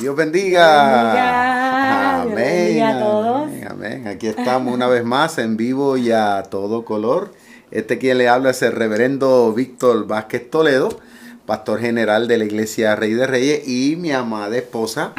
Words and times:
Dios 0.00 0.14
bendiga. 0.14 1.12
bendiga. 1.14 2.22
Dios 2.24 2.34
bendiga 2.34 2.88
a 2.90 2.98
todos. 3.00 3.42
Amén, 3.44 3.68
amén. 3.70 4.08
Aquí 4.08 4.26
estamos 4.26 4.74
una 4.74 4.88
vez 4.88 5.04
más 5.04 5.38
en 5.38 5.56
vivo 5.56 5.96
y 5.96 6.10
a 6.12 6.42
todo 6.42 6.84
color. 6.84 7.32
Este 7.70 7.96
quien 7.96 8.18
le 8.18 8.28
habla 8.28 8.50
es 8.50 8.60
el 8.60 8.72
reverendo 8.72 9.52
Víctor 9.54 10.06
Vázquez 10.06 10.50
Toledo, 10.50 11.00
pastor 11.46 11.80
general 11.80 12.28
de 12.28 12.36
la 12.36 12.44
iglesia 12.44 12.94
Rey 12.94 13.14
de 13.14 13.26
Reyes 13.26 13.66
y 13.66 13.96
mi 13.96 14.12
amada 14.12 14.54
esposa. 14.56 15.12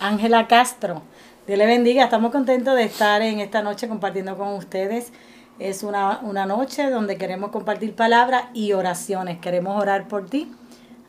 Ángela 0.00 0.48
Castro. 0.48 1.02
Dios 1.46 1.58
le 1.58 1.66
bendiga. 1.66 2.04
Estamos 2.04 2.32
contentos 2.32 2.74
de 2.74 2.84
estar 2.84 3.20
en 3.20 3.40
esta 3.40 3.62
noche 3.62 3.86
compartiendo 3.86 4.38
con 4.38 4.54
ustedes. 4.54 5.12
Es 5.58 5.82
una, 5.82 6.20
una 6.22 6.46
noche 6.46 6.88
donde 6.88 7.18
queremos 7.18 7.50
compartir 7.50 7.94
palabras 7.94 8.44
y 8.54 8.72
oraciones. 8.72 9.38
Queremos 9.40 9.78
orar 9.80 10.08
por 10.08 10.24
ti. 10.24 10.50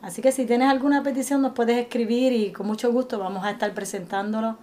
Así 0.04 0.20
que 0.20 0.32
si 0.32 0.44
tienes 0.44 0.68
alguna 0.68 1.02
petición 1.02 1.40
nos 1.40 1.54
puedes 1.54 1.78
escribir 1.78 2.34
y 2.34 2.52
con 2.52 2.66
mucho 2.66 2.92
gusto 2.92 3.18
vamos 3.18 3.42
a 3.42 3.50
estar 3.50 3.72
presentándolo 3.72 4.58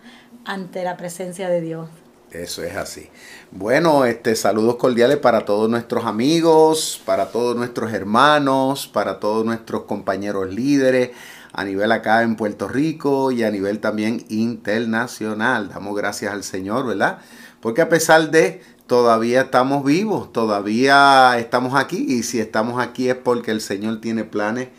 ante 0.45 0.83
la 0.83 0.97
presencia 0.97 1.49
de 1.49 1.61
Dios. 1.61 1.89
Eso 2.29 2.63
es 2.63 2.75
así. 2.75 3.09
Bueno, 3.49 4.05
este 4.05 4.35
saludos 4.35 4.75
cordiales 4.75 5.17
para 5.17 5.43
todos 5.43 5.67
nuestros 5.67 6.05
amigos, 6.05 7.01
para 7.05 7.31
todos 7.31 7.55
nuestros 7.55 7.91
hermanos, 7.91 8.85
para 8.85 9.19
todos 9.19 9.43
nuestros 9.43 9.85
compañeros 9.85 10.53
líderes 10.53 11.09
a 11.53 11.63
nivel 11.63 11.91
acá 11.91 12.21
en 12.21 12.35
Puerto 12.35 12.67
Rico 12.67 13.31
y 13.31 13.41
a 13.41 13.49
nivel 13.49 13.79
también 13.79 14.23
internacional. 14.29 15.69
Damos 15.69 15.95
gracias 15.95 16.31
al 16.31 16.43
Señor, 16.43 16.85
¿verdad? 16.85 17.17
Porque 17.61 17.81
a 17.81 17.89
pesar 17.89 18.29
de 18.29 18.61
todavía 18.85 19.41
estamos 19.41 19.83
vivos, 19.83 20.31
todavía 20.31 21.35
estamos 21.39 21.73
aquí 21.73 22.05
y 22.07 22.21
si 22.21 22.39
estamos 22.39 22.79
aquí 22.79 23.09
es 23.09 23.15
porque 23.15 23.49
el 23.49 23.61
Señor 23.61 24.01
tiene 24.01 24.23
planes 24.23 24.69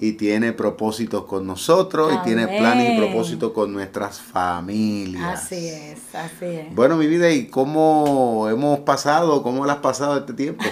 y 0.00 0.12
tiene 0.12 0.52
propósitos 0.52 1.24
con 1.24 1.46
nosotros 1.46 2.12
y 2.14 2.24
tiene 2.24 2.46
planes 2.46 2.94
y 2.94 2.96
propósitos 2.98 3.52
con 3.52 3.72
nuestras 3.72 4.20
familias. 4.20 5.42
Así 5.42 5.68
es, 5.68 6.14
así 6.14 6.44
es. 6.44 6.74
Bueno, 6.74 6.96
mi 6.96 7.06
vida, 7.06 7.30
¿y 7.30 7.46
cómo 7.46 8.48
hemos 8.48 8.80
pasado? 8.80 9.42
¿Cómo 9.42 9.64
lo 9.64 9.72
has 9.72 9.78
pasado 9.78 10.18
este 10.18 10.34
tiempo? 10.34 10.64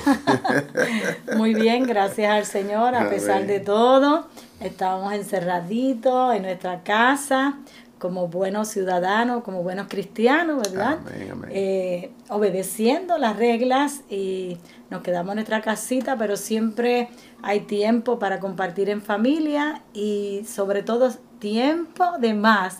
Muy 1.36 1.54
bien, 1.54 1.84
gracias 1.84 2.30
al 2.30 2.46
Señor, 2.46 2.94
a 2.94 3.08
pesar 3.08 3.46
de 3.46 3.60
todo. 3.60 4.26
Estábamos 4.60 5.12
encerraditos 5.12 6.34
en 6.34 6.42
nuestra 6.42 6.82
casa 6.82 7.58
como 8.06 8.28
buenos 8.28 8.68
ciudadanos, 8.68 9.42
como 9.42 9.64
buenos 9.64 9.88
cristianos, 9.88 10.58
¿verdad? 10.58 10.98
Amén, 11.00 11.30
amén. 11.32 11.50
Eh, 11.52 12.12
obedeciendo 12.28 13.18
las 13.18 13.36
reglas 13.36 14.02
y 14.08 14.58
nos 14.90 15.02
quedamos 15.02 15.32
en 15.32 15.36
nuestra 15.36 15.60
casita, 15.60 16.16
pero 16.16 16.36
siempre 16.36 17.08
hay 17.42 17.60
tiempo 17.60 18.20
para 18.20 18.38
compartir 18.38 18.90
en 18.90 19.02
familia 19.02 19.82
y 19.92 20.44
sobre 20.46 20.84
todo 20.84 21.10
tiempo 21.40 22.04
de 22.20 22.34
más 22.34 22.78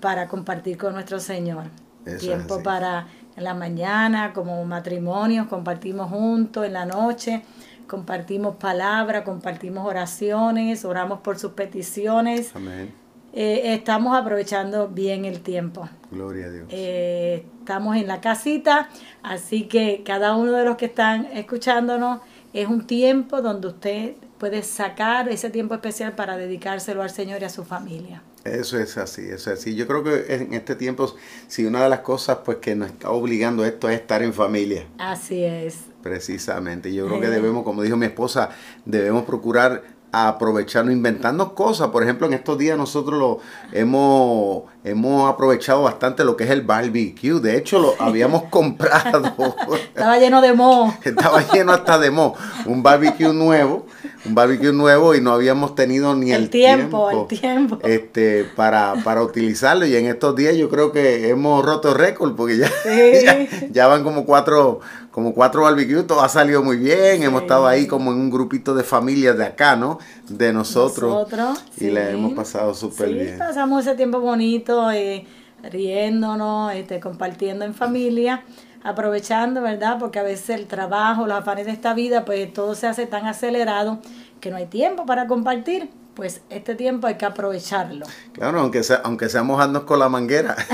para 0.00 0.28
compartir 0.28 0.78
con 0.78 0.94
nuestro 0.94 1.20
Señor. 1.20 1.64
Eso 2.06 2.16
es 2.16 2.22
tiempo 2.22 2.62
para 2.62 3.06
en 3.36 3.44
la 3.44 3.52
mañana, 3.52 4.32
como 4.32 4.64
matrimonios, 4.64 5.46
compartimos 5.48 6.08
juntos, 6.08 6.64
en 6.64 6.72
la 6.72 6.86
noche 6.86 7.42
compartimos 7.86 8.56
palabras, 8.56 9.24
compartimos 9.24 9.86
oraciones, 9.86 10.86
oramos 10.86 11.20
por 11.20 11.38
sus 11.38 11.52
peticiones. 11.52 12.56
Amén. 12.56 13.03
Eh, 13.36 13.74
estamos 13.74 14.16
aprovechando 14.16 14.86
bien 14.86 15.24
el 15.24 15.40
tiempo. 15.40 15.88
Gloria 16.12 16.46
a 16.46 16.50
Dios. 16.50 16.66
Eh, 16.70 17.44
estamos 17.58 17.96
en 17.96 18.06
la 18.06 18.20
casita, 18.20 18.88
así 19.24 19.64
que 19.64 20.02
cada 20.04 20.36
uno 20.36 20.52
de 20.52 20.64
los 20.64 20.76
que 20.76 20.84
están 20.86 21.26
escuchándonos 21.26 22.20
es 22.52 22.68
un 22.68 22.86
tiempo 22.86 23.42
donde 23.42 23.66
usted 23.66 24.14
puede 24.38 24.62
sacar 24.62 25.28
ese 25.28 25.50
tiempo 25.50 25.74
especial 25.74 26.12
para 26.12 26.36
dedicárselo 26.36 27.02
al 27.02 27.10
Señor 27.10 27.42
y 27.42 27.46
a 27.46 27.48
su 27.48 27.64
familia. 27.64 28.22
Eso 28.44 28.78
es 28.78 28.96
así, 28.98 29.22
eso 29.22 29.50
es 29.50 29.58
así. 29.58 29.74
Yo 29.74 29.88
creo 29.88 30.04
que 30.04 30.32
en 30.32 30.52
este 30.52 30.76
tiempo, 30.76 31.12
si 31.48 31.64
una 31.64 31.82
de 31.82 31.88
las 31.88 32.00
cosas 32.00 32.38
pues 32.44 32.58
que 32.58 32.76
nos 32.76 32.90
está 32.90 33.10
obligando 33.10 33.64
esto 33.64 33.88
es 33.88 33.98
estar 33.98 34.22
en 34.22 34.32
familia, 34.32 34.86
Así 34.98 35.42
es. 35.42 35.78
precisamente. 36.02 36.92
Yo 36.94 37.06
creo 37.08 37.20
que 37.20 37.30
debemos, 37.30 37.64
como 37.64 37.82
dijo 37.82 37.96
mi 37.96 38.06
esposa, 38.06 38.50
debemos 38.84 39.24
procurar 39.24 39.82
aprovecharnos, 40.14 40.92
inventarnos 40.92 41.52
cosas. 41.52 41.88
Por 41.88 42.02
ejemplo, 42.02 42.26
en 42.26 42.34
estos 42.34 42.58
días 42.58 42.78
nosotros 42.78 43.18
lo 43.18 43.38
hemos, 43.72 44.62
hemos 44.84 45.30
aprovechado 45.30 45.82
bastante 45.82 46.24
lo 46.24 46.36
que 46.36 46.44
es 46.44 46.50
el 46.50 46.62
barbecue. 46.62 47.40
De 47.40 47.56
hecho, 47.56 47.78
lo 47.78 47.94
habíamos 47.98 48.44
comprado. 48.50 49.32
Estaba 49.74 50.18
lleno 50.18 50.40
de 50.40 50.52
moho. 50.52 50.94
Estaba 51.02 51.42
lleno 51.52 51.72
hasta 51.72 51.98
de 51.98 52.10
mo. 52.10 52.34
Un 52.66 52.82
barbecue 52.82 53.32
nuevo, 53.32 53.86
un 54.24 54.34
barbecue 54.34 54.72
nuevo 54.72 55.14
y 55.14 55.20
no 55.20 55.32
habíamos 55.32 55.74
tenido 55.74 56.14
ni 56.14 56.32
el, 56.32 56.44
El 56.44 56.50
tiempo, 56.50 57.10
el 57.10 57.26
tiempo. 57.38 57.78
Este, 57.82 58.44
para, 58.44 58.94
para 59.04 59.22
utilizarlo. 59.22 59.86
Y 59.86 59.96
en 59.96 60.06
estos 60.06 60.36
días 60.36 60.56
yo 60.56 60.68
creo 60.68 60.92
que 60.92 61.28
hemos 61.28 61.64
roto 61.64 61.94
récord 61.94 62.34
porque 62.36 62.58
ya, 62.58 62.68
Sí. 62.82 63.12
ya, 63.24 63.46
ya 63.70 63.86
van 63.86 64.04
como 64.04 64.24
cuatro, 64.24 64.80
como 65.14 65.32
cuatro 65.32 65.62
barbecues, 65.62 66.08
todo 66.08 66.22
ha 66.22 66.28
salido 66.28 66.60
muy 66.64 66.76
bien. 66.76 67.22
Hemos 67.22 67.42
estado 67.42 67.68
ahí 67.68 67.86
como 67.86 68.10
en 68.10 68.18
un 68.18 68.30
grupito 68.30 68.74
de 68.74 68.82
familias 68.82 69.38
de 69.38 69.44
acá, 69.44 69.76
¿no? 69.76 70.00
De 70.28 70.52
nosotros. 70.52 71.08
Nosotros, 71.08 71.64
y 71.76 71.88
la 71.90 72.08
sí. 72.08 72.14
hemos 72.14 72.32
pasado 72.32 72.74
súper 72.74 73.10
Sí, 73.10 73.14
bien. 73.14 73.38
pasamos 73.38 73.86
ese 73.86 73.94
tiempo 73.94 74.18
bonito, 74.18 74.90
eh, 74.90 75.24
riéndonos, 75.62 76.72
este, 76.74 76.98
compartiendo 76.98 77.64
en 77.64 77.74
familia, 77.74 78.42
aprovechando, 78.82 79.62
¿verdad? 79.62 79.98
Porque 80.00 80.18
a 80.18 80.24
veces 80.24 80.50
el 80.50 80.66
trabajo, 80.66 81.28
los 81.28 81.38
afanes 81.38 81.66
de 81.66 81.72
esta 81.72 81.94
vida, 81.94 82.24
pues 82.24 82.52
todo 82.52 82.74
se 82.74 82.88
hace 82.88 83.06
tan 83.06 83.24
acelerado 83.26 84.00
que 84.40 84.50
no 84.50 84.56
hay 84.56 84.66
tiempo 84.66 85.06
para 85.06 85.28
compartir. 85.28 85.90
Pues 86.14 86.40
este 86.48 86.74
tiempo 86.74 87.06
hay 87.06 87.16
que 87.16 87.26
aprovecharlo. 87.26 88.06
Claro, 88.32 88.60
aunque, 88.60 88.82
sea, 88.82 89.02
aunque 89.04 89.28
sea 89.28 89.42
mojarnos 89.42 89.82
con 89.82 89.98
la 89.98 90.08
manguera. 90.08 90.56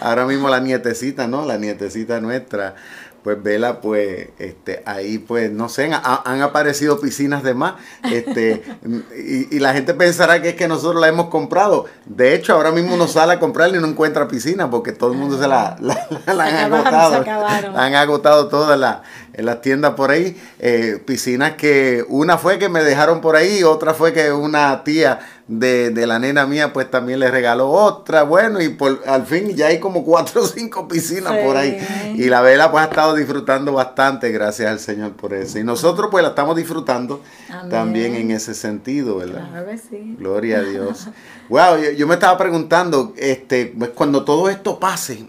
Ahora 0.00 0.26
mismo 0.26 0.48
la 0.48 0.60
nietecita, 0.60 1.26
¿no? 1.26 1.44
La 1.44 1.58
nietecita 1.58 2.20
nuestra, 2.20 2.76
pues 3.24 3.42
vela, 3.42 3.80
pues, 3.80 4.28
este, 4.38 4.82
ahí, 4.84 5.16
pues, 5.18 5.50
no 5.50 5.68
sé, 5.70 5.90
ha- 5.92 6.22
han 6.26 6.42
aparecido 6.42 7.00
piscinas 7.00 7.42
de 7.42 7.54
más, 7.54 7.74
este, 8.12 8.62
y, 9.18 9.56
y 9.56 9.58
la 9.60 9.72
gente 9.72 9.94
pensará 9.94 10.42
que 10.42 10.50
es 10.50 10.54
que 10.56 10.68
nosotros 10.68 11.00
la 11.00 11.08
hemos 11.08 11.28
comprado. 11.30 11.86
De 12.04 12.34
hecho, 12.34 12.52
ahora 12.52 12.70
mismo 12.70 12.94
uno 12.94 13.08
sale 13.08 13.32
a 13.32 13.40
comprarla 13.40 13.78
y 13.78 13.80
no 13.80 13.86
encuentra 13.88 14.28
piscina, 14.28 14.70
porque 14.70 14.92
todo 14.92 15.12
el 15.12 15.18
mundo 15.18 15.40
se 15.40 15.48
la, 15.48 15.76
la- 15.80 16.06
la- 16.26 16.34
la 16.34 16.44
Se 16.50 16.56
han 16.58 16.72
acabaron, 16.74 17.24
agotado. 17.26 17.72
La 17.72 17.84
han 17.84 17.94
agotado 17.94 18.48
todas 18.48 18.78
las, 18.78 18.98
en 19.32 19.46
las 19.46 19.60
tiendas 19.62 19.94
por 19.94 20.10
ahí. 20.10 20.40
eh, 20.58 21.02
piscinas 21.04 21.52
que 21.54 22.04
una 22.08 22.36
fue 22.36 22.58
que 22.58 22.68
me 22.68 22.84
dejaron 22.84 23.22
por 23.22 23.36
ahí, 23.36 23.62
otra 23.64 23.94
fue 23.94 24.12
que 24.12 24.32
una 24.32 24.84
tía 24.84 25.18
de, 25.46 25.90
de 25.90 26.06
la 26.06 26.18
nena 26.18 26.46
mía 26.46 26.72
pues 26.72 26.90
también 26.90 27.20
le 27.20 27.30
regaló 27.30 27.68
otra. 27.70 28.22
Bueno, 28.22 28.62
y 28.62 28.70
por, 28.70 29.02
al 29.06 29.26
fin 29.26 29.54
ya 29.54 29.66
hay 29.66 29.78
como 29.78 30.02
cuatro 30.04 30.42
o 30.42 30.46
cinco 30.46 30.88
piscinas 30.88 31.32
Sí. 31.34 31.38
por 31.44 31.56
ahí. 31.56 32.14
Y 32.16 32.24
la 32.30 32.40
vela 32.40 32.70
pues 32.70 32.82
ha 32.84 32.88
estado 32.88 33.14
disfrutando 33.14 33.72
bastante, 33.72 34.30
gracias 34.32 34.70
al 34.70 34.80
Señor 34.80 35.12
por 35.12 35.34
eso. 35.34 35.58
Y 35.58 35.64
nosotros 35.64 36.08
pues 36.10 36.22
la 36.22 36.30
estamos 36.30 36.56
disfrutando 36.56 37.20
Amén. 37.50 37.68
también 37.70 38.14
en 38.14 38.30
ese 38.30 38.54
sentido, 38.54 39.18
¿verdad? 39.18 39.48
Claro 39.50 39.66
que 39.66 39.78
sí. 39.78 40.16
Gloria 40.18 40.58
a 40.58 40.62
Dios. 40.70 41.08
Wow, 41.50 41.76
yo, 41.82 41.90
yo 41.90 42.06
me 42.06 42.14
estaba 42.14 42.38
preguntando, 42.38 43.12
este, 43.16 43.74
pues, 43.78 43.90
cuando 43.90 44.24
todo 44.24 44.48
esto 44.48 44.80
pase, 44.80 45.26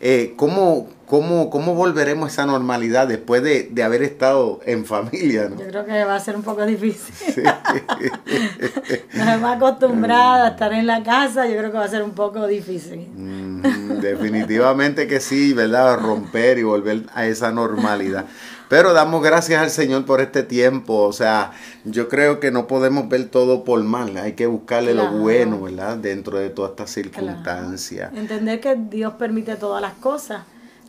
eh, 0.00 0.34
¿cómo, 0.36 0.88
cómo, 1.06 1.50
¿cómo 1.50 1.74
volveremos 1.74 2.24
a 2.28 2.32
esa 2.32 2.46
normalidad 2.46 3.06
después 3.08 3.42
de, 3.42 3.68
de 3.70 3.82
haber 3.82 4.02
estado 4.02 4.60
en 4.66 4.84
familia? 4.84 5.48
¿no? 5.48 5.56
Yo 5.60 5.68
creo 5.68 5.84
que 5.86 6.04
va 6.04 6.14
a 6.16 6.20
ser 6.20 6.36
un 6.36 6.42
poco 6.42 6.64
difícil. 6.66 7.14
Sí. 7.34 7.42
Nos 9.14 9.28
hemos 9.28 9.56
acostumbrado 9.56 10.44
a 10.44 10.48
estar 10.48 10.72
en 10.72 10.86
la 10.86 11.02
casa, 11.02 11.46
yo 11.46 11.56
creo 11.58 11.70
que 11.72 11.78
va 11.78 11.84
a 11.84 11.88
ser 11.88 12.02
un 12.02 12.10
poco 12.12 12.46
difícil. 12.46 13.06
Mm, 13.14 14.00
definitivamente 14.00 15.06
que 15.06 15.20
sí, 15.20 15.52
¿verdad? 15.52 15.98
Romper 15.98 16.58
y 16.58 16.62
volver 16.62 17.02
a 17.14 17.26
esa 17.26 17.50
normalidad. 17.52 18.26
Pero 18.68 18.92
damos 18.92 19.22
gracias 19.22 19.62
al 19.62 19.70
Señor 19.70 20.04
por 20.06 20.20
este 20.20 20.42
tiempo. 20.42 21.02
O 21.02 21.12
sea, 21.12 21.52
yo 21.84 22.08
creo 22.08 22.40
que 22.40 22.50
no 22.50 22.66
podemos 22.66 23.08
ver 23.08 23.26
todo 23.26 23.62
por 23.62 23.80
mal. 23.84 24.16
Hay 24.16 24.32
que 24.32 24.46
buscarle 24.46 24.92
Claro. 24.92 25.12
lo 25.12 25.18
bueno, 25.18 25.62
¿verdad? 25.62 25.96
Dentro 25.98 26.38
de 26.38 26.50
todas 26.50 26.72
estas 26.72 26.90
circunstancias. 26.90 28.12
Entender 28.12 28.60
que 28.60 28.74
Dios 28.74 29.14
permite 29.14 29.54
todas 29.54 29.80
las 29.80 29.94
cosas. 29.94 30.42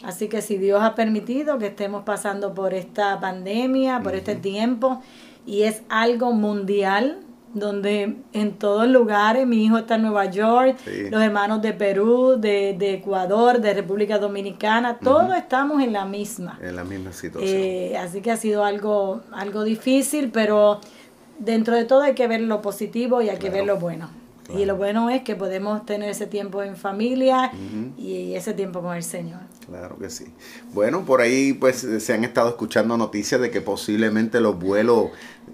Así 0.04 0.28
que 0.28 0.42
si 0.42 0.58
Dios 0.58 0.82
ha 0.84 0.96
permitido 0.96 1.58
que 1.58 1.68
estemos 1.68 2.04
pasando 2.04 2.54
por 2.54 2.74
esta 2.74 3.20
pandemia, 3.20 4.02
por 4.02 4.16
este 4.16 4.36
tiempo, 4.36 5.02
y 5.46 5.64
es 5.64 5.82
algo 5.90 6.34
mundial, 6.34 7.20
donde 7.54 8.18
en 8.34 8.52
todos 8.60 8.88
lugares, 8.88 9.48
mi 9.48 9.64
hijo 9.66 9.78
está 9.80 9.96
en 9.96 10.04
Nueva 10.04 10.26
York, 10.26 10.78
Sí. 10.84 11.10
los 11.10 11.22
hermanos 11.22 11.62
de 11.62 11.74
Perú, 11.74 12.36
de, 12.38 12.76
de 12.78 12.96
Ecuador, 12.96 13.60
de 13.62 13.74
República 13.74 14.20
Dominicana, 14.20 15.00
todos 15.00 15.36
estamos 15.36 15.82
en 15.82 15.94
la 15.94 16.06
misma. 16.06 16.60
En 16.62 16.76
la 16.76 16.84
misma 16.84 17.12
situación. 17.14 17.52
Eh, 17.56 17.98
así 17.98 18.22
que 18.22 18.32
ha 18.32 18.38
sido 18.38 18.64
algo, 18.64 19.22
algo 19.32 19.64
difícil, 19.64 20.30
pero 20.32 20.80
dentro 21.40 21.74
de 21.74 21.86
todo 21.86 22.02
hay 22.02 22.14
que 22.14 22.28
ver 22.28 22.42
lo 22.42 22.62
positivo 22.62 23.22
y 23.22 23.30
hay 23.30 23.38
que 23.38 23.50
ver 23.50 23.66
lo 23.66 23.78
bueno. 23.78 24.10
Y 24.56 24.66
lo 24.66 24.76
bueno 24.76 25.10
es 25.10 25.24
que 25.24 25.36
podemos 25.36 25.86
tener 25.86 26.10
ese 26.10 26.28
tiempo 26.28 26.64
en 26.64 26.76
familia 26.76 27.52
y 27.98 28.34
ese 28.36 28.54
tiempo 28.54 28.82
con 28.82 28.96
el 28.96 29.04
Señor. 29.04 29.42
Claro 29.68 29.98
que 29.98 30.10
sí. 30.10 30.26
Bueno, 30.74 31.04
por 31.04 31.20
ahí 31.20 31.52
pues 31.54 31.86
se 32.00 32.14
han 32.14 32.24
estado 32.24 32.50
escuchando 32.50 32.98
noticias 32.98 33.42
de 33.42 33.52
que 33.52 33.60
posiblemente 33.60 34.40
los 34.40 34.58
vuelos, 34.58 35.08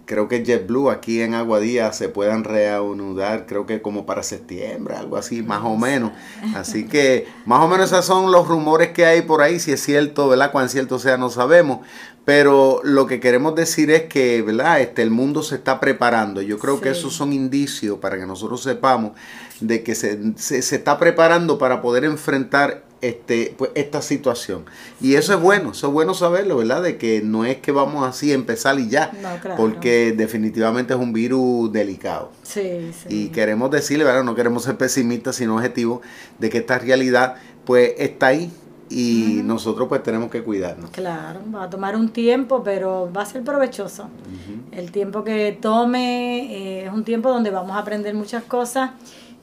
creo 0.05 0.27
que 0.27 0.45
JetBlue 0.45 0.91
aquí 0.91 1.21
en 1.21 1.33
Aguadilla 1.33 1.91
se 1.93 2.09
puedan 2.09 2.43
reanudar, 2.43 3.47
creo 3.47 3.65
que 3.65 3.81
como 3.81 4.05
para 4.05 4.21
septiembre, 4.21 4.95
algo 4.95 5.17
así, 5.17 5.41
más 5.41 5.63
o 5.63 5.75
menos. 5.77 6.11
Así 6.53 6.85
que 6.87 7.25
más 7.45 7.63
o 7.63 7.67
menos 7.67 7.91
esos 7.91 8.05
son 8.05 8.31
los 8.31 8.47
rumores 8.47 8.89
que 8.89 9.05
hay 9.05 9.23
por 9.23 9.41
ahí, 9.41 9.59
si 9.59 9.71
es 9.71 9.81
cierto, 9.81 10.27
¿verdad? 10.27 10.51
Cuán 10.51 10.69
cierto 10.69 10.99
sea, 10.99 11.17
no 11.17 11.31
sabemos. 11.31 11.79
Pero 12.25 12.79
lo 12.83 13.05
que 13.05 13.19
queremos 13.19 13.53
decir 13.55 13.91
es 13.91 14.03
que, 14.03 14.41
¿verdad? 14.41 14.79
Este, 14.79 15.01
el 15.01 15.11
mundo 15.11 15.43
se 15.43 15.55
está 15.55 15.79
preparando. 15.79 16.41
Yo 16.41 16.57
creo 16.57 16.79
que 16.79 16.89
esos 16.89 17.13
son 17.13 17.33
indicios 17.33 17.99
para 17.99 18.17
que 18.17 18.25
nosotros 18.25 18.63
sepamos 18.63 19.11
de 19.59 19.83
que 19.83 19.93
se, 19.93 20.19
se, 20.37 20.61
se 20.61 20.75
está 20.75 20.97
preparando 20.97 21.57
para 21.57 21.81
poder 21.81 22.05
enfrentar 22.05 22.83
este, 23.03 23.53
pues, 23.57 23.71
esta 23.75 24.01
situación. 24.01 24.63
Y 25.01 25.15
eso 25.15 25.33
es 25.33 25.41
bueno, 25.41 25.71
eso 25.73 25.87
es 25.87 25.93
bueno 25.93 26.13
saberlo, 26.13 26.55
¿verdad? 26.57 26.81
De 26.81 26.97
que 26.97 27.21
no 27.21 27.43
es 27.43 27.57
que 27.57 27.73
vamos 27.73 28.07
así 28.07 28.31
a 28.31 28.35
empezar 28.35 28.79
y 28.79 28.87
ya, 28.87 29.11
porque 29.57 30.13
definitivamente 30.13 30.93
es 30.93 30.99
un 30.99 31.11
virus 31.11 31.71
delicado. 31.73 32.31
Sí, 32.43 32.91
sí. 32.93 33.07
Y 33.09 33.27
queremos 33.29 33.69
decirle, 33.71 34.05
¿verdad? 34.05 34.23
No 34.23 34.35
queremos 34.35 34.63
ser 34.63 34.77
pesimistas, 34.77 35.35
sino 35.35 35.57
objetivos, 35.57 35.99
de 36.39 36.49
que 36.49 36.59
esta 36.59 36.79
realidad 36.79 37.35
pues 37.65 37.93
está 37.97 38.27
ahí, 38.27 38.51
y 38.89 39.41
nosotros 39.43 39.87
pues 39.87 40.03
tenemos 40.03 40.29
que 40.29 40.43
cuidarnos. 40.43 40.91
Claro, 40.91 41.41
va 41.53 41.63
a 41.63 41.69
tomar 41.69 41.95
un 41.95 42.09
tiempo, 42.09 42.63
pero 42.63 43.09
va 43.15 43.23
a 43.23 43.25
ser 43.25 43.43
provechoso. 43.43 44.09
El 44.71 44.91
tiempo 44.91 45.23
que 45.23 45.57
tome 45.59 46.53
eh, 46.53 46.85
es 46.85 46.93
un 46.93 47.03
tiempo 47.03 47.29
donde 47.29 47.49
vamos 47.49 47.75
a 47.75 47.79
aprender 47.79 48.13
muchas 48.13 48.43
cosas 48.43 48.91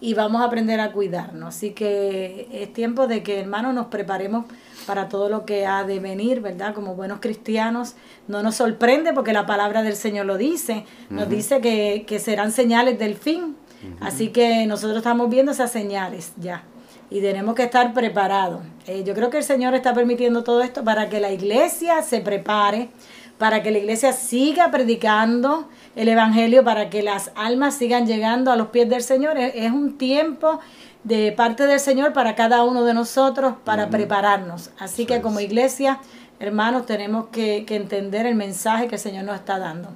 y 0.01 0.15
vamos 0.15 0.41
a 0.41 0.45
aprender 0.45 0.81
a 0.81 0.93
cuidarnos. 0.93 1.57
Así 1.57 1.71
que 1.71 2.49
es 2.53 2.73
tiempo 2.73 3.07
de 3.07 3.23
que, 3.23 3.41
hermanos, 3.41 3.75
nos 3.75 3.87
preparemos 3.87 4.47
para 4.87 5.09
todo 5.09 5.29
lo 5.29 5.45
que 5.45 5.67
ha 5.67 5.85
de 5.85 6.01
venir, 6.01 6.41
¿verdad? 6.41 6.75
Como 6.75 6.95
buenos 6.95 7.21
cristianos, 7.21 7.97
no 8.29 8.43
nos 8.43 8.57
sorprende 8.57 9.13
porque 9.13 9.33
la 9.33 9.47
palabra 9.47 9.83
del 9.83 9.95
Señor 9.95 10.27
lo 10.27 10.37
dice, 10.37 10.85
nos 11.11 11.29
dice 11.29 11.61
que, 11.61 12.05
que, 12.07 12.19
serán 12.19 12.51
señales 12.53 12.99
del 12.99 13.15
fin. 13.15 13.57
Así 14.01 14.29
que 14.29 14.67
nosotros 14.67 14.99
estamos 14.99 15.31
viendo 15.31 15.53
esas 15.53 15.73
señales 15.73 16.33
ya 16.37 16.65
y 17.11 17.21
tenemos 17.21 17.55
que 17.57 17.65
estar 17.65 17.93
preparados. 17.93 18.63
Eh, 18.87 19.03
yo 19.05 19.15
creo 19.15 19.31
que 19.31 19.39
el 19.39 19.45
Señor 19.45 19.75
está 19.75 19.93
permitiendo 19.93 20.45
todo 20.45 20.63
esto 20.63 20.85
para 20.85 21.09
que 21.09 21.21
la 21.21 21.33
iglesia 21.33 22.03
se 22.03 22.21
prepare, 22.21 22.89
para 23.37 23.63
que 23.63 23.71
la 23.71 23.79
iglesia 23.79 24.13
siga 24.13 24.71
predicando 24.71 25.69
el 25.97 26.09
Evangelio, 26.09 26.63
para 26.63 26.89
que 26.89 27.03
las 27.03 27.33
almas 27.35 27.75
sigan 27.75 28.07
llegando 28.07 28.53
a 28.53 28.57
los 28.57 28.69
pies 28.69 28.89
del 28.89 29.03
Señor. 29.03 29.39
Es, 29.39 29.73
un 29.73 29.99
tiempo 29.99 30.61
de 31.03 31.33
parte 31.33 31.67
del 31.67 31.81
Señor 31.81 32.13
para 32.13 32.35
cada 32.35 32.63
uno 32.63 32.85
de 32.85 32.95
nosotros 32.95 33.55
para 33.65 33.89
prepararnos. 33.91 34.71
Así 34.79 35.05
que 35.05 35.21
como 35.21 35.41
iglesia, 35.41 36.01
hermanos, 36.39 36.87
tenemos 36.87 37.29
que, 37.33 37.65
entender 37.69 38.27
el 38.27 38.37
mensaje 38.37 38.87
que 38.87 38.97
el 38.97 39.01
Señor 39.01 39.25
nos 39.25 39.37
está 39.37 39.59
dando. 39.59 39.89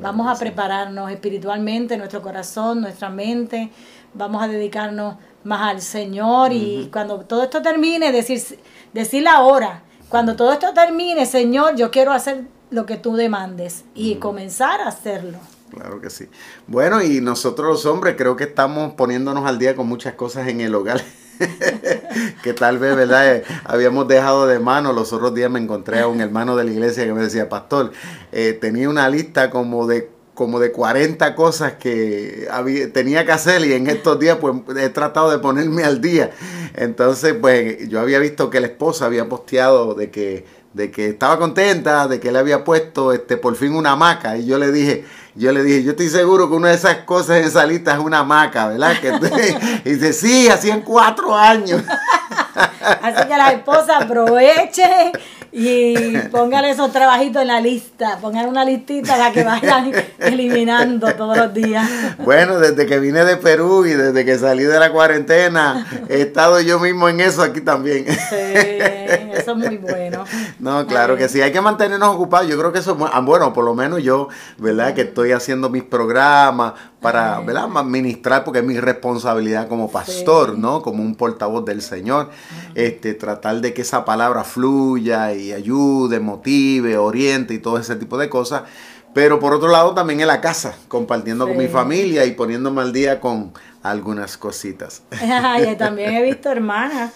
Vamos 0.00 0.28
a 0.28 0.38
prepararnos 0.38 1.10
espiritualmente, 1.10 1.96
nuestro 1.96 2.22
corazón, 2.22 2.82
nuestra 2.82 3.08
mente. 3.08 3.70
Vamos 4.14 4.42
a 4.42 4.46
dedicarnos 4.46 5.16
más 5.44 5.70
al 5.70 5.80
Señor 5.82 6.52
y 6.52 6.88
cuando 6.92 7.20
todo 7.20 7.42
esto 7.42 7.62
termine, 7.62 8.12
decir, 8.12 8.42
decir 8.92 9.26
ahora, 9.28 9.82
cuando 10.08 10.36
todo 10.36 10.52
esto 10.52 10.72
termine, 10.74 11.24
Señor, 11.26 11.76
yo 11.76 11.90
quiero 11.90 12.12
hacer 12.12 12.44
lo 12.70 12.86
que 12.86 12.96
tú 12.96 13.16
demandes 13.16 13.84
y 13.94 14.16
comenzar 14.16 14.80
a 14.80 14.88
hacerlo. 14.88 15.38
Claro 15.70 16.00
que 16.00 16.10
sí. 16.10 16.26
Bueno, 16.66 17.00
y 17.02 17.20
nosotros 17.20 17.68
los 17.68 17.86
hombres 17.86 18.16
creo 18.18 18.36
que 18.36 18.44
estamos 18.44 18.94
poniéndonos 18.94 19.46
al 19.46 19.58
día 19.58 19.76
con 19.76 19.86
muchas 19.86 20.14
cosas 20.14 20.48
en 20.48 20.60
el 20.60 20.74
hogar. 20.74 21.00
que 22.42 22.52
tal 22.52 22.78
vez, 22.78 22.96
¿verdad? 22.96 23.36
Eh, 23.36 23.44
habíamos 23.64 24.08
dejado 24.08 24.46
de 24.46 24.58
mano. 24.58 24.92
Los 24.92 25.12
otros 25.12 25.34
días 25.34 25.50
me 25.50 25.60
encontré 25.60 26.00
a 26.00 26.08
un 26.08 26.20
hermano 26.20 26.56
de 26.56 26.64
la 26.64 26.70
iglesia 26.70 27.04
que 27.04 27.12
me 27.12 27.22
decía, 27.22 27.48
pastor, 27.48 27.92
eh, 28.32 28.58
tenía 28.60 28.88
una 28.88 29.08
lista 29.08 29.50
como 29.50 29.86
de 29.86 30.10
como 30.40 30.58
de 30.58 30.72
40 30.72 31.34
cosas 31.34 31.74
que 31.74 32.48
tenía 32.94 33.26
que 33.26 33.32
hacer 33.32 33.62
y 33.62 33.74
en 33.74 33.88
estos 33.88 34.18
días 34.18 34.38
pues 34.40 34.54
he 34.74 34.88
tratado 34.88 35.30
de 35.30 35.38
ponerme 35.38 35.84
al 35.84 36.00
día. 36.00 36.30
Entonces 36.74 37.34
pues 37.38 37.86
yo 37.90 38.00
había 38.00 38.18
visto 38.18 38.48
que 38.48 38.58
la 38.58 38.68
esposa 38.68 39.04
había 39.04 39.28
posteado 39.28 39.92
de 39.92 40.10
que, 40.10 40.46
de 40.72 40.90
que 40.90 41.08
estaba 41.08 41.38
contenta, 41.38 42.08
de 42.08 42.20
que 42.20 42.32
le 42.32 42.38
había 42.38 42.64
puesto 42.64 43.12
este, 43.12 43.36
por 43.36 43.54
fin 43.54 43.74
una 43.74 43.90
hamaca 43.90 44.38
y 44.38 44.46
yo 44.46 44.56
le 44.56 44.72
dije, 44.72 45.04
yo 45.34 45.52
le 45.52 45.62
dije, 45.62 45.82
yo 45.82 45.90
estoy 45.90 46.08
seguro 46.08 46.48
que 46.48 46.56
una 46.56 46.68
de 46.68 46.76
esas 46.76 46.96
cosas 47.04 47.36
en 47.36 47.44
esa 47.44 47.66
lista 47.66 47.92
es 47.92 47.98
una 47.98 48.20
hamaca, 48.20 48.68
¿verdad? 48.68 48.98
Que, 48.98 49.10
y 49.84 49.90
dice, 49.90 50.14
sí, 50.14 50.48
hacían 50.48 50.80
cuatro 50.80 51.36
años. 51.36 51.82
Así 53.02 53.28
que 53.28 53.36
la 53.36 53.52
esposa 53.52 53.98
aproveche 53.98 55.12
y 55.52 56.16
póngale 56.30 56.70
esos 56.70 56.92
trabajitos 56.92 57.42
en 57.42 57.48
la 57.48 57.60
lista, 57.60 58.18
pongan 58.20 58.48
una 58.48 58.64
listita 58.64 59.16
para 59.16 59.32
que 59.32 59.42
vayan 59.42 59.92
eliminando 60.18 61.12
todos 61.14 61.36
los 61.36 61.52
días. 61.52 61.88
Bueno, 62.18 62.58
desde 62.58 62.86
que 62.86 63.00
vine 63.00 63.24
de 63.24 63.36
Perú 63.36 63.84
y 63.84 63.90
desde 63.90 64.24
que 64.24 64.38
salí 64.38 64.64
de 64.64 64.78
la 64.78 64.92
cuarentena, 64.92 65.86
he 66.08 66.22
estado 66.22 66.60
yo 66.60 66.78
mismo 66.78 67.08
en 67.08 67.20
eso 67.20 67.42
aquí 67.42 67.60
también. 67.60 68.06
Sí, 68.06 68.36
eso 69.32 69.52
es 69.52 69.56
muy 69.56 69.76
bueno. 69.78 70.24
No, 70.58 70.86
claro 70.86 71.16
que 71.16 71.28
sí, 71.28 71.40
hay 71.40 71.52
que 71.52 71.60
mantenernos 71.60 72.14
ocupados, 72.14 72.48
yo 72.48 72.58
creo 72.58 72.72
que 72.72 72.78
eso 72.78 72.96
es 72.98 73.10
ah, 73.12 73.20
bueno, 73.20 73.52
por 73.52 73.64
lo 73.64 73.74
menos 73.74 74.02
yo, 74.02 74.28
¿verdad? 74.58 74.94
Que 74.94 75.02
estoy 75.02 75.32
haciendo 75.32 75.68
mis 75.68 75.82
programas 75.82 76.74
para, 77.00 77.40
¿verdad? 77.40 77.68
Administrar, 77.74 78.44
porque 78.44 78.60
es 78.60 78.64
mi 78.64 78.78
responsabilidad 78.78 79.68
como 79.68 79.90
pastor, 79.90 80.58
¿no? 80.58 80.82
Como 80.82 81.02
un 81.02 81.14
portavoz 81.14 81.64
del 81.64 81.82
Señor, 81.82 82.30
este, 82.74 83.14
tratar 83.14 83.60
de 83.60 83.72
que 83.72 83.82
esa 83.82 84.04
palabra 84.04 84.44
fluya 84.44 85.32
y 85.32 85.52
ayude, 85.52 86.20
motive, 86.20 86.98
oriente 86.98 87.54
y 87.54 87.58
todo 87.58 87.78
ese 87.78 87.96
tipo 87.96 88.18
de 88.18 88.28
cosas. 88.28 88.62
Pero 89.12 89.40
por 89.40 89.54
otro 89.54 89.68
lado 89.68 89.92
también 89.92 90.20
en 90.20 90.28
la 90.28 90.40
casa, 90.40 90.74
compartiendo 90.88 91.48
con 91.48 91.56
mi 91.56 91.66
familia 91.66 92.24
y 92.26 92.32
poniéndome 92.32 92.82
al 92.82 92.92
día 92.92 93.20
con 93.20 93.52
algunas 93.82 94.36
cositas. 94.36 95.02
y 95.72 95.76
también 95.78 96.14
he 96.14 96.22
visto 96.22 96.50
hermanas 96.50 97.12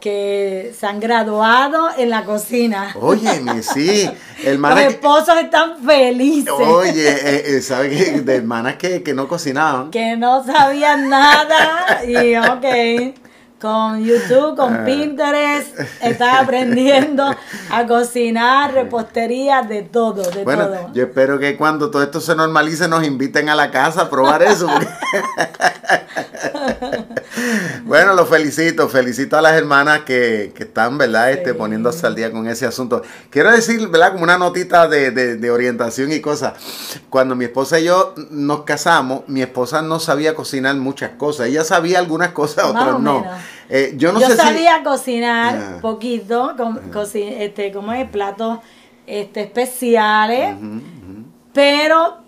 que 0.00 0.74
se 0.78 0.86
han 0.86 1.00
graduado 1.00 1.88
en 1.96 2.10
la 2.10 2.24
cocina. 2.24 2.94
Oye, 3.00 3.30
sí. 3.62 4.10
Los 4.44 4.80
esposos 4.80 5.36
están 5.38 5.82
felices. 5.84 6.52
Oye, 6.52 7.08
eh, 7.08 7.42
eh 7.46 7.60
¿sabes 7.62 8.24
De 8.24 8.36
hermanas 8.36 8.76
que, 8.76 9.02
que 9.02 9.14
no 9.14 9.28
cocinaban. 9.28 9.90
Que 9.90 10.16
no 10.16 10.44
sabían 10.44 11.08
nada 11.08 12.04
y 12.04 12.36
ok 12.36 13.14
con 13.62 14.04
YouTube, 14.04 14.56
con 14.56 14.74
ah. 14.74 14.84
Pinterest, 14.84 15.78
estás 16.02 16.42
aprendiendo 16.42 17.24
a 17.70 17.86
cocinar, 17.86 18.74
repostería, 18.74 19.62
de 19.62 19.82
todo, 19.82 20.28
de 20.28 20.42
bueno, 20.42 20.66
todo. 20.66 20.92
Yo 20.92 21.04
espero 21.04 21.38
que 21.38 21.56
cuando 21.56 21.88
todo 21.88 22.02
esto 22.02 22.20
se 22.20 22.34
normalice 22.34 22.88
nos 22.88 23.04
inviten 23.04 23.48
a 23.48 23.54
la 23.54 23.70
casa 23.70 24.02
a 24.02 24.10
probar 24.10 24.42
eso. 24.42 24.66
bueno, 27.84 28.14
los 28.14 28.28
felicito, 28.28 28.88
felicito 28.88 29.38
a 29.38 29.42
las 29.42 29.54
hermanas 29.54 30.00
que, 30.00 30.52
están, 30.58 30.98
¿verdad? 30.98 31.30
Este, 31.30 31.54
poniéndose 31.54 32.04
al 32.04 32.16
día 32.16 32.32
con 32.32 32.48
ese 32.48 32.66
asunto. 32.66 33.02
Quiero 33.30 33.52
decir, 33.52 33.86
¿verdad? 33.88 34.12
Como 34.12 34.24
una 34.24 34.38
notita 34.38 34.88
de, 34.88 35.50
orientación 35.52 36.10
y 36.10 36.20
cosas. 36.20 36.54
Cuando 37.10 37.36
mi 37.36 37.44
esposa 37.44 37.78
y 37.78 37.84
yo 37.84 38.14
nos 38.30 38.62
casamos, 38.62 39.22
mi 39.28 39.40
esposa 39.40 39.82
no 39.82 40.00
sabía 40.00 40.34
cocinar 40.34 40.74
muchas 40.76 41.10
cosas. 41.10 41.46
Ella 41.46 41.62
sabía 41.62 42.00
algunas 42.00 42.32
cosas, 42.32 42.64
otras 42.64 42.98
no. 42.98 43.24
Eh, 43.68 43.94
yo 43.96 44.12
no 44.12 44.20
yo 44.20 44.28
sabía 44.30 44.82
cocinar 44.82 45.56
ah. 45.56 45.78
poquito, 45.80 46.54
con, 46.56 46.80
este, 47.14 47.72
como 47.72 47.92
es, 47.92 48.08
platos 48.08 48.58
este, 49.06 49.42
especiales, 49.42 50.56
pero 51.52 52.21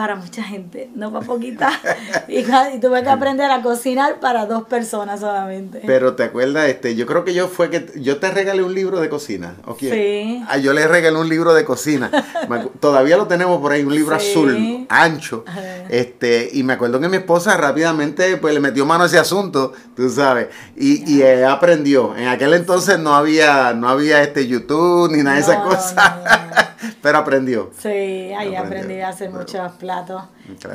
para 0.00 0.16
mucha 0.16 0.42
gente, 0.42 0.88
no 0.94 1.12
para 1.12 1.26
poquita. 1.26 1.70
y, 2.28 2.42
tuve 2.80 3.02
que 3.02 3.10
aprender 3.10 3.50
a 3.50 3.60
cocinar 3.60 4.18
para 4.18 4.46
dos 4.46 4.62
personas 4.62 5.20
solamente. 5.20 5.82
Pero 5.84 6.14
te 6.14 6.22
acuerdas, 6.22 6.70
este, 6.70 6.96
yo 6.96 7.04
creo 7.04 7.22
que 7.22 7.34
yo 7.34 7.48
fue 7.48 7.68
que 7.68 7.92
yo 7.96 8.16
te 8.16 8.30
regalé 8.30 8.62
un 8.62 8.72
libro 8.72 8.98
de 8.98 9.10
cocina. 9.10 9.56
¿o 9.66 9.76
Sí. 9.78 10.42
Ah, 10.48 10.56
yo 10.56 10.72
le 10.72 10.88
regalé 10.88 11.18
un 11.18 11.28
libro 11.28 11.52
de 11.52 11.66
cocina. 11.66 12.10
Todavía 12.80 13.18
lo 13.18 13.26
tenemos 13.26 13.60
por 13.60 13.72
ahí, 13.72 13.82
un 13.82 13.94
libro 13.94 14.16
azul, 14.16 14.86
ancho. 14.88 15.44
Este, 15.90 16.48
y 16.50 16.62
me 16.62 16.72
acuerdo 16.72 16.98
que 16.98 17.10
mi 17.10 17.18
esposa 17.18 17.58
rápidamente 17.58 18.38
pues 18.38 18.54
le 18.54 18.60
metió 18.60 18.86
mano 18.86 19.04
a 19.04 19.06
ese 19.06 19.18
asunto, 19.18 19.74
tú 19.94 20.08
sabes, 20.08 20.46
y, 20.78 21.14
y 21.14 21.22
aprendió. 21.42 22.16
En 22.16 22.28
aquel 22.28 22.54
entonces 22.54 22.98
no 22.98 23.14
había, 23.14 23.74
no 23.74 23.86
había 23.86 24.22
este 24.22 24.46
YouTube 24.46 25.12
ni 25.12 25.22
nada 25.22 25.36
de 25.36 25.42
esas 25.42 25.58
cosas. 25.58 25.94
Pero 27.02 27.18
aprendió. 27.18 27.70
Sí, 27.78 27.88
ahí 27.88 28.54
aprendí 28.54 29.00
a 29.00 29.08
hacer 29.08 29.30
muchos 29.30 29.60
platos. 29.90 30.22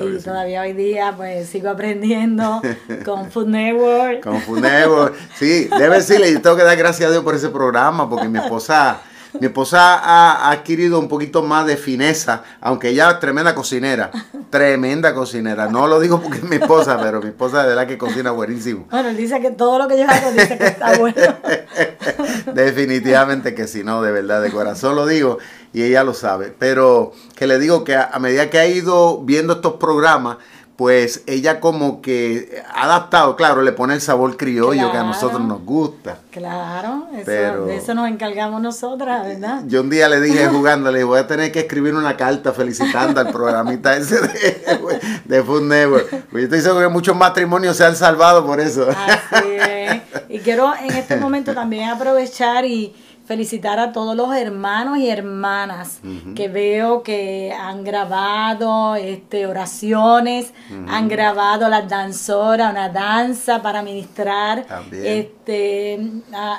y 0.02 0.22
todavía 0.22 0.62
hoy 0.62 0.74
día 0.74 1.14
pues 1.16 1.48
sigo 1.48 1.70
aprendiendo 1.70 2.62
con 3.06 3.32
Food 3.32 3.48
Network. 3.48 4.24
Con 4.24 4.42
Food 4.42 4.60
Network. 4.60 5.16
Sí, 5.36 5.70
debe 5.78 5.96
decirle, 5.96 6.32
y 6.32 6.38
tengo 6.40 6.56
que 6.56 6.64
dar 6.64 6.78
gracias 6.78 7.08
a 7.08 7.12
Dios 7.12 7.24
por 7.24 7.36
ese 7.36 7.50
programa, 7.50 8.10
porque 8.10 8.28
mi 8.28 8.40
esposa 8.40 9.00
Mi 9.40 9.48
esposa 9.48 10.00
ha 10.00 10.52
adquirido 10.52 11.00
un 11.00 11.08
poquito 11.08 11.44
más 11.44 11.66
de 11.66 11.78
fineza, 11.78 12.44
aunque 12.62 12.90
ella 12.90 13.12
es 13.12 13.20
tremenda 13.20 13.54
cocinera, 13.54 14.12
tremenda 14.50 15.14
cocinera. 15.14 15.68
No 15.68 15.88
lo 15.88 16.00
digo 16.00 16.22
porque 16.22 16.38
es 16.38 16.44
mi 16.44 16.56
esposa, 16.56 17.00
pero 17.02 17.22
mi 17.22 17.30
esposa 17.30 17.64
de 17.64 17.70
verdad 17.70 17.88
que 17.88 17.98
cocina 17.98 18.32
buenísimo. 18.32 18.88
Bueno, 18.90 19.14
dice 19.14 19.40
que 19.42 19.52
todo 19.52 19.78
lo 19.78 19.88
que 19.88 19.98
yo 19.98 20.10
hago 20.10 20.32
dice 20.32 20.58
que 20.58 20.68
está 20.68 20.98
bueno. 20.98 21.16
Definitivamente 22.54 23.54
que 23.54 23.68
sí, 23.68 23.84
no, 23.84 24.02
de 24.02 24.12
verdad, 24.12 24.42
de 24.42 24.52
corazón 24.52 24.96
lo 24.96 25.06
digo 25.06 25.38
y 25.74 25.84
ella 25.84 26.04
lo 26.04 26.14
sabe. 26.14 26.54
Pero 26.58 27.14
que 27.36 27.48
le 27.48 27.60
digo 27.60 27.84
que 27.84 27.96
a 27.96 28.18
medida 28.20 28.50
que 28.50 28.60
ha 28.60 28.68
ido 28.68 29.22
viendo 29.24 29.54
estos 29.54 29.74
programas, 29.74 30.38
pues 30.76 31.24
ella 31.26 31.62
como 31.62 32.02
que 32.02 32.62
ha 32.74 32.84
adaptado, 32.84 33.36
claro, 33.38 33.62
le 33.62 33.72
pone 33.72 33.94
el 33.94 34.02
sabor 34.02 34.36
criollo 34.36 34.92
que 34.92 34.98
a 34.98 35.04
nosotros 35.04 35.42
nos 35.42 35.64
gusta. 35.64 36.18
Claro, 36.32 37.08
eso, 37.14 37.66
de 37.66 37.78
eso 37.78 37.94
nos 37.94 38.10
encargamos 38.10 38.62
nosotras, 38.62 39.26
¿verdad? 39.26 39.64
Yo 39.68 39.82
un 39.82 39.90
día 39.90 40.10
le 40.10 40.20
dije 40.20 40.48
jugando, 40.52 40.92
le 40.92 40.98
dije, 41.00 41.06
voy 41.06 41.20
a 41.20 41.28
tener 41.28 41.52
que 41.54 41.62
escribir 41.62 41.96
una 41.96 42.18
carta 42.18 42.52
felicitando 42.52 43.22
al 43.22 43.32
programita 43.32 43.96
ese 43.96 44.20
de, 44.20 45.22
de 45.26 45.44
Food 45.44 45.64
Network. 45.64 46.10
Pues 46.10 46.32
yo 46.32 46.40
estoy 46.40 46.62
seguro 46.62 46.88
que 46.88 46.94
muchos 46.94 47.16
matrimonios 47.16 47.78
se 47.78 47.86
han 47.86 47.96
salvado 47.96 48.46
por 48.46 48.60
eso. 48.60 48.90
Así 48.90 49.48
es. 49.48 50.02
Y 50.28 50.40
quiero 50.40 50.74
en 50.76 50.92
este 50.92 51.16
momento 51.16 51.54
también 51.54 51.90
aprovechar 51.90 52.66
y 52.66 52.94
felicitar 53.26 53.80
a 53.80 53.92
todos 53.92 54.16
los 54.16 54.36
hermanos 54.36 54.98
y 55.00 55.10
hermanas 55.10 56.00
que 56.36 56.48
veo 56.48 57.04
que 57.04 57.54
han 57.58 57.84
grabado 57.84 58.96
este, 58.96 59.48
oraciones, 59.48 60.54
han 60.88 61.08
grabado 61.08 61.68
las 61.70 61.90
danzoras, 61.90 62.72
una 62.72 62.90
danza 62.90 63.62
para 63.62 63.82
ministrar 63.82 64.66
este, 64.92 66.00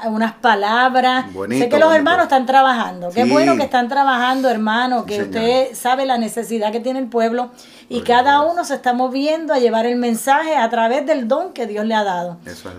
unas 0.06 0.32
palabras. 0.34 1.26
sé 1.48 1.68
que 1.68 1.78
los 1.78 1.94
hermanos 1.94 2.24
están 2.24 2.46
trabajando. 2.46 3.10
Qué 3.10 3.24
bueno 3.24 3.56
que 3.56 3.62
están 3.64 3.88
trabajando, 3.88 4.48
hermano, 4.48 5.04
que 5.04 5.22
usted 5.22 5.74
sabe 5.74 6.04
la 6.04 6.18
necesidad 6.18 6.72
que 6.72 6.80
tiene 6.80 6.98
el 6.98 7.06
pueblo 7.06 7.50
y 7.88 8.00
cada 8.00 8.40
uno 8.42 8.64
se 8.64 8.74
está 8.74 8.92
moviendo 8.92 9.54
a 9.54 9.58
llevar 9.58 9.86
el 9.86 9.96
mensaje 9.96 10.56
a 10.56 10.68
través 10.68 11.06
del 11.06 11.28
don 11.28 11.52
que 11.52 11.66
Dios 11.66 11.86
le 11.86 11.94
ha 11.94 12.02
dado. 12.02 12.38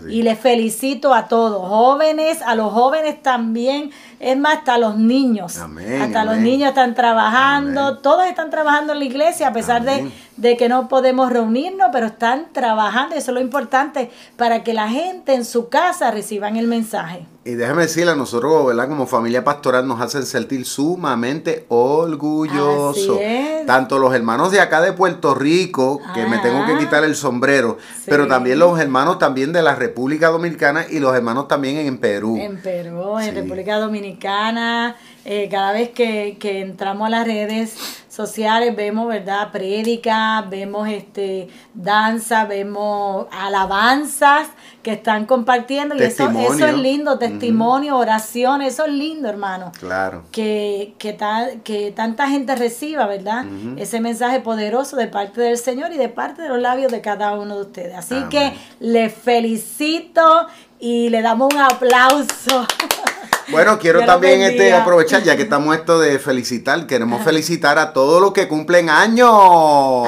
y 0.10 0.24
les 0.24 0.38
felicito 0.40 1.14
a 1.14 1.28
todos, 1.28 1.68
jóvenes, 1.68 2.42
a 2.42 2.56
los 2.56 2.74
jóvenes 2.74 3.22
también, 3.22 3.92
es 4.20 4.38
más, 4.38 4.58
hasta 4.60 4.78
los 4.78 4.98
niños. 4.98 5.58
hasta 5.58 6.26
los 6.26 6.38
niños 6.38 6.70
están 6.70 6.94
trabajando, 6.96 8.00
todos 8.00 8.26
están 8.26 8.50
trabajando 8.50 8.94
en 8.94 9.00
la 9.00 9.06
iglesia 9.06 9.48
a 9.48 9.54
pesar 9.54 9.84
de, 9.84 10.12
de, 10.38 10.58
que 10.58 10.70
no 10.70 10.88
podemos 10.88 11.32
reunirnos, 11.32 11.90
pero 11.92 12.08
están 12.08 12.48
trabajando, 12.54 13.16
eso 13.16 13.32
es 13.32 13.36
lo 13.36 13.42
importante, 13.42 14.10
para 14.36 14.64
que 14.64 14.74
la 14.74 14.90
gente 14.90 15.34
en 15.34 15.46
su 15.46 15.70
casa 15.70 16.12
reciban 16.12 16.56
el 16.56 16.68
mensaje. 16.68 17.26
Y 17.48 17.56
déjame 17.56 17.84
decirle, 17.84 18.12
a 18.12 18.16
nosotros, 18.16 18.66
¿verdad? 18.66 18.90
Como 18.90 19.08
familia 19.08 19.46
pastoral 19.46 19.88
nos 19.88 20.02
hacen 20.02 20.26
sentir 20.26 20.66
sumamente 20.66 21.66
orgullosos. 21.70 23.20
Tanto 23.66 24.00
los 24.00 24.14
hermanos 24.14 24.52
de 24.52 24.60
acá 24.60 24.82
de 24.82 24.92
Puerto 24.92 25.34
Rico, 25.34 26.02
que 26.14 26.26
me 26.26 26.40
tengo 26.40 26.66
que 26.66 26.78
quitar 26.78 27.06
el 27.06 27.16
sombrero, 27.16 27.78
pero 28.06 28.28
también 28.28 28.60
los 28.60 28.78
hermanos 28.80 29.18
también 29.18 29.54
de 29.54 29.62
la 29.62 29.76
República 29.76 30.28
Dominicana 30.28 30.88
y 30.90 31.00
los 31.00 31.16
hermanos 31.16 31.48
también 31.48 31.78
en 31.78 31.98
Perú. 32.00 32.38
En 32.38 32.62
Perú, 32.62 33.18
en 33.18 33.34
República 33.34 33.78
Dominicana. 33.78 34.98
Eh, 35.30 35.50
cada 35.52 35.74
vez 35.74 35.90
que, 35.90 36.38
que 36.40 36.62
entramos 36.62 37.06
a 37.08 37.10
las 37.10 37.28
redes 37.28 37.76
sociales 38.08 38.74
vemos, 38.78 39.10
¿verdad? 39.10 39.52
Prédica, 39.52 40.42
vemos 40.50 40.88
este 40.88 41.50
danza, 41.74 42.46
vemos 42.46 43.28
alabanzas 43.30 44.48
que 44.82 44.94
están 44.94 45.26
compartiendo 45.26 45.96
y 45.96 46.02
eso, 46.02 46.30
eso 46.30 46.66
es 46.66 46.78
lindo, 46.78 47.20
testimonio, 47.20 47.98
oración, 47.98 48.62
eso 48.62 48.86
es 48.86 48.94
lindo, 48.94 49.28
hermano. 49.28 49.74
Claro. 49.78 50.24
Que, 50.32 50.96
que, 50.98 51.18
que 51.66 51.92
tanta 51.92 52.30
gente 52.30 52.56
reciba, 52.56 53.06
¿verdad? 53.06 53.44
Ese 53.76 54.00
mensaje 54.00 54.40
poderoso 54.40 54.96
de 54.96 55.08
parte 55.08 55.42
del 55.42 55.58
Señor 55.58 55.92
y 55.92 55.98
de 55.98 56.08
parte 56.08 56.42
de 56.42 56.48
los 56.48 56.62
labios 56.62 56.90
de 56.90 57.02
cada 57.02 57.34
uno 57.34 57.56
de 57.56 57.62
ustedes. 57.64 57.96
Así 57.96 58.16
que 58.30 58.54
les 58.80 59.14
felicito 59.14 60.48
y 60.80 61.10
le 61.10 61.22
damos 61.22 61.54
un 61.54 61.60
aplauso. 61.60 62.66
Bueno, 63.50 63.78
quiero 63.80 64.06
también 64.06 64.42
este, 64.42 64.74
aprovechar, 64.74 65.24
ya 65.24 65.36
que 65.36 65.44
estamos 65.44 65.76
esto 65.76 66.00
de 66.00 66.20
felicitar, 66.20 66.86
queremos 66.86 67.24
felicitar 67.24 67.80
a 67.80 67.94
todos 67.94 68.22
los 68.22 68.34
que 68.34 68.48
cumplen 68.48 68.90
años. 68.90 69.32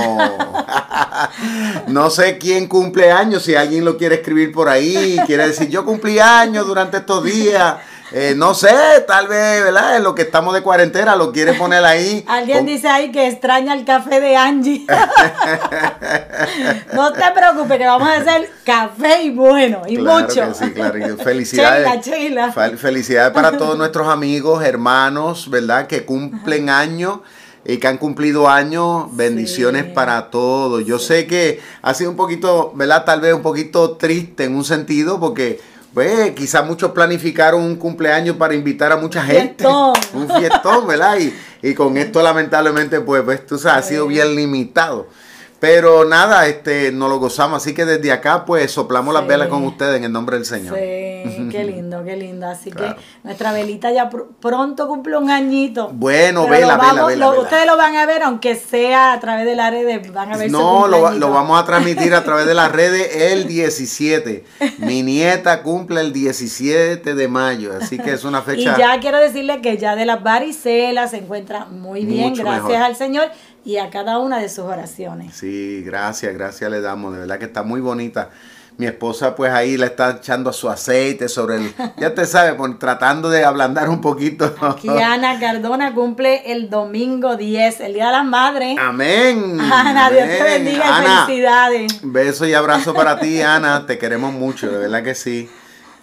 no 1.88 2.10
sé 2.10 2.38
quién 2.38 2.68
cumple 2.68 3.12
años, 3.12 3.44
si 3.44 3.56
alguien 3.56 3.86
lo 3.86 3.98
quiere 3.98 4.16
escribir 4.16 4.52
por 4.52 4.70
ahí, 4.70 5.18
quiere 5.26 5.48
decir 5.48 5.70
yo 5.70 5.86
cumplí 5.86 6.20
años 6.20 6.68
durante 6.68 6.98
estos 6.98 7.24
días. 7.24 7.76
Eh, 8.12 8.34
no 8.36 8.54
sé, 8.54 8.70
tal 9.08 9.28
vez, 9.28 9.64
¿verdad? 9.64 9.98
En 9.98 10.04
lo 10.04 10.16
que 10.16 10.24
estamos 10.24 10.54
de 10.54 10.62
cuarentena, 10.62 11.16
lo 11.16 11.32
quiere 11.32 11.54
poner 11.54 11.86
ahí. 11.86 12.24
Alguien 12.28 12.66
dice 12.66 12.88
ahí 12.88 13.12
que 13.12 13.28
extraña 13.28 13.74
el 13.74 13.86
café 13.86 14.20
de 14.20 14.36
Angie. 14.36 14.86
no 16.94 17.14
te 17.14 17.32
preocupes, 17.36 17.78
que 17.78 17.86
vamos 17.86 18.10
a 18.10 18.18
hacer 18.18 18.50
café 18.64 19.24
y 19.24 19.30
bueno, 19.30 19.84
y 19.88 19.98
mucho. 19.98 20.54
sí, 20.54 20.72
claro. 20.72 21.18
felicidades. 21.24 21.88
Felicidades 22.78 23.32
para 23.32 23.58
todos 23.58 23.78
nuestros 23.78 24.08
amigos, 24.08 24.64
hermanos, 24.64 25.50
¿verdad? 25.50 25.88
Que 25.88 26.06
cumplen 26.06 26.70
años 26.70 27.20
y 27.66 27.78
que 27.78 27.88
han 27.88 27.98
cumplido 27.98 28.50
años, 28.50 29.16
bendiciones 29.16 29.86
para 29.86 30.32
todos. 30.32 30.86
Yo 30.86 30.98
sé 30.98 31.28
que 31.28 31.60
ha 31.82 31.94
sido 31.94 32.10
un 32.10 32.16
poquito, 32.16 32.72
¿verdad? 32.76 33.06
Tal 33.06 33.22
vez 33.22 33.34
un 33.34 33.42
poquito 33.42 33.98
triste 33.98 34.46
en 34.46 34.56
un 34.56 34.64
sentido, 34.64 35.20
porque 35.20 35.60
pues 35.94 36.32
quizás 36.32 36.66
muchos 36.66 36.92
planificaron 36.92 37.62
un 37.64 37.76
cumpleaños 37.76 38.38
para 38.38 38.54
invitar 38.54 38.92
a 38.92 38.98
mucha 38.98 39.24
gente. 39.24 39.66
Un 40.14 40.30
fiestón, 40.30 40.88
¿verdad? 40.88 41.18
Y, 41.20 41.34
y 41.62 41.74
con 41.74 41.98
esto 41.98 42.22
lamentablemente 42.22 43.02
pues, 43.02 43.24
pues 43.24 43.46
tú 43.46 43.58
sabes, 43.58 43.86
ha 43.86 43.90
sido 43.90 44.08
bien 44.08 44.36
limitado. 44.36 45.08
Pero 45.60 46.06
nada, 46.06 46.48
este, 46.48 46.92
nos 46.92 47.10
lo 47.10 47.20
gozamos, 47.20 47.62
así 47.62 47.74
que 47.74 47.86
desde 47.86 48.12
acá 48.12 48.46
pues 48.46 48.72
soplamos 48.72 49.14
las 49.14 49.28
velas 49.28 49.50
con 49.50 49.66
ustedes 49.66 49.98
en 49.98 50.06
el 50.06 50.12
nombre 50.12 50.38
del 50.38 50.46
Señor. 50.46 50.76
Sí, 50.76 51.50
qué 51.52 51.64
lindo, 51.66 52.04
qué 52.06 52.16
lindo. 52.16 52.48
Así 52.48 52.72
que 52.72 52.96
nuestra 53.24 53.52
velita 53.52 53.92
ya 53.92 54.10
pronto 54.10 54.88
cumple 54.88 55.18
un 55.18 55.30
añito. 55.30 55.90
Bueno, 55.94 56.48
vela, 56.48 56.78
vela, 56.78 57.06
vela, 57.06 57.30
Ustedes 57.32 57.66
lo 57.66 57.76
van 57.76 57.98
a 57.98 58.06
ver, 58.06 58.24
aunque 58.24 58.56
sea 58.56 59.14
a 59.14 59.20
través 59.20 59.46
de 59.46 59.56
las 59.56 59.72
redes, 59.72 60.14
van 60.14 60.34
a 60.34 60.38
ver 60.38 60.50
No, 60.50 60.88
lo, 60.88 61.12
lo, 61.12 61.32
vamos 61.32 61.62
a 61.62 61.66
transmitir 61.66 62.14
a 62.14 62.24
través 62.24 62.46
de 62.46 62.54
las 62.54 62.72
redes 62.80 63.34
el 63.34 63.48
17. 63.48 64.46
Mi 64.78 65.04
nieta 65.04 65.62
cumple 65.62 66.00
el 66.02 66.14
17 66.14 67.16
de 67.16 67.28
mayo, 67.28 67.72
así 67.80 67.98
que 67.98 68.14
es 68.14 68.24
una 68.24 68.42
fecha... 68.42 68.76
Y 68.76 68.80
ya 68.80 69.00
quiero 69.02 69.18
decirle 69.20 69.62
que 69.62 69.78
ya 69.78 69.96
de 69.96 70.06
las 70.06 70.24
varicelas 70.24 71.12
se 71.12 71.18
encuentra 71.18 71.66
muy 71.66 72.06
bien, 72.06 72.34
gracias 72.34 72.82
al 72.82 72.96
Señor 72.96 73.30
y 73.66 73.78
a 73.78 73.90
cada 73.90 74.20
una 74.20 74.40
de 74.40 74.50
sus 74.50 74.66
oraciones. 74.66 75.36
Sí, 75.36 75.84
gracias, 75.86 76.34
gracias 76.34 76.70
le 76.70 76.82
damos, 76.82 77.14
de 77.14 77.20
verdad 77.20 77.40
que 77.40 77.46
está 77.46 77.64
muy 77.64 77.82
bonita. 77.82 78.30
Mi 78.78 78.86
esposa 78.86 79.36
pues 79.36 79.52
ahí 79.52 79.76
le 79.76 79.88
está 79.88 80.12
echando 80.12 80.54
su 80.54 80.70
aceite 80.70 81.28
sobre 81.28 81.58
el, 81.58 81.74
ya 81.98 82.16
te 82.16 82.26
sabes, 82.28 82.56
tratando 82.80 83.30
de 83.30 83.44
ablandar 83.44 83.90
un 83.90 84.00
poquito. 84.00 84.56
Aquí 84.62 84.88
Ana 84.88 85.38
Cardona 85.38 85.94
cumple 85.94 86.50
el 86.52 86.70
domingo 86.70 87.36
10, 87.36 87.82
el 87.82 87.94
Día 87.94 88.06
de 88.06 88.12
las 88.14 88.26
Madres. 88.26 88.78
Amén. 88.80 89.60
Ana, 89.60 90.10
Dios 90.10 90.30
te 90.30 90.44
bendiga 90.44 91.26
felicidades. 91.26 92.00
Beso 92.04 92.48
y 92.48 92.54
abrazo 92.54 92.94
para 92.94 93.20
ti, 93.20 93.42
Ana, 93.42 93.86
te 93.86 93.98
queremos 93.98 94.32
mucho, 94.32 94.72
de 94.72 94.78
verdad 94.78 95.04
que 95.04 95.14
sí. 95.14 95.50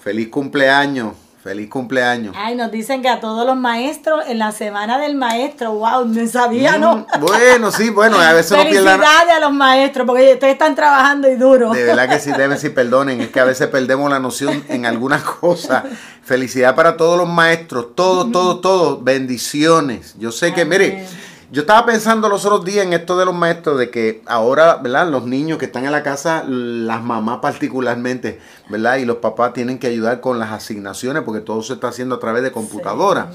Feliz 0.03 0.29
cumpleaños. 0.29 1.15
Feliz 1.47 1.71
cumpleaños. 1.71 2.35
Ay, 2.37 2.57
nos 2.57 2.73
dicen 2.73 3.03
que 3.03 3.09
a 3.09 3.21
todos 3.21 3.47
los 3.47 3.57
maestros 3.57 4.25
en 4.26 4.41
la 4.41 4.50
semana 4.50 4.99
del 4.99 5.15
maestro, 5.15 5.75
wow, 5.75 6.05
no 6.05 6.26
sabía, 6.26 6.76
¿no? 6.76 6.97
Mm, 6.97 7.21
bueno, 7.21 7.71
sí, 7.71 7.88
bueno, 7.91 8.19
a 8.19 8.33
veces 8.33 8.59
no 8.59 8.65
pierdan. 8.65 8.99
Felicidades 8.99 9.33
a 9.33 9.38
los 9.38 9.53
maestros, 9.53 10.09
porque 10.09 10.33
ustedes 10.33 10.55
están 10.55 10.75
trabajando 10.75 11.31
y 11.31 11.37
duro. 11.37 11.71
De 11.71 11.85
verdad 11.85 12.09
que 12.09 12.19
sí, 12.19 12.33
deben 12.37 12.59
sí, 12.59 12.71
perdonen, 12.71 13.21
es 13.21 13.29
que 13.29 13.38
a 13.38 13.45
veces 13.45 13.69
perdemos 13.69 14.11
la 14.11 14.19
noción 14.19 14.65
en 14.69 14.87
algunas 14.87 15.23
cosas. 15.23 15.85
Felicidad 16.25 16.75
para 16.75 16.97
todos 16.97 17.17
los 17.17 17.29
maestros, 17.29 17.95
todos, 17.95 18.33
todos, 18.33 18.61
todos, 18.61 19.05
bendiciones. 19.05 20.17
Yo 20.19 20.33
sé 20.33 20.53
que, 20.53 20.65
mire, 20.65 21.07
yo 21.50 21.61
estaba 21.62 21.87
pensando 21.87 22.29
los 22.29 22.45
otros 22.45 22.65
días 22.65 22.85
en 22.85 22.93
esto 22.93 23.17
de 23.17 23.25
los 23.25 23.35
maestros, 23.35 23.79
de 23.79 23.91
que 23.91 24.23
ahora, 24.26 24.76
¿verdad? 24.76 25.09
Los 25.09 25.26
niños 25.26 25.59
que 25.59 25.67
están 25.67 25.85
en 25.85 25.93
la 25.93 26.03
casa, 26.03 26.45
las 26.47 27.03
mamás 27.03 27.38
particularmente, 27.41 28.41
¿verdad? 28.69 28.97
Y 28.97 29.05
los 29.05 29.19
papás 29.19 29.53
tienen 29.53 29.79
que 29.79 29.87
ayudar 29.87 30.21
con 30.21 30.38
las 30.38 30.50
asignaciones 30.50 31.23
porque 31.23 31.41
todo 31.41 31.62
se 31.62 31.75
está 31.75 31.88
haciendo 31.88 32.17
a 32.17 32.21
través 32.21 32.43
de 32.43 32.53
computadora 32.53 33.31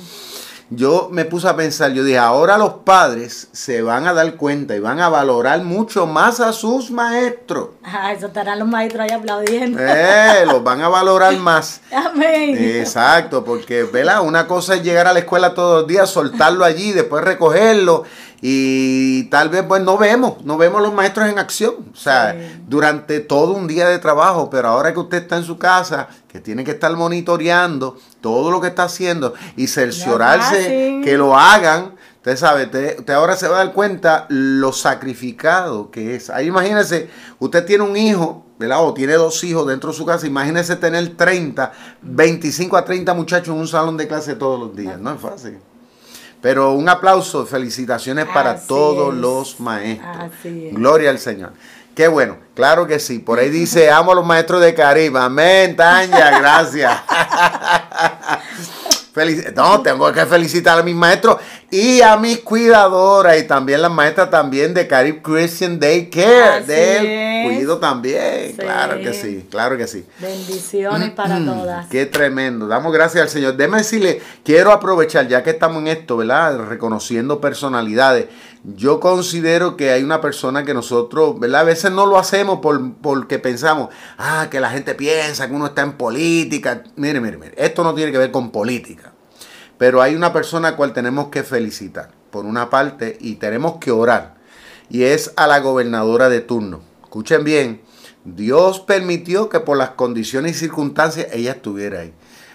yo 0.73 1.09
me 1.11 1.25
puse 1.25 1.49
a 1.49 1.55
pensar, 1.57 1.91
yo 1.91 2.01
dije, 2.05 2.17
ahora 2.17 2.57
los 2.57 2.75
padres 2.85 3.49
se 3.51 3.81
van 3.81 4.07
a 4.07 4.13
dar 4.13 4.35
cuenta 4.35 4.73
y 4.73 4.79
van 4.79 5.01
a 5.01 5.09
valorar 5.09 5.61
mucho 5.63 6.07
más 6.07 6.39
a 6.39 6.53
sus 6.53 6.89
maestros. 6.91 7.71
Ah, 7.83 8.13
eso 8.13 8.27
estarán 8.27 8.57
los 8.57 8.69
maestros 8.69 9.01
ahí 9.01 9.11
aplaudiendo. 9.11 9.77
Eh, 9.81 10.45
los 10.45 10.63
van 10.63 10.81
a 10.81 10.87
valorar 10.87 11.35
más. 11.37 11.81
Amén. 11.93 12.55
Exacto, 12.57 13.43
porque, 13.43 13.83
¿verdad? 13.83 14.21
Una 14.21 14.47
cosa 14.47 14.75
es 14.75 14.83
llegar 14.83 15.07
a 15.07 15.13
la 15.13 15.19
escuela 15.19 15.53
todos 15.53 15.81
los 15.81 15.87
días, 15.87 16.09
soltarlo 16.09 16.63
allí, 16.63 16.93
después 16.93 17.21
recogerlo 17.21 18.05
y 18.41 19.25
tal 19.25 19.49
vez 19.49 19.63
pues 19.67 19.83
no 19.83 19.97
vemos, 19.97 20.43
no 20.43 20.57
vemos 20.57 20.81
los 20.81 20.93
maestros 20.93 21.29
en 21.29 21.37
acción, 21.37 21.75
o 21.93 21.95
sea, 21.95 22.35
durante 22.67 23.19
todo 23.19 23.53
un 23.53 23.67
día 23.67 23.87
de 23.87 23.99
trabajo, 23.99 24.49
pero 24.49 24.69
ahora 24.69 24.91
que 24.93 24.99
usted 24.99 25.21
está 25.21 25.37
en 25.37 25.43
su 25.43 25.59
casa, 25.59 26.07
que 26.27 26.39
tiene 26.39 26.63
que 26.63 26.71
estar 26.71 26.91
monitoreando 26.95 27.97
todo 28.19 28.49
lo 28.49 28.59
que 28.59 28.69
está 28.69 28.83
haciendo 28.83 29.35
y 29.55 29.67
cerciorarse 29.67 31.01
que 31.03 31.17
lo 31.17 31.37
hagan. 31.37 31.95
Usted 32.17 32.37
sabe, 32.37 32.65
usted, 32.65 33.09
ahora 33.11 33.35
se 33.35 33.47
va 33.47 33.59
a 33.59 33.65
dar 33.65 33.73
cuenta 33.73 34.25
lo 34.29 34.71
sacrificado 34.73 35.91
que 35.91 36.15
es. 36.15 36.29
Ahí 36.29 36.47
imagínese, 36.47 37.09
usted 37.39 37.65
tiene 37.65 37.83
un 37.83 37.97
hijo, 37.97 38.45
¿verdad? 38.59 38.83
O 38.83 38.93
tiene 38.93 39.13
dos 39.13 39.43
hijos 39.43 39.67
dentro 39.67 39.91
de 39.91 39.97
su 39.97 40.05
casa. 40.05 40.27
Imagínese 40.27 40.75
tener 40.75 41.15
30, 41.15 41.71
25 42.01 42.77
a 42.77 42.85
30 42.85 43.13
muchachos 43.15 43.55
en 43.55 43.59
un 43.59 43.67
salón 43.67 43.97
de 43.97 44.07
clase 44.07 44.35
todos 44.35 44.59
los 44.59 44.75
días. 44.75 44.99
No 44.99 45.13
es 45.13 45.19
fácil. 45.19 45.57
Pero 46.41 46.71
un 46.71 46.89
aplauso, 46.89 47.45
felicitaciones 47.45 48.25
para 48.25 48.59
todos 48.59 49.13
los 49.13 49.59
maestros. 49.59 50.31
Gloria 50.71 51.11
al 51.11 51.19
Señor. 51.19 51.53
Qué 51.95 52.07
bueno, 52.07 52.37
claro 52.55 52.87
que 52.87 52.99
sí. 52.99 53.19
Por 53.19 53.39
ahí 53.39 53.49
dice, 53.49 53.91
amo 53.91 54.13
a 54.13 54.15
los 54.15 54.25
maestros 54.25 54.61
de 54.61 54.73
Caribe. 54.73 55.19
Amén, 55.19 55.75
Tanya, 55.75 56.39
gracias. 56.39 56.99
no, 59.55 59.81
tengo 59.81 60.11
que 60.11 60.25
felicitar 60.25 60.79
a 60.79 60.83
mis 60.83 60.95
maestros 60.95 61.37
y 61.69 62.01
a 62.01 62.15
mis 62.17 62.39
cuidadoras 62.39 63.37
y 63.39 63.43
también 63.43 63.81
las 63.81 63.91
maestras 63.91 64.29
también 64.29 64.73
de 64.73 64.87
Carib 64.87 65.21
Christian 65.21 65.79
Day 65.79 66.09
Care, 66.09 66.63
del 66.65 67.45
cuido 67.45 67.77
también. 67.77 68.55
Claro 68.57 68.97
que 68.99 69.13
sí, 69.13 69.45
claro 69.49 69.77
que 69.77 69.87
sí. 69.87 70.05
Bendiciones 70.19 71.09
para 71.15 71.43
todas. 71.43 71.87
Qué 71.87 72.05
tremendo. 72.05 72.67
Damos 72.67 72.93
gracias 72.93 73.23
al 73.23 73.29
Señor. 73.29 73.55
Déjame 73.55 73.79
decirle, 73.79 74.21
quiero 74.43 74.71
aprovechar, 74.71 75.27
ya 75.27 75.43
que 75.43 75.51
estamos 75.51 75.81
en 75.81 75.87
esto, 75.87 76.17
¿verdad? 76.17 76.57
Reconociendo 76.67 77.41
personalidades. 77.41 78.27
Yo 78.63 78.99
considero 78.99 79.75
que 79.75 79.91
hay 79.91 80.03
una 80.03 80.21
persona 80.21 80.63
que 80.63 80.73
nosotros, 80.73 81.39
¿verdad? 81.39 81.61
A 81.61 81.63
veces 81.63 81.91
no 81.91 82.05
lo 82.05 82.17
hacemos 82.19 82.59
por, 82.59 82.93
porque 82.95 83.39
pensamos, 83.39 83.89
ah, 84.19 84.47
que 84.51 84.59
la 84.59 84.69
gente 84.69 84.93
piensa 84.93 85.47
que 85.47 85.53
uno 85.53 85.67
está 85.67 85.81
en 85.81 85.93
política. 85.93 86.83
Mire, 86.95 87.19
mire, 87.19 87.37
mire, 87.37 87.53
esto 87.57 87.83
no 87.83 87.95
tiene 87.95 88.11
que 88.11 88.19
ver 88.19 88.29
con 88.29 88.51
política. 88.51 89.10
Pero 89.81 90.03
hay 90.03 90.13
una 90.13 90.31
persona 90.31 90.67
a 90.67 90.75
cual 90.75 90.93
tenemos 90.93 91.29
que 91.29 91.41
felicitar, 91.41 92.11
por 92.29 92.45
una 92.45 92.69
parte, 92.69 93.17
y 93.19 93.37
tenemos 93.37 93.77
que 93.77 93.89
orar. 93.89 94.35
Y 94.91 95.05
es 95.05 95.33
a 95.37 95.47
la 95.47 95.59
gobernadora 95.59 96.29
de 96.29 96.39
turno. 96.39 96.81
Escuchen 97.01 97.43
bien, 97.43 97.81
Dios 98.23 98.79
permitió 98.79 99.49
que 99.49 99.59
por 99.59 99.77
las 99.77 99.89
condiciones 99.89 100.51
y 100.51 100.59
circunstancias 100.59 101.29
ella 101.31 101.53
estuviera 101.53 102.01
ahí. 102.01 102.13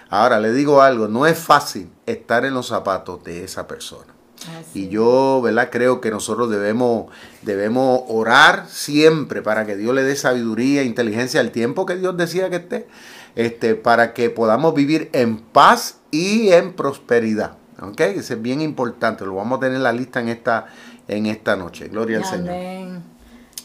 Ahora 0.09 0.39
le 0.39 0.53
digo 0.53 0.83
algo, 0.83 1.09
no 1.09 1.27
es 1.27 1.37
fácil 1.37 1.91
estar 2.07 2.45
en 2.45 2.55
los 2.55 2.69
zapatos 2.69 3.25
de 3.25 3.43
esa 3.43 3.67
persona. 3.67 4.15
Y 4.73 4.87
yo, 4.87 5.41
¿verdad? 5.43 5.71
Creo 5.73 6.01
que 6.01 6.13
nosotros 6.13 6.49
debemos, 6.49 7.07
debemos 7.43 8.03
orar 8.07 8.67
siempre 8.69 9.43
para 9.43 9.67
que 9.67 9.77
Dios 9.77 9.93
le 9.97 10.05
dé 10.05 10.15
sabiduría 10.15 10.83
e 10.83 10.85
inteligencia 10.85 11.41
al 11.41 11.51
tiempo 11.51 11.87
que 11.87 11.97
Dios 11.97 12.17
decía 12.17 12.51
que 12.51 12.57
esté 12.57 12.87
este, 13.37 13.75
para 13.75 14.15
que 14.15 14.31
podamos 14.31 14.75
vivir 14.75 15.11
en 15.13 15.39
paz 15.39 15.99
y 16.11 16.51
en 16.51 16.73
prosperidad. 16.73 17.53
¿Ok? 17.81 18.01
Eso 18.01 18.35
es 18.35 18.43
bien 18.43 18.61
importante. 18.63 19.25
Lo 19.25 19.35
vamos 19.35 19.59
a 19.59 19.61
tener 19.61 19.77
en 19.77 19.83
la 19.83 19.93
lista 19.93 20.21
en 20.21 20.29
esta, 20.29 20.67
en 21.07 21.27
esta 21.27 21.55
noche. 21.55 21.89
Gloria 21.89 22.19
al 22.19 22.25
Señor. 22.25 23.03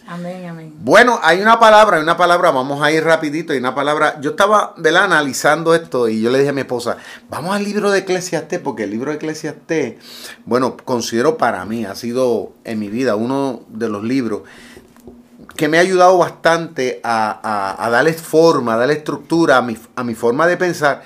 Amén, 0.07 0.45
amén. 0.45 0.73
Bueno, 0.79 1.19
hay 1.23 1.39
una 1.39 1.57
palabra, 1.57 1.95
hay 1.95 2.03
una 2.03 2.17
palabra, 2.17 2.51
vamos 2.51 2.81
a 2.81 2.91
ir 2.91 3.01
rapidito, 3.01 3.53
hay 3.53 3.59
una 3.59 3.73
palabra, 3.73 4.19
yo 4.19 4.31
estaba 4.31 4.73
¿verdad? 4.75 5.05
analizando 5.05 5.73
esto 5.73 6.09
y 6.09 6.21
yo 6.21 6.29
le 6.29 6.39
dije 6.39 6.49
a 6.49 6.53
mi 6.53 6.61
esposa, 6.61 6.97
vamos 7.29 7.55
al 7.55 7.63
libro 7.63 7.91
de 7.91 7.99
Eclesiastés, 7.99 8.59
porque 8.59 8.83
el 8.83 8.91
libro 8.91 9.11
de 9.11 9.17
Eclesiastés, 9.17 9.95
bueno, 10.43 10.75
considero 10.83 11.37
para 11.37 11.63
mí, 11.63 11.85
ha 11.85 11.95
sido 11.95 12.51
en 12.65 12.79
mi 12.79 12.89
vida 12.89 13.15
uno 13.15 13.61
de 13.69 13.87
los 13.87 14.03
libros 14.03 14.41
que 15.55 15.67
me 15.67 15.77
ha 15.77 15.81
ayudado 15.81 16.17
bastante 16.17 16.99
a, 17.03 17.89
darle 17.91 18.13
forma, 18.13 18.73
a 18.73 18.77
darle 18.77 18.95
estructura 18.95 19.57
a 19.57 19.61
mi, 19.61 19.77
a 19.95 20.03
mi 20.03 20.15
forma 20.15 20.47
de 20.47 20.57
pensar, 20.57 21.03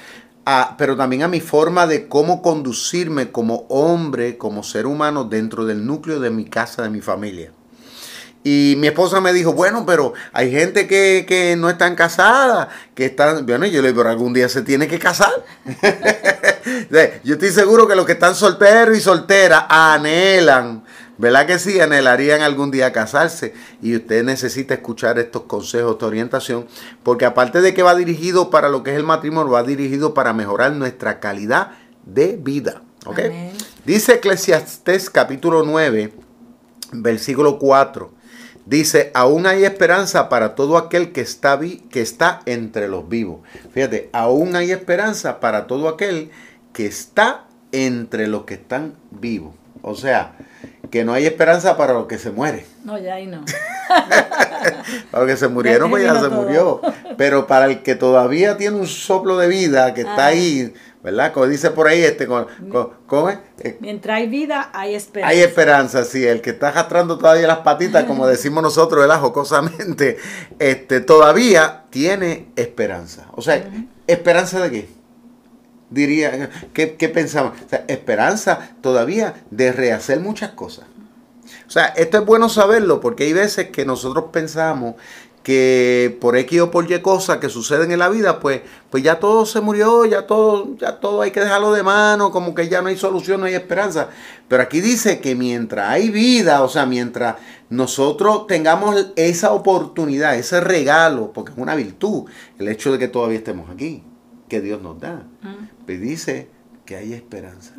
pero 0.77 0.95
también 0.95 1.23
a 1.23 1.27
mi 1.27 1.41
forma 1.41 1.87
de 1.87 2.07
cómo 2.07 2.41
conducirme 2.41 3.31
como 3.31 3.65
hombre, 3.69 4.37
como 4.37 4.63
ser 4.63 4.85
humano 4.85 5.23
dentro 5.23 5.65
del 5.65 5.85
núcleo 5.85 6.19
de 6.19 6.29
mi 6.29 6.45
casa, 6.45 6.83
de 6.83 6.89
mi 6.89 7.01
familia. 7.01 7.51
Y 8.43 8.75
mi 8.77 8.85
esposa 8.85 9.19
me 9.21 9.33
dijo, 9.33 9.53
bueno, 9.53 9.87
pero 9.87 10.13
hay 10.31 10.51
gente 10.51 10.85
que, 10.85 11.25
que 11.27 11.55
no 11.55 11.67
están 11.67 11.95
casadas, 11.95 12.67
que 12.93 13.05
están, 13.05 13.43
bueno, 13.43 13.65
yo 13.65 13.81
le 13.81 13.87
digo, 13.87 14.01
pero 14.01 14.11
algún 14.11 14.33
día 14.33 14.47
se 14.49 14.61
tiene 14.61 14.87
que 14.87 14.99
casar. 14.99 15.33
yo 17.23 17.33
estoy 17.33 17.49
seguro 17.49 17.87
que 17.87 17.95
los 17.95 18.05
que 18.05 18.11
están 18.11 18.35
solteros 18.35 18.95
y 18.95 19.01
solteras 19.01 19.65
anhelan 19.67 20.83
¿Verdad 21.17 21.47
que 21.47 21.59
sí? 21.59 21.79
Anhelarían 21.79 22.41
algún 22.41 22.71
día 22.71 22.91
casarse 22.91 23.53
y 23.81 23.95
usted 23.95 24.23
necesita 24.23 24.73
escuchar 24.73 25.17
estos 25.17 25.43
consejos 25.43 25.97
de 25.97 26.05
orientación 26.05 26.67
porque 27.03 27.25
aparte 27.25 27.61
de 27.61 27.73
que 27.73 27.83
va 27.83 27.95
dirigido 27.95 28.49
para 28.49 28.69
lo 28.69 28.83
que 28.83 28.91
es 28.91 28.97
el 28.97 29.03
matrimonio, 29.03 29.53
va 29.53 29.63
dirigido 29.63 30.13
para 30.13 30.33
mejorar 30.33 30.73
nuestra 30.73 31.19
calidad 31.19 31.71
de 32.05 32.37
vida. 32.37 32.81
¿Ok? 33.05 33.19
Dice 33.85 34.15
Eclesiastés 34.15 35.09
capítulo 35.09 35.63
9, 35.63 36.13
versículo 36.91 37.59
4. 37.59 38.11
Dice, 38.65 39.11
aún 39.13 39.45
hay 39.45 39.63
esperanza 39.63 40.27
para 40.27 40.55
todo 40.55 40.77
aquel 40.77 41.11
que 41.11 41.21
está, 41.21 41.59
que 41.59 42.01
está 42.01 42.41
entre 42.47 42.87
los 42.87 43.07
vivos. 43.07 43.41
Fíjate, 43.71 44.09
aún 44.11 44.55
hay 44.55 44.71
esperanza 44.71 45.39
para 45.39 45.67
todo 45.67 45.87
aquel 45.87 46.31
que 46.73 46.87
está 46.87 47.45
entre 47.71 48.27
los 48.27 48.45
que 48.45 48.55
están 48.55 48.95
vivos. 49.11 49.53
O 49.87 49.93
sea, 49.93 50.31
que 50.89 51.05
no 51.05 51.13
hay 51.13 51.27
esperanza 51.27 51.77
para 51.77 51.93
los 51.93 52.07
que 52.07 52.17
se 52.17 52.31
mueren. 52.31 52.65
No, 52.83 52.97
ya 52.97 53.13
ahí 53.13 53.27
no. 53.27 53.45
para 55.11 55.23
los 55.23 55.31
que 55.31 55.37
se 55.37 55.47
murieron, 55.47 55.91
pues 55.91 56.03
ya 56.03 56.19
se 56.19 56.27
murió. 56.29 56.81
Pero 57.17 57.45
para 57.45 57.67
el 57.67 57.83
que 57.83 57.93
todavía 57.93 58.57
tiene 58.57 58.77
un 58.77 58.87
soplo 58.87 59.37
de 59.37 59.47
vida, 59.47 59.93
que 59.93 60.01
está 60.01 60.25
ahí, 60.25 60.73
¿verdad? 61.03 61.31
Como 61.33 61.45
dice 61.45 61.69
por 61.69 61.87
ahí, 61.87 62.01
este, 62.01 62.25
con, 62.25 62.47
eh, 63.59 63.77
Mientras 63.79 64.17
hay 64.17 64.27
vida, 64.27 64.71
hay 64.73 64.95
esperanza. 64.95 65.31
Hay 65.31 65.41
esperanza, 65.41 66.03
sí. 66.03 66.25
El 66.25 66.41
que 66.41 66.49
está 66.49 66.69
arrastrando 66.69 67.19
todavía 67.19 67.45
las 67.45 67.59
patitas, 67.59 68.05
como 68.05 68.25
decimos 68.27 68.63
nosotros, 68.63 69.01
¿verdad? 69.01 69.19
Jocosamente, 69.19 70.17
este, 70.57 70.99
todavía 70.99 71.83
tiene 71.91 72.47
esperanza. 72.55 73.27
O 73.35 73.43
sea, 73.43 73.63
¿esperanza 74.07 74.61
de 74.61 74.71
qué? 74.71 75.04
Diría, 75.95 76.49
¿qué, 76.73 76.95
qué 76.95 77.09
pensamos? 77.09 77.53
esperanza 77.87 78.75
todavía 78.81 79.33
de 79.49 79.71
rehacer 79.71 80.19
muchas 80.19 80.51
cosas. 80.51 80.85
O 81.67 81.71
sea, 81.71 81.85
esto 81.87 82.19
es 82.19 82.25
bueno 82.25 82.49
saberlo 82.49 82.99
porque 82.99 83.23
hay 83.23 83.33
veces 83.33 83.69
que 83.69 83.85
nosotros 83.85 84.25
pensamos 84.31 84.95
que 85.41 86.17
por 86.21 86.35
X 86.37 86.61
o 86.61 86.71
por 86.71 86.91
Y 86.91 86.99
cosas 87.01 87.37
que 87.37 87.49
suceden 87.49 87.91
en 87.91 87.99
la 87.99 88.09
vida, 88.09 88.39
pues, 88.39 88.61
pues 88.89 89.03
ya 89.03 89.19
todo 89.19 89.45
se 89.45 89.61
murió, 89.61 90.03
ya 90.05 90.25
todo, 90.25 90.75
ya 90.77 90.99
todo 90.99 91.21
hay 91.21 91.29
que 91.29 91.39
dejarlo 91.39 91.71
de 91.71 91.83
mano, 91.83 92.31
como 92.31 92.55
que 92.55 92.67
ya 92.67 92.81
no 92.81 92.87
hay 92.87 92.97
solución, 92.97 93.41
no 93.41 93.45
hay 93.45 93.53
esperanza. 93.53 94.09
Pero 94.47 94.63
aquí 94.63 94.81
dice 94.81 95.21
que 95.21 95.35
mientras 95.35 95.87
hay 95.87 96.09
vida, 96.09 96.63
o 96.63 96.67
sea, 96.67 96.87
mientras 96.87 97.35
nosotros 97.69 98.47
tengamos 98.47 99.11
esa 99.15 99.51
oportunidad, 99.51 100.35
ese 100.35 100.61
regalo, 100.61 101.31
porque 101.31 101.51
es 101.51 101.57
una 101.59 101.75
virtud, 101.75 102.25
el 102.57 102.67
hecho 102.67 102.91
de 102.91 102.97
que 102.97 103.07
todavía 103.07 103.37
estemos 103.37 103.69
aquí 103.69 104.03
que 104.47 104.61
Dios 104.61 104.81
nos 104.81 104.99
da. 104.99 105.23
Mm. 105.41 105.74
Y 105.87 105.97
dice 105.97 106.49
que 106.85 106.95
hay 106.95 107.13
esperanza. 107.13 107.73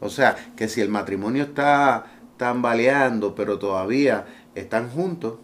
O 0.00 0.08
sea, 0.08 0.36
que 0.56 0.68
si 0.68 0.80
el 0.80 0.88
matrimonio 0.88 1.44
está 1.44 2.06
tambaleando, 2.36 3.34
pero 3.34 3.58
todavía 3.58 4.26
están 4.54 4.88
juntos, 4.88 5.34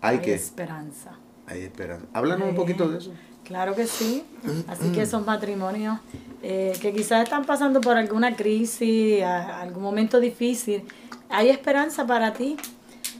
hay, 0.00 0.18
que... 0.18 0.34
esperanza. 0.34 1.18
Hay 1.46 1.62
esperanza. 1.62 2.06
Háblanos 2.12 2.50
un 2.50 2.54
poquito 2.54 2.88
de 2.88 2.98
eso. 2.98 3.12
Claro 3.44 3.74
que 3.74 3.86
sí. 3.86 4.24
Así 4.68 4.92
que 4.92 5.02
esos 5.02 5.24
matrimonios 5.24 5.98
eh, 6.42 6.72
que 6.80 6.92
quizás 6.92 7.24
están 7.24 7.44
pasando 7.44 7.80
por 7.80 7.96
alguna 7.96 8.36
crisis, 8.36 9.22
algún 9.22 9.82
momento 9.82 10.20
difícil, 10.20 10.84
hay 11.28 11.48
esperanza 11.48 12.06
para 12.06 12.32
ti, 12.32 12.56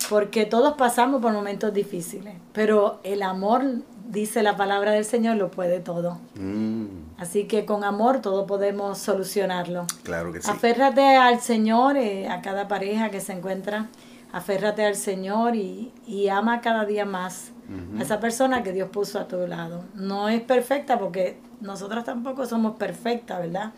porque 0.08 0.44
todos 0.44 0.74
pasamos 0.74 1.20
por 1.20 1.32
momentos 1.32 1.72
difíciles, 1.72 2.34
pero 2.52 3.00
el 3.04 3.22
amor 3.22 3.62
dice 4.10 4.42
la 4.42 4.56
palabra 4.56 4.92
del 4.92 5.04
Señor, 5.04 5.36
lo 5.36 5.50
puede 5.50 5.80
todo. 5.80 6.18
Mm. 6.34 6.86
Así 7.18 7.44
que 7.44 7.64
con 7.64 7.84
amor 7.84 8.20
todo 8.20 8.46
podemos 8.46 8.98
solucionarlo. 8.98 9.86
Claro 10.02 10.32
que 10.32 10.42
sí. 10.42 10.50
Aférrate 10.50 11.16
al 11.16 11.40
Señor, 11.40 11.96
eh, 11.96 12.28
a 12.28 12.42
cada 12.42 12.68
pareja 12.68 13.10
que 13.10 13.20
se 13.20 13.32
encuentra. 13.32 13.88
Aférrate 14.32 14.84
al 14.84 14.94
Señor 14.94 15.56
y, 15.56 15.92
ama 16.30 16.60
cada 16.60 16.84
día 16.84 17.04
más 17.04 17.50
a 17.98 18.02
esa 18.02 18.18
persona 18.20 18.62
que 18.62 18.72
Dios 18.72 18.88
puso 18.90 19.18
a 19.18 19.26
tu 19.26 19.46
lado. 19.46 19.84
No 19.94 20.28
es 20.28 20.40
perfecta 20.40 20.98
porque 20.98 21.38
nosotras 21.60 22.04
tampoco 22.04 22.46
somos 22.46 22.76
perfectas, 22.76 23.40
¿verdad? 23.40 23.72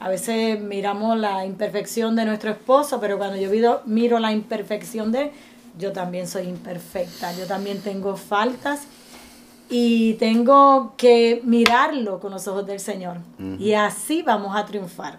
A 0.00 0.08
veces 0.08 0.60
miramos 0.60 1.18
la 1.18 1.46
imperfección 1.46 2.16
de 2.16 2.24
nuestro 2.26 2.50
esposo, 2.50 3.00
pero 3.00 3.16
cuando 3.16 3.36
yo 3.36 3.82
miro 3.86 4.18
la 4.18 4.32
imperfección 4.32 5.12
de 5.12 5.22
él, 5.22 5.30
yo 5.78 5.92
también 5.92 6.26
soy 6.26 6.48
imperfecta, 6.48 7.32
yo 7.32 7.46
también 7.46 7.80
tengo 7.80 8.16
faltas 8.16 8.86
y 9.68 10.14
tengo 10.14 10.94
que 10.96 11.40
mirarlo 11.44 12.20
con 12.20 12.32
los 12.32 12.46
ojos 12.48 12.66
del 12.66 12.80
Señor. 12.80 13.18
Y 13.58 13.72
así 13.72 14.22
vamos 14.22 14.56
a 14.56 14.66
triunfar. 14.66 15.18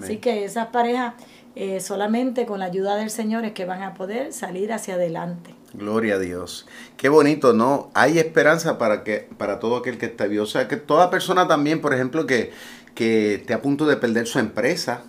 Así 0.00 0.18
que 0.18 0.44
esas 0.44 0.68
parejas 0.68 1.14
eh, 1.56 1.80
solamente 1.80 2.46
con 2.46 2.60
la 2.60 2.66
ayuda 2.66 2.96
del 2.96 3.10
Señor 3.10 3.44
es 3.44 3.52
que 3.52 3.64
van 3.64 3.82
a 3.82 3.94
poder 3.94 4.32
salir 4.32 4.72
hacia 4.72 4.94
adelante. 4.94 5.54
Gloria 5.74 6.14
a 6.14 6.18
Dios. 6.18 6.66
Qué 6.96 7.08
bonito, 7.08 7.52
¿no? 7.52 7.90
Hay 7.94 8.18
esperanza 8.18 8.78
para 8.78 9.02
que 9.02 9.28
para 9.36 9.58
todo 9.58 9.76
aquel 9.76 9.98
que 9.98 10.06
está 10.06 10.26
vivo. 10.26 10.44
O 10.44 10.46
sea, 10.46 10.68
que 10.68 10.76
toda 10.76 11.10
persona 11.10 11.48
también, 11.48 11.80
por 11.80 11.92
ejemplo, 11.92 12.26
que, 12.26 12.52
que 12.94 13.34
esté 13.34 13.54
a 13.54 13.62
punto 13.62 13.86
de 13.86 13.96
perder 13.96 14.26
su 14.26 14.38
empresa, 14.38 15.04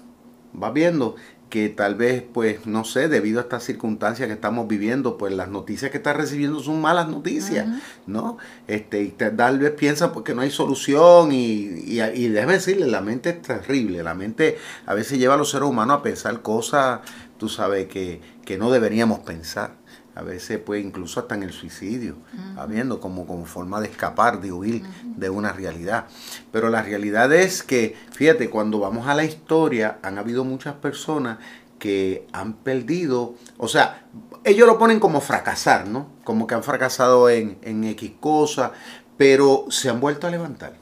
va 0.62 0.72
viendo 0.72 1.16
que 1.52 1.70
tal 1.70 1.96
vez, 1.96 2.24
pues, 2.34 2.66
no 2.66 2.86
sé, 2.86 3.10
debido 3.10 3.40
a 3.40 3.44
estas 3.44 3.64
circunstancias 3.64 4.28
que 4.28 4.34
estamos 4.34 4.68
viviendo, 4.68 5.18
pues 5.18 5.34
las 5.34 5.50
noticias 5.50 5.92
que 5.92 5.98
está 5.98 6.14
recibiendo 6.14 6.62
son 6.62 6.82
malas 6.82 7.10
noticias, 7.10 7.68
¿no? 8.08 8.38
Este, 8.68 9.04
y 9.04 9.10
tal 9.10 9.60
vez 9.60 9.72
piensa 9.72 10.14
porque 10.14 10.34
no 10.34 10.42
hay 10.42 10.50
solución 10.50 11.34
y, 11.34 11.68
y, 11.86 12.02
y 12.02 12.30
déjame 12.30 12.54
decirle, 12.54 12.88
la 12.88 13.02
mente 13.02 13.32
es 13.32 13.42
terrible, 13.42 14.02
la 14.02 14.16
mente 14.16 14.58
a 14.86 14.94
veces 14.94 15.20
lleva 15.20 15.34
a 15.34 15.38
los 15.38 15.52
seres 15.52 15.68
humanos 15.68 16.00
a 16.00 16.02
pensar 16.02 16.42
cosas, 16.42 17.02
tú 17.38 17.50
sabes, 17.50 17.88
que, 17.88 18.22
que 18.46 18.58
no 18.58 18.72
deberíamos 18.72 19.20
pensar 19.20 19.81
a 20.16 20.24
veces 20.24 20.60
pues 20.60 20.84
incluso 20.84 21.20
hasta 21.22 21.36
en 21.36 21.44
el 21.44 21.54
suicidio, 21.54 22.18
habiendo 22.58 23.00
como, 23.00 23.26
como 23.26 23.46
forma 23.46 23.80
de 23.80 23.88
escapar, 23.88 24.42
de 24.42 24.52
huir 24.52 24.84
de 25.04 25.30
una 25.30 25.54
realidad. 25.54 26.06
Pero 26.52 26.70
la 26.70 26.82
realidad 26.82 27.32
es 27.32 27.64
que, 27.64 27.96
fíjate, 28.12 28.50
cuando 28.50 28.80
vamos 28.80 29.08
a 29.08 29.16
la 29.16 29.24
historia, 29.24 30.00
han 30.02 30.18
habido 30.18 30.44
muchas 30.44 30.76
personas 30.76 31.38
que 31.80 32.28
han 32.34 32.54
perdido, 32.54 33.36
o 33.58 33.68
sea, 33.68 34.06
ellos 34.44 34.68
lo 34.68 34.78
ponen 34.78 35.00
como 35.00 35.22
fracasar, 35.22 35.88
¿no? 35.88 36.10
Como 36.24 36.46
que 36.46 36.56
han 36.56 36.64
fracasado 36.64 37.30
en, 37.30 37.58
en 37.62 37.84
X 37.86 38.14
cosas, 38.20 38.72
pero 39.18 39.66
se 39.70 39.90
han 39.90 40.00
vuelto 40.00 40.28
a 40.28 40.30
levantar. 40.30 40.74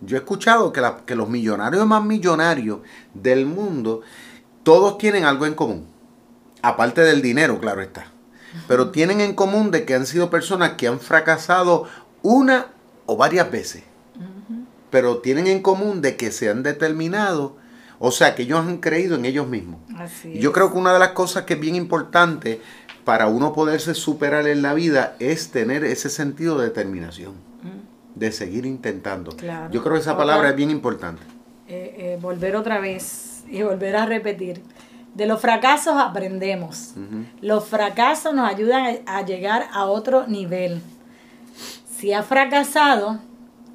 Yo 0.00 0.16
he 0.16 0.20
escuchado 0.20 0.72
que, 0.72 0.80
la, 0.80 1.04
que 1.06 1.14
los 1.14 1.28
millonarios 1.28 1.86
más 1.86 2.02
millonarios 2.04 2.80
del 3.14 3.46
mundo, 3.46 4.00
todos 4.64 4.98
tienen 4.98 5.24
algo 5.24 5.46
en 5.46 5.54
común. 5.54 5.86
Aparte 6.62 7.02
del 7.02 7.22
dinero, 7.22 7.60
claro 7.60 7.82
está 7.82 8.11
pero 8.68 8.90
tienen 8.90 9.20
en 9.20 9.34
común 9.34 9.70
de 9.70 9.84
que 9.84 9.94
han 9.94 10.06
sido 10.06 10.30
personas 10.30 10.72
que 10.72 10.88
han 10.88 11.00
fracasado 11.00 11.86
una 12.22 12.68
o 13.06 13.16
varias 13.16 13.50
veces. 13.50 13.84
Pero 14.90 15.18
tienen 15.18 15.46
en 15.46 15.62
común 15.62 16.02
de 16.02 16.16
que 16.16 16.30
se 16.30 16.50
han 16.50 16.62
determinado, 16.62 17.56
o 17.98 18.10
sea, 18.10 18.34
que 18.34 18.42
ellos 18.42 18.60
han 18.60 18.78
creído 18.78 19.16
en 19.16 19.24
ellos 19.24 19.48
mismos. 19.48 19.80
Yo 20.34 20.52
creo 20.52 20.70
que 20.70 20.78
una 20.78 20.92
de 20.92 20.98
las 20.98 21.10
cosas 21.10 21.44
que 21.44 21.54
es 21.54 21.60
bien 21.60 21.76
importante 21.76 22.60
para 23.04 23.26
uno 23.26 23.52
poderse 23.52 23.94
superar 23.94 24.46
en 24.46 24.62
la 24.62 24.74
vida 24.74 25.16
es 25.18 25.50
tener 25.50 25.84
ese 25.84 26.08
sentido 26.08 26.58
de 26.58 26.66
determinación, 26.66 27.32
de 28.14 28.32
seguir 28.32 28.66
intentando. 28.66 29.34
Yo 29.70 29.82
creo 29.82 29.94
que 29.94 30.00
esa 30.00 30.16
palabra 30.16 30.50
es 30.50 30.56
bien 30.56 30.70
importante. 30.70 31.22
Eh, 31.68 31.94
eh, 31.96 32.18
volver 32.20 32.54
otra 32.56 32.80
vez 32.80 33.44
y 33.48 33.62
volver 33.62 33.96
a 33.96 34.04
repetir 34.04 34.62
de 35.14 35.26
los 35.26 35.40
fracasos 35.40 35.94
aprendemos. 35.98 36.94
Los 37.40 37.66
fracasos 37.66 38.34
nos 38.34 38.48
ayudan 38.48 38.98
a 39.06 39.22
llegar 39.22 39.68
a 39.72 39.86
otro 39.86 40.26
nivel. 40.26 40.80
Si 41.96 42.12
has 42.12 42.26
fracasado, 42.26 43.18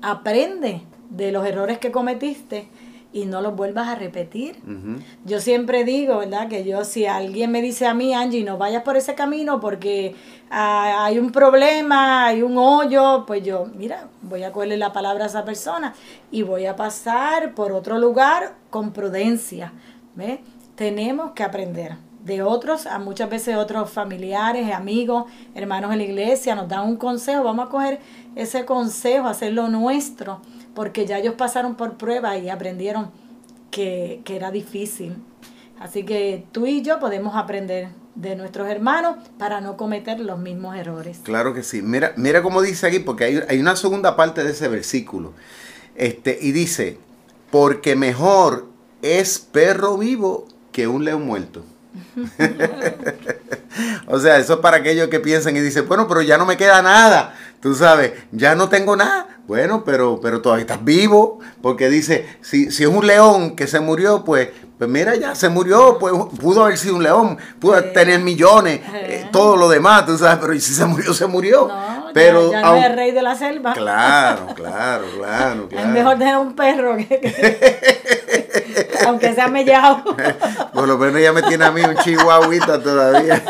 aprende 0.01 0.81
de 1.09 1.31
los 1.31 1.45
errores 1.45 1.77
que 1.77 1.91
cometiste 1.91 2.67
y 3.13 3.25
no 3.25 3.41
los 3.41 3.55
vuelvas 3.55 3.87
a 3.87 3.95
repetir. 3.95 4.57
Yo 5.25 5.39
siempre 5.39 5.83
digo, 5.83 6.17
¿verdad? 6.17 6.49
Que 6.49 6.63
yo, 6.63 6.83
si 6.83 7.05
alguien 7.05 7.51
me 7.51 7.61
dice 7.61 7.87
a 7.87 7.93
mí, 7.93 8.13
Angie, 8.13 8.43
no 8.43 8.57
vayas 8.57 8.83
por 8.83 8.97
ese 8.97 9.15
camino 9.15 9.59
porque 9.59 10.15
ah, 10.49 11.05
hay 11.05 11.17
un 11.17 11.31
problema, 11.31 12.25
hay 12.27 12.41
un 12.41 12.57
hoyo, 12.57 13.23
pues 13.25 13.43
yo, 13.43 13.67
mira, 13.75 14.07
voy 14.21 14.43
a 14.43 14.51
cogerle 14.51 14.77
la 14.77 14.91
palabra 14.91 15.23
a 15.25 15.27
esa 15.27 15.45
persona 15.45 15.93
y 16.31 16.41
voy 16.41 16.65
a 16.65 16.75
pasar 16.75 17.53
por 17.53 17.71
otro 17.71 17.97
lugar 17.97 18.55
con 18.69 18.91
prudencia. 18.91 19.71
¿Ves? 20.15 20.39
Tenemos 20.77 21.31
que 21.31 21.43
aprender 21.43 21.97
de 22.23 22.43
otros, 22.43 22.85
a 22.85 22.99
muchas 22.99 23.29
veces 23.29 23.55
otros 23.55 23.89
familiares, 23.89 24.71
amigos, 24.71 25.25
hermanos 25.55 25.91
en 25.91 25.97
la 25.97 26.03
iglesia, 26.03 26.55
nos 26.55 26.69
dan 26.69 26.87
un 26.87 26.97
consejo, 26.97 27.43
vamos 27.43 27.67
a 27.67 27.69
coger 27.69 27.99
ese 28.35 28.63
consejo, 28.63 29.27
hacerlo 29.27 29.69
nuestro, 29.69 30.39
porque 30.75 31.05
ya 31.05 31.17
ellos 31.17 31.33
pasaron 31.35 31.75
por 31.75 31.97
prueba 31.97 32.37
y 32.37 32.49
aprendieron 32.49 33.09
que, 33.71 34.21
que 34.23 34.35
era 34.35 34.51
difícil. 34.51 35.15
Así 35.79 36.03
que 36.03 36.45
tú 36.51 36.67
y 36.67 36.81
yo 36.83 36.99
podemos 36.99 37.35
aprender 37.35 37.89
de 38.13 38.35
nuestros 38.35 38.67
hermanos 38.67 39.15
para 39.39 39.61
no 39.61 39.77
cometer 39.77 40.19
los 40.19 40.37
mismos 40.37 40.75
errores. 40.75 41.19
Claro 41.23 41.53
que 41.53 41.63
sí. 41.63 41.81
Mira, 41.81 42.13
mira 42.17 42.43
cómo 42.43 42.61
dice 42.61 42.87
aquí, 42.87 42.99
porque 42.99 43.23
hay, 43.23 43.39
hay 43.47 43.59
una 43.59 43.75
segunda 43.75 44.15
parte 44.15 44.43
de 44.43 44.51
ese 44.51 44.67
versículo. 44.67 45.33
Este, 45.95 46.37
y 46.39 46.51
dice, 46.51 46.99
porque 47.49 47.95
mejor 47.95 48.67
es 49.01 49.39
perro 49.39 49.97
vivo 49.97 50.47
que 50.77 50.87
un 50.87 51.03
león 51.03 51.25
muerto. 51.25 51.65
o 54.05 54.19
sea, 54.19 54.37
eso 54.37 54.53
es 54.53 54.59
para 54.59 54.77
aquellos 54.77 55.07
que 55.07 55.19
piensan 55.19 55.57
y 55.57 55.59
dicen, 55.59 55.87
bueno, 55.87 56.07
pero 56.07 56.21
ya 56.21 56.37
no 56.37 56.45
me 56.45 56.55
queda 56.55 56.83
nada. 56.83 57.33
Tú 57.59 57.73
sabes, 57.73 58.13
ya 58.31 58.53
no 58.53 58.69
tengo 58.69 58.95
nada. 58.95 59.39
Bueno, 59.47 59.83
pero, 59.83 60.19
pero 60.21 60.39
todavía 60.39 60.61
estás 60.61 60.85
vivo. 60.85 61.39
Porque 61.63 61.89
dice, 61.89 62.27
si, 62.41 62.69
si 62.69 62.83
es 62.83 62.89
un 62.89 63.07
león 63.07 63.55
que 63.55 63.65
se 63.65 63.79
murió, 63.79 64.23
pues, 64.23 64.49
pues 64.77 64.87
mira, 64.87 65.15
ya 65.15 65.33
se 65.33 65.49
murió. 65.49 65.97
Pues, 65.97 66.13
pudo 66.39 66.65
haber 66.65 66.77
sido 66.77 66.97
un 66.97 67.01
león, 67.01 67.39
pudo 67.59 67.83
tener 67.85 68.19
millones, 68.19 68.79
eh, 68.93 69.27
todo 69.31 69.57
lo 69.57 69.67
demás, 69.69 70.05
tú 70.05 70.15
sabes. 70.15 70.37
Pero 70.39 70.53
si 70.53 70.75
se 70.75 70.85
murió, 70.85 71.11
se 71.11 71.25
murió. 71.25 71.71
Pero, 72.13 72.51
ya, 72.51 72.61
no 72.61 72.75
es 72.75 72.95
rey 72.95 73.11
de 73.11 73.21
la 73.21 73.35
selva. 73.35 73.73
Claro, 73.73 74.47
claro, 74.55 75.05
claro. 75.15 75.69
Es 75.71 75.85
mejor 75.87 76.17
tener 76.17 76.37
un 76.37 76.55
perro 76.55 76.97
que 76.97 77.87
aunque 79.05 79.33
sea 79.33 79.47
mellado. 79.47 80.03
Por 80.73 80.87
lo 80.87 80.97
menos 80.97 81.21
ya 81.21 81.33
me 81.33 81.43
tiene 81.43 81.65
a 81.65 81.71
mí 81.71 81.81
un 81.81 81.95
chihuahuita 81.97 82.81
todavía. 82.81 83.43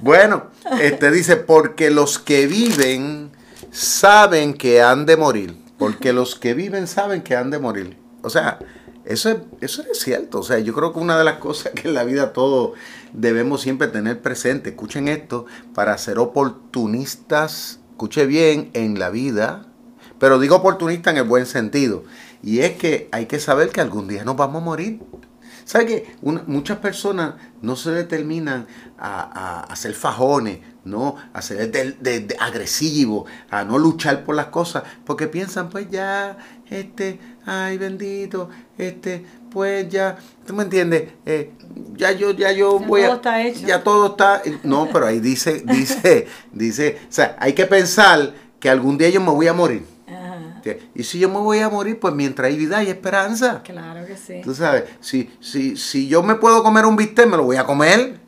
bueno, 0.00 0.46
este 0.80 1.10
dice, 1.10 1.36
porque 1.36 1.90
los 1.90 2.18
que 2.18 2.46
viven 2.46 3.30
saben 3.70 4.54
que 4.54 4.82
han 4.82 5.06
de 5.06 5.16
morir. 5.16 5.56
Porque 5.78 6.12
los 6.12 6.36
que 6.36 6.54
viven 6.54 6.86
saben 6.86 7.22
que 7.22 7.36
han 7.36 7.50
de 7.50 7.58
morir. 7.58 7.96
O 8.22 8.30
sea, 8.30 8.58
eso 9.10 9.28
es, 9.30 9.38
eso 9.60 9.82
es 9.90 9.98
cierto. 9.98 10.38
O 10.38 10.42
sea, 10.42 10.60
yo 10.60 10.72
creo 10.72 10.92
que 10.92 11.00
una 11.00 11.18
de 11.18 11.24
las 11.24 11.38
cosas 11.38 11.72
que 11.72 11.88
en 11.88 11.94
la 11.94 12.04
vida 12.04 12.32
todos 12.32 12.72
debemos 13.12 13.60
siempre 13.60 13.88
tener 13.88 14.22
presente, 14.22 14.70
escuchen 14.70 15.08
esto, 15.08 15.46
para 15.74 15.98
ser 15.98 16.18
oportunistas, 16.18 17.80
escuche 17.90 18.26
bien, 18.26 18.70
en 18.72 18.98
la 18.98 19.10
vida, 19.10 19.66
pero 20.20 20.38
digo 20.38 20.56
oportunista 20.56 21.10
en 21.10 21.16
el 21.16 21.24
buen 21.24 21.46
sentido. 21.46 22.04
Y 22.42 22.60
es 22.60 22.76
que 22.76 23.08
hay 23.10 23.26
que 23.26 23.40
saber 23.40 23.70
que 23.70 23.80
algún 23.80 24.06
día 24.06 24.24
nos 24.24 24.36
vamos 24.36 24.62
a 24.62 24.64
morir. 24.64 25.00
¿Sabe 25.64 25.86
que 25.86 26.16
muchas 26.22 26.78
personas 26.78 27.34
no 27.62 27.76
se 27.76 27.90
determinan 27.90 28.66
a, 28.98 29.60
a, 29.60 29.76
ser 29.76 29.94
fajones, 29.94 30.60
¿no? 30.84 31.14
a 31.32 31.42
ser 31.42 31.70
de, 31.70 32.36
agresivos, 32.40 33.30
a 33.50 33.64
no 33.64 33.78
luchar 33.78 34.24
por 34.24 34.34
las 34.34 34.46
cosas, 34.46 34.82
porque 35.04 35.28
piensan, 35.28 35.68
pues 35.68 35.88
ya, 35.88 36.38
este, 36.70 37.20
ay 37.46 37.78
bendito, 37.78 38.50
este, 38.78 39.24
pues 39.50 39.88
ya, 39.88 40.16
¿tú 40.46 40.54
me 40.54 40.62
entiendes? 40.64 41.10
Eh, 41.26 41.52
ya 41.96 42.12
yo, 42.12 42.32
ya 42.32 42.52
yo 42.52 42.78
voy 42.78 43.02
todo 43.02 43.14
está 43.14 43.42
hecho. 43.42 43.66
ya 43.66 43.82
todo 43.82 44.06
está, 44.08 44.42
no, 44.62 44.88
pero 44.92 45.06
ahí 45.06 45.20
dice, 45.20 45.62
dice, 45.64 46.26
dice, 46.52 46.98
o 47.08 47.12
sea, 47.12 47.36
hay 47.38 47.52
que 47.52 47.66
pensar 47.66 48.32
que 48.58 48.70
algún 48.70 48.98
día 48.98 49.08
yo 49.08 49.20
me 49.20 49.30
voy 49.30 49.48
a 49.48 49.52
morir. 49.52 49.84
Y 50.94 51.04
si 51.04 51.18
yo 51.18 51.28
me 51.28 51.38
voy 51.38 51.60
a 51.60 51.68
morir, 51.68 51.98
pues 51.98 52.14
mientras 52.14 52.48
hay 52.48 52.56
vida 52.56 52.78
hay 52.78 52.88
esperanza. 52.88 53.62
Claro 53.62 54.06
que 54.06 54.16
sí. 54.16 54.40
Tú 54.42 54.54
sabes, 54.54 54.84
si, 55.00 55.30
si, 55.40 55.76
si 55.76 56.06
yo 56.08 56.22
me 56.22 56.34
puedo 56.34 56.62
comer 56.62 56.86
un 56.86 56.96
bistec, 56.96 57.26
me 57.26 57.36
lo 57.36 57.44
voy 57.44 57.56
a 57.56 57.64
comer. 57.64 58.20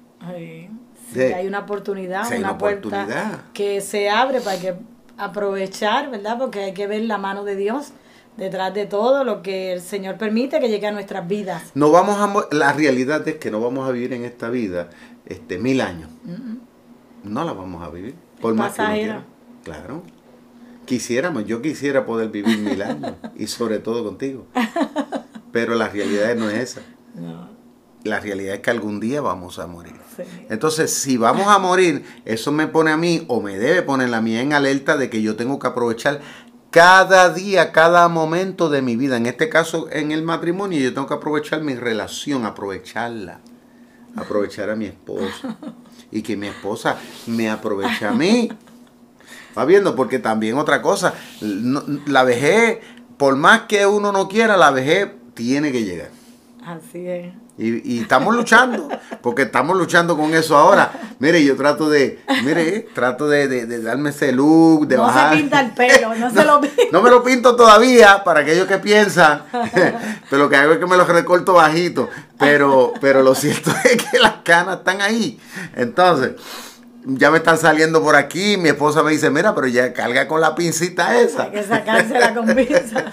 Sí. 1.12 1.20
hay 1.20 1.46
una 1.46 1.58
oportunidad, 1.60 2.26
una, 2.34 2.56
puerta 2.56 3.44
que 3.52 3.82
se 3.82 4.08
abre 4.08 4.40
para 4.40 4.58
que 4.58 4.74
aprovechar, 5.18 6.10
¿verdad? 6.10 6.38
Porque 6.38 6.60
hay 6.60 6.72
que 6.72 6.86
ver 6.86 7.02
la 7.02 7.18
mano 7.18 7.44
de 7.44 7.54
Dios 7.54 7.92
detrás 8.36 8.72
de 8.74 8.86
todo 8.86 9.24
lo 9.24 9.42
que 9.42 9.72
el 9.72 9.80
Señor 9.80 10.16
permite 10.16 10.60
que 10.60 10.68
llegue 10.68 10.86
a 10.86 10.92
nuestras 10.92 11.26
vidas. 11.26 11.70
No 11.74 11.90
vamos 11.90 12.18
a 12.18 12.54
la 12.54 12.72
realidad 12.72 13.26
es 13.28 13.36
que 13.36 13.50
no 13.50 13.60
vamos 13.60 13.88
a 13.88 13.92
vivir 13.92 14.12
en 14.12 14.24
esta 14.24 14.48
vida 14.50 14.90
este 15.26 15.58
mil 15.58 15.80
años. 15.80 16.10
No 17.24 17.44
la 17.44 17.52
vamos 17.52 17.82
a 17.82 17.90
vivir 17.90 18.14
por 18.40 18.54
más 18.54 18.74
que 18.74 19.14
Claro. 19.64 20.02
Quisiéramos, 20.84 21.46
yo 21.46 21.62
quisiera 21.62 22.04
poder 22.04 22.30
vivir 22.30 22.58
mil 22.58 22.82
años 22.82 23.14
y 23.36 23.46
sobre 23.46 23.78
todo 23.78 24.02
contigo. 24.04 24.46
Pero 25.52 25.76
la 25.76 25.88
realidad 25.88 26.34
no 26.34 26.50
es 26.50 26.58
esa. 26.58 26.80
La 28.02 28.18
realidad 28.18 28.56
es 28.56 28.60
que 28.62 28.70
algún 28.70 28.98
día 28.98 29.20
vamos 29.20 29.60
a 29.60 29.68
morir. 29.68 29.94
Entonces, 30.48 30.92
si 30.92 31.16
vamos 31.16 31.46
a 31.46 31.58
morir, 31.58 32.04
eso 32.24 32.50
me 32.50 32.66
pone 32.66 32.90
a 32.90 32.96
mí 32.96 33.24
o 33.28 33.40
me 33.40 33.56
debe 33.58 33.82
poner 33.82 34.08
la 34.08 34.20
mía 34.20 34.40
en 34.40 34.52
alerta 34.52 34.96
de 34.96 35.08
que 35.08 35.22
yo 35.22 35.36
tengo 35.36 35.60
que 35.60 35.68
aprovechar 35.68 36.20
cada 36.72 37.28
día, 37.28 37.70
cada 37.70 38.08
momento 38.08 38.70
de 38.70 38.80
mi 38.80 38.96
vida. 38.96 39.18
En 39.18 39.26
este 39.26 39.50
caso, 39.50 39.88
en 39.92 40.10
el 40.10 40.22
matrimonio, 40.22 40.80
yo 40.80 40.94
tengo 40.94 41.06
que 41.06 41.14
aprovechar 41.14 41.60
mi 41.60 41.74
relación, 41.74 42.46
aprovecharla. 42.46 43.40
Aprovechar 44.16 44.70
a 44.70 44.74
mi 44.74 44.86
esposa. 44.86 45.56
Y 46.10 46.22
que 46.22 46.34
mi 46.36 46.46
esposa 46.48 46.96
me 47.26 47.50
aproveche 47.50 48.06
a 48.06 48.12
mí. 48.12 48.50
Va 49.56 49.66
viendo, 49.66 49.94
porque 49.94 50.18
también 50.18 50.56
otra 50.56 50.80
cosa, 50.80 51.12
la 52.06 52.24
vejez, 52.24 52.78
por 53.18 53.36
más 53.36 53.62
que 53.62 53.86
uno 53.86 54.10
no 54.10 54.26
quiera, 54.26 54.56
la 54.56 54.70
vejez 54.70 55.10
tiene 55.34 55.72
que 55.72 55.84
llegar. 55.84 56.10
Así 56.64 57.06
es. 57.06 57.34
Y, 57.58 57.96
y, 57.96 58.00
estamos 58.00 58.34
luchando, 58.34 58.88
porque 59.20 59.42
estamos 59.42 59.76
luchando 59.76 60.16
con 60.16 60.32
eso 60.32 60.56
ahora. 60.56 60.90
Mire, 61.18 61.44
yo 61.44 61.54
trato 61.54 61.90
de, 61.90 62.18
mire, 62.44 62.88
trato 62.94 63.28
de, 63.28 63.46
de, 63.46 63.82
darme 63.82 64.08
ese 64.08 64.32
look, 64.32 64.88
de 64.88 64.96
no 64.96 65.02
bajar. 65.02 65.26
No 65.26 65.36
se 65.36 65.40
pinta 65.42 65.60
el 65.60 65.70
pelo, 65.72 66.14
no, 66.14 66.30
se 66.30 66.44
lo 66.44 66.60
pinta. 66.62 66.82
No 66.90 67.02
me 67.02 67.10
lo 67.10 67.22
pinto 67.22 67.54
todavía, 67.54 68.24
para 68.24 68.40
aquellos 68.40 68.66
que 68.66 68.78
piensan, 68.78 69.42
pero 70.30 70.44
lo 70.44 70.48
que 70.48 70.56
hago 70.56 70.72
es 70.72 70.78
que 70.78 70.86
me 70.86 70.96
lo 70.96 71.04
recorto 71.04 71.52
bajito. 71.52 72.08
Pero, 72.38 72.94
pero 73.00 73.22
lo 73.22 73.34
cierto 73.34 73.70
es 73.84 74.02
que 74.02 74.18
las 74.18 74.36
canas 74.42 74.78
están 74.78 75.02
ahí. 75.02 75.38
Entonces, 75.76 76.32
ya 77.04 77.30
me 77.30 77.38
están 77.38 77.58
saliendo 77.58 78.02
por 78.02 78.16
aquí. 78.16 78.56
Mi 78.56 78.70
esposa 78.70 79.02
me 79.02 79.12
dice, 79.12 79.30
mira, 79.30 79.54
pero 79.54 79.66
ya 79.66 79.92
carga 79.92 80.28
con 80.28 80.40
la 80.40 80.54
pincita 80.54 81.20
esa. 81.20 81.44
Hay 81.44 81.50
que 81.50 81.62
sacársela 81.62 82.34
con 82.34 82.46
pinza. 82.54 83.04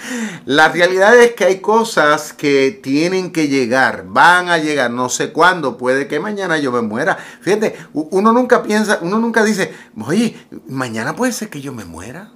la 0.45 0.69
realidad 0.69 1.17
es 1.17 1.34
que 1.34 1.45
hay 1.45 1.60
cosas 1.60 2.34
que 2.34 2.80
tienen 2.84 3.32
que 3.32 3.47
llegar, 3.47 4.06
van 4.08 4.49
a 4.49 4.58
llegar, 4.58 4.91
no 4.91 5.10
sé 5.10 5.32
cuándo, 5.32 5.78
puede 5.78 6.08
que 6.08 6.19
mañana 6.19 6.58
yo 6.58 6.71
me 6.71 6.82
muera. 6.82 7.17
Fíjate, 7.41 7.75
uno 7.93 8.32
nunca 8.32 8.63
piensa, 8.63 8.99
uno 9.02 9.19
nunca 9.19 9.43
dice, 9.43 9.73
oye, 10.06 10.38
mañana 10.67 11.15
puede 11.15 11.32
ser 11.32 11.49
que 11.49 11.62
yo 11.62 11.73
me 11.73 11.86
muera 11.86 12.32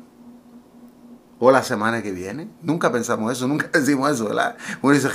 o 1.45 1.51
la 1.51 1.61
semana 1.61 2.01
que 2.01 2.13
viene. 2.13 2.47
Nunca 2.61 2.89
pensamos 2.89 3.31
eso, 3.31 3.47
nunca 3.47 3.67
decimos 3.73 4.11
eso, 4.11 4.25
¿verdad? 4.25 4.55
Uno 4.81 4.93
dice, 4.93 5.09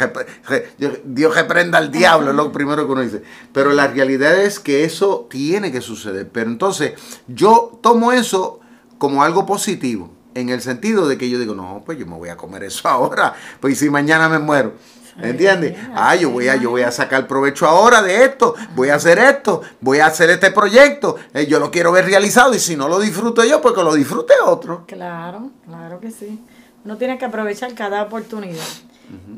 Dios 1.05 1.35
reprenda 1.35 1.79
al 1.79 1.91
diablo, 1.91 2.31
es 2.31 2.37
lo 2.37 2.53
primero 2.53 2.87
que 2.87 2.93
uno 2.93 3.01
dice. 3.01 3.23
Pero 3.53 3.73
la 3.73 3.87
realidad 3.87 4.39
es 4.39 4.61
que 4.61 4.85
eso 4.85 5.27
tiene 5.31 5.73
que 5.73 5.81
suceder. 5.81 6.29
Pero 6.29 6.51
entonces 6.51 6.93
yo 7.29 7.79
tomo 7.83 8.13
eso 8.13 8.61
como 8.99 9.23
algo 9.23 9.47
positivo, 9.47 10.11
en 10.35 10.51
el 10.51 10.61
sentido 10.61 11.09
de 11.09 11.17
que 11.17 11.31
yo 11.31 11.39
digo, 11.39 11.55
no, 11.55 11.83
pues 11.87 11.99
yo 11.99 12.07
me 12.07 12.17
voy 12.17 12.29
a 12.29 12.37
comer 12.37 12.65
eso 12.65 12.89
ahora, 12.89 13.35
pues 13.61 13.79
si 13.79 13.89
mañana 13.89 14.29
me 14.29 14.39
muero. 14.39 14.75
¿Entiendes? 15.21 15.77
Ah, 15.95 16.15
yo 16.15 16.31
voy 16.31 16.49
a, 16.49 16.57
yo 16.57 16.71
voy 16.71 16.83
a 16.83 16.93
sacar 16.93 17.27
provecho 17.27 17.67
ahora 17.67 18.03
de 18.03 18.25
esto, 18.25 18.55
voy 18.75 18.91
a 18.91 18.95
hacer 18.95 19.19
esto, 19.19 19.63
voy 19.81 19.99
a 19.99 20.07
hacer 20.07 20.31
este 20.31 20.51
proyecto, 20.51 21.17
eh, 21.35 21.47
yo 21.47 21.59
lo 21.59 21.71
quiero 21.71 21.91
ver 21.91 22.05
realizado 22.05 22.55
y 22.55 22.59
si 22.59 22.77
no 22.77 22.89
lo 22.89 23.01
disfruto 23.01 23.45
yo, 23.45 23.61
pues 23.61 23.75
que 23.75 23.83
lo 23.83 23.95
disfrute 23.95 24.35
otro. 24.45 24.85
Claro, 24.87 25.51
claro 25.67 25.99
que 26.01 26.11
sí. 26.11 26.41
Uno 26.85 26.97
tiene 26.97 27.19
que 27.19 27.25
aprovechar 27.25 27.75
cada 27.75 28.03
oportunidad. 28.03 28.65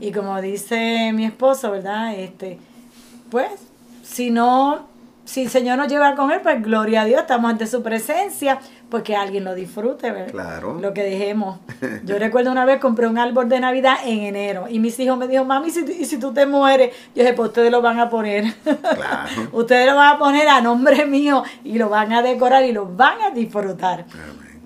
Y 0.00 0.12
como 0.12 0.40
dice 0.40 1.12
mi 1.14 1.24
esposo, 1.24 1.70
¿verdad? 1.70 2.14
Este, 2.14 2.58
pues, 3.30 3.52
si 4.02 4.30
no, 4.30 4.88
si 5.24 5.42
el 5.42 5.50
Señor 5.50 5.78
nos 5.78 5.88
lleva 5.88 6.14
con 6.14 6.30
él, 6.32 6.40
pues 6.42 6.62
gloria 6.62 7.02
a 7.02 7.04
Dios, 7.04 7.20
estamos 7.20 7.50
ante 7.50 7.66
su 7.66 7.82
presencia 7.82 8.58
porque 8.88 9.14
alguien 9.14 9.44
lo 9.44 9.54
disfrute, 9.54 10.10
¿verdad? 10.10 10.32
Claro. 10.32 10.78
Lo 10.80 10.92
que 10.92 11.02
dejemos. 11.02 11.60
Yo 12.04 12.18
recuerdo 12.18 12.50
una 12.50 12.64
vez 12.64 12.80
compré 12.80 13.06
un 13.06 13.18
árbol 13.18 13.48
de 13.48 13.60
Navidad 13.60 13.96
en 14.04 14.20
enero 14.20 14.66
y 14.68 14.80
mis 14.80 14.98
hijos 14.98 15.16
me 15.16 15.26
dijeron, 15.26 15.46
mami, 15.46 15.70
si, 15.70 15.84
y 15.84 16.04
si 16.04 16.18
tú 16.18 16.32
te 16.32 16.46
mueres, 16.46 16.94
yo 17.14 17.22
dije, 17.22 17.34
pues 17.34 17.50
ustedes 17.50 17.70
lo 17.70 17.80
van 17.80 18.00
a 18.00 18.10
poner. 18.10 18.52
Claro. 18.64 19.28
ustedes 19.52 19.86
lo 19.86 19.94
van 19.94 20.16
a 20.16 20.18
poner 20.18 20.48
a 20.48 20.60
nombre 20.60 21.06
mío 21.06 21.44
y 21.62 21.78
lo 21.78 21.88
van 21.88 22.12
a 22.12 22.22
decorar 22.22 22.64
y 22.64 22.72
lo 22.72 22.86
van 22.86 23.20
a 23.22 23.30
disfrutar. 23.30 24.06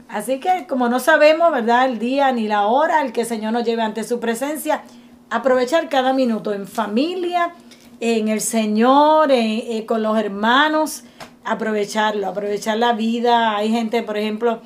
Así 0.08 0.38
que 0.38 0.66
como 0.66 0.88
no 0.88 1.00
sabemos, 1.00 1.52
¿verdad? 1.52 1.86
El 1.86 1.98
día 1.98 2.30
ni 2.32 2.46
la 2.46 2.66
hora, 2.66 3.02
el 3.02 3.12
que 3.12 3.22
el 3.22 3.26
Señor 3.26 3.52
nos 3.52 3.64
lleve 3.64 3.82
ante 3.82 4.04
su 4.04 4.20
presencia, 4.20 4.82
aprovechar 5.28 5.88
cada 5.88 6.12
minuto 6.12 6.52
en 6.52 6.66
familia, 6.66 7.52
en 8.00 8.28
el 8.28 8.40
Señor, 8.40 9.30
eh, 9.30 9.85
con 9.87 10.02
los 10.02 10.18
hermanos 10.18 11.04
aprovecharlo, 11.44 12.26
aprovechar 12.26 12.78
la 12.78 12.92
vida. 12.92 13.57
Hay 13.57 13.70
gente, 13.70 14.02
por 14.02 14.16
ejemplo, 14.16 14.61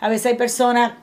a 0.00 0.08
veces 0.08 0.32
hay 0.32 0.34
personas 0.36 0.94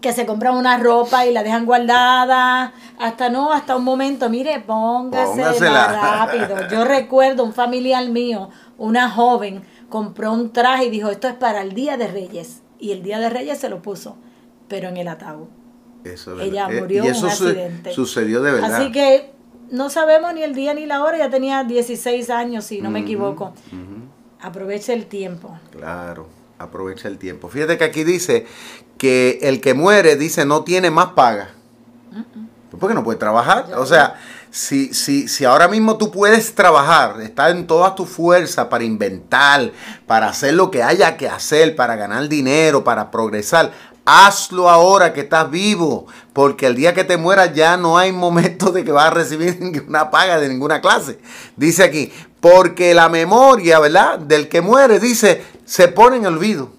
que 0.00 0.12
se 0.12 0.26
compran 0.26 0.54
una 0.56 0.78
ropa 0.78 1.26
y 1.26 1.32
la 1.32 1.42
dejan 1.42 1.66
guardada, 1.66 2.72
hasta 2.98 3.30
no, 3.30 3.52
hasta 3.52 3.76
un 3.76 3.84
momento, 3.84 4.30
mire, 4.30 4.60
póngase 4.60 5.68
rápido. 5.68 6.68
Yo 6.70 6.84
recuerdo 6.84 7.44
un 7.44 7.52
familiar 7.52 8.08
mío, 8.08 8.50
una 8.76 9.10
joven, 9.10 9.62
compró 9.88 10.32
un 10.32 10.52
traje 10.52 10.84
y 10.84 10.90
dijo, 10.90 11.10
esto 11.10 11.26
es 11.26 11.34
para 11.34 11.62
el 11.62 11.72
Día 11.72 11.96
de 11.96 12.06
Reyes. 12.06 12.62
Y 12.78 12.92
el 12.92 13.02
Día 13.02 13.18
de 13.18 13.28
Reyes 13.28 13.58
se 13.58 13.68
lo 13.68 13.82
puso, 13.82 14.16
pero 14.68 14.88
en 14.88 14.98
el 14.98 15.08
ataúd. 15.08 15.48
Eso 16.04 16.38
Ella 16.40 16.68
eh, 16.70 16.80
murió 16.80 17.04
y 17.04 17.08
eso 17.08 17.18
en 17.18 17.24
un 17.24 17.30
accidente. 17.30 17.92
sucedió 17.92 18.40
de 18.40 18.52
verdad. 18.52 18.74
Así 18.74 18.92
que 18.92 19.32
no 19.70 19.90
sabemos 19.90 20.34
ni 20.34 20.42
el 20.42 20.54
día 20.54 20.74
ni 20.74 20.86
la 20.86 21.02
hora, 21.02 21.18
ya 21.18 21.30
tenía 21.30 21.64
16 21.64 22.30
años, 22.30 22.64
si 22.64 22.80
no 22.80 22.90
me 22.90 23.00
equivoco. 23.00 23.52
Aprovecha 24.40 24.92
el 24.92 25.06
tiempo. 25.06 25.58
Claro, 25.72 26.28
aprovecha 26.58 27.08
el 27.08 27.18
tiempo. 27.18 27.48
Fíjate 27.48 27.76
que 27.78 27.84
aquí 27.84 28.04
dice 28.04 28.46
que 28.96 29.38
el 29.42 29.60
que 29.60 29.74
muere, 29.74 30.16
dice, 30.16 30.44
no 30.44 30.64
tiene 30.64 30.90
más 30.90 31.08
paga. 31.08 31.50
Porque 32.78 32.94
no 32.94 33.02
puede 33.02 33.18
trabajar. 33.18 33.66
o 33.76 33.86
sea, 33.86 34.16
si, 34.50 34.94
si, 34.94 35.28
si 35.28 35.44
ahora 35.44 35.68
mismo 35.68 35.98
tú 35.98 36.10
puedes 36.10 36.54
trabajar, 36.54 37.20
estar 37.20 37.50
en 37.50 37.66
toda 37.66 37.94
tu 37.94 38.06
fuerza 38.06 38.68
para 38.68 38.84
inventar, 38.84 39.72
para 40.06 40.28
hacer 40.28 40.54
lo 40.54 40.70
que 40.70 40.82
haya 40.82 41.16
que 41.16 41.28
hacer, 41.28 41.76
para 41.76 41.96
ganar 41.96 42.28
dinero, 42.28 42.84
para 42.84 43.10
progresar, 43.10 43.72
hazlo 44.08 44.70
ahora 44.70 45.12
que 45.12 45.20
estás 45.20 45.50
vivo, 45.50 46.06
porque 46.32 46.66
el 46.66 46.76
día 46.76 46.94
que 46.94 47.04
te 47.04 47.18
mueras 47.18 47.54
ya 47.54 47.76
no 47.76 47.98
hay 47.98 48.10
momento 48.10 48.72
de 48.72 48.82
que 48.82 48.90
vas 48.90 49.08
a 49.08 49.10
recibir 49.10 49.58
ninguna 49.60 50.10
paga 50.10 50.40
de 50.40 50.48
ninguna 50.48 50.80
clase. 50.80 51.18
Dice 51.56 51.84
aquí, 51.84 52.10
porque 52.40 52.94
la 52.94 53.10
memoria, 53.10 53.78
¿verdad? 53.80 54.18
Del 54.18 54.48
que 54.48 54.62
muere, 54.62 54.98
dice, 54.98 55.44
se 55.66 55.88
pone 55.88 56.16
en 56.16 56.26
olvido. 56.26 56.70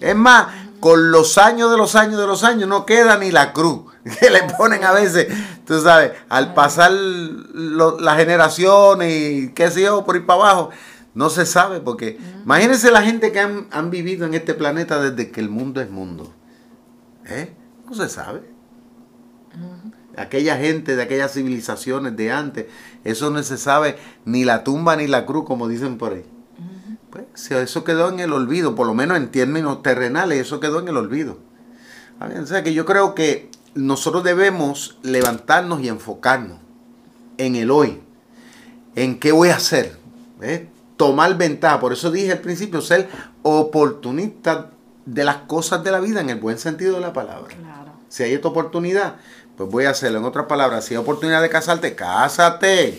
Es 0.00 0.16
más, 0.16 0.46
con 0.80 1.10
los 1.10 1.36
años 1.36 1.70
de 1.70 1.76
los 1.76 1.96
años 1.96 2.18
de 2.18 2.26
los 2.26 2.44
años 2.44 2.66
no 2.66 2.86
queda 2.86 3.18
ni 3.18 3.30
la 3.30 3.52
cruz 3.52 3.82
que 4.20 4.30
le 4.30 4.44
ponen 4.56 4.84
a 4.84 4.92
veces, 4.92 5.28
tú 5.66 5.80
sabes, 5.82 6.12
al 6.30 6.54
pasar 6.54 6.92
las 6.92 8.16
generaciones 8.16 9.12
y 9.12 9.48
qué 9.50 9.70
sé 9.70 9.82
yo, 9.82 10.02
por 10.06 10.16
ir 10.16 10.24
para 10.24 10.40
abajo, 10.40 10.70
no 11.12 11.28
se 11.28 11.44
sabe 11.44 11.80
porque 11.80 12.18
imagínense 12.42 12.90
la 12.90 13.02
gente 13.02 13.32
que 13.32 13.40
han, 13.40 13.66
han, 13.70 13.90
vivido 13.90 14.26
en 14.26 14.32
este 14.32 14.54
planeta 14.54 15.00
desde 15.00 15.30
que 15.30 15.40
el 15.40 15.50
mundo 15.50 15.82
es 15.82 15.90
mundo. 15.90 16.32
¿Eh? 17.26 17.54
No 17.86 17.94
se 17.94 18.08
sabe. 18.08 18.42
Aquella 20.16 20.56
gente 20.56 20.96
de 20.96 21.02
aquellas 21.02 21.32
civilizaciones 21.32 22.16
de 22.16 22.32
antes, 22.32 22.66
eso 23.04 23.30
no 23.30 23.42
se 23.42 23.56
sabe 23.56 23.96
ni 24.24 24.44
la 24.44 24.64
tumba 24.64 24.96
ni 24.96 25.06
la 25.06 25.26
cruz, 25.26 25.44
como 25.44 25.68
dicen 25.68 25.98
por 25.98 26.12
ahí. 26.12 26.24
Pues 27.10 27.50
eso 27.50 27.84
quedó 27.84 28.08
en 28.10 28.20
el 28.20 28.32
olvido, 28.32 28.74
por 28.74 28.86
lo 28.86 28.94
menos 28.94 29.16
en 29.16 29.30
términos 29.30 29.82
terrenales, 29.82 30.40
eso 30.40 30.58
quedó 30.60 30.80
en 30.80 30.88
el 30.88 30.96
olvido. 30.96 31.38
O 32.20 32.46
sea 32.46 32.62
que 32.62 32.74
yo 32.74 32.84
creo 32.84 33.14
que 33.14 33.50
nosotros 33.74 34.24
debemos 34.24 34.98
levantarnos 35.02 35.80
y 35.80 35.88
enfocarnos 35.88 36.58
en 37.38 37.56
el 37.56 37.70
hoy, 37.70 38.00
en 38.94 39.18
qué 39.18 39.32
voy 39.32 39.50
a 39.50 39.56
hacer, 39.56 39.96
tomar 40.96 41.36
ventaja. 41.36 41.80
Por 41.80 41.92
eso 41.92 42.10
dije 42.10 42.32
al 42.32 42.40
principio, 42.40 42.80
ser 42.80 43.08
oportunista 43.42 44.70
de 45.06 45.24
las 45.24 45.36
cosas 45.36 45.84
de 45.84 45.90
la 45.90 46.00
vida 46.00 46.20
en 46.20 46.30
el 46.30 46.40
buen 46.40 46.58
sentido 46.58 46.94
de 46.94 47.00
la 47.00 47.12
palabra. 47.12 47.54
Si 48.08 48.22
hay 48.22 48.32
esta 48.32 48.48
oportunidad, 48.48 49.16
pues 49.56 49.68
voy 49.70 49.84
a 49.84 49.90
hacerlo. 49.90 50.18
En 50.18 50.24
otras 50.24 50.46
palabras, 50.46 50.84
si 50.84 50.94
hay 50.94 50.98
oportunidad 50.98 51.42
de 51.42 51.50
casarte, 51.50 51.94
cásate. 51.94 52.98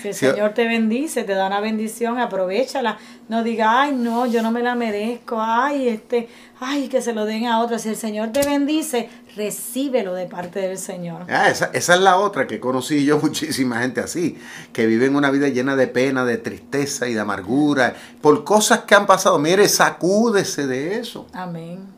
Si 0.00 0.08
el 0.08 0.14
Señor 0.14 0.54
te 0.54 0.66
bendice, 0.66 1.24
te 1.24 1.34
da 1.34 1.46
una 1.46 1.60
bendición, 1.60 2.18
aprovechala. 2.18 2.98
No 3.28 3.42
diga, 3.42 3.82
ay, 3.82 3.92
no, 3.92 4.26
yo 4.26 4.42
no 4.42 4.50
me 4.50 4.62
la 4.62 4.74
merezco. 4.74 5.38
Ay, 5.40 5.88
este, 5.88 6.28
ay, 6.60 6.88
que 6.88 7.02
se 7.02 7.12
lo 7.12 7.24
den 7.24 7.46
a 7.46 7.60
otro. 7.60 7.78
Si 7.78 7.88
el 7.88 7.96
Señor 7.96 8.30
te 8.32 8.44
bendice, 8.44 9.10
recíbelo 9.36 10.14
de 10.14 10.26
parte 10.26 10.60
del 10.60 10.78
Señor. 10.78 11.26
Ah, 11.28 11.48
esa, 11.48 11.70
esa, 11.72 11.94
es 11.94 12.00
la 12.00 12.16
otra 12.16 12.46
que 12.46 12.60
conocí 12.60 13.04
yo 13.04 13.18
muchísima 13.22 13.80
gente 13.80 14.00
así, 14.00 14.38
que 14.72 14.86
viven 14.86 15.16
una 15.16 15.30
vida 15.30 15.48
llena 15.48 15.76
de 15.76 15.88
pena, 15.88 16.24
de 16.24 16.38
tristeza 16.38 17.08
y 17.08 17.14
de 17.14 17.20
amargura, 17.20 17.94
por 18.20 18.44
cosas 18.44 18.80
que 18.80 18.94
han 18.94 19.06
pasado. 19.06 19.38
Mire, 19.38 19.68
sacúdese 19.68 20.66
de 20.66 20.98
eso. 20.98 21.26
Amén. 21.32 21.97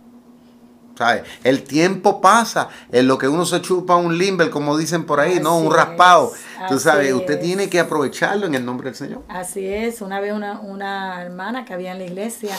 El 1.45 1.63
tiempo 1.63 2.21
pasa, 2.21 2.69
en 2.93 3.07
lo 3.07 3.19
que 3.19 3.29
uno 3.29 3.45
se 3.45 3.61
chupa 3.61 3.97
un 3.97 4.19
limber, 4.19 4.51
como 4.51 4.77
dicen 4.77 5.05
por 5.07 5.21
ahí, 5.21 5.41
¿no? 5.41 5.59
Un 5.59 5.73
raspado. 5.73 6.33
Tú 6.69 6.79
sabes, 6.79 7.13
usted 7.13 7.41
tiene 7.41 7.69
que 7.71 7.81
aprovecharlo 7.81 8.47
en 8.47 8.55
el 8.55 8.65
nombre 8.65 8.87
del 8.87 8.95
Señor. 8.95 9.23
Así 9.29 9.67
es, 9.67 10.01
una 10.01 10.21
vez 10.21 10.33
una, 10.33 10.61
una 10.61 11.23
hermana 11.23 11.65
que 11.65 11.75
había 11.75 11.93
en 11.93 11.99
la 11.99 12.05
iglesia 12.05 12.57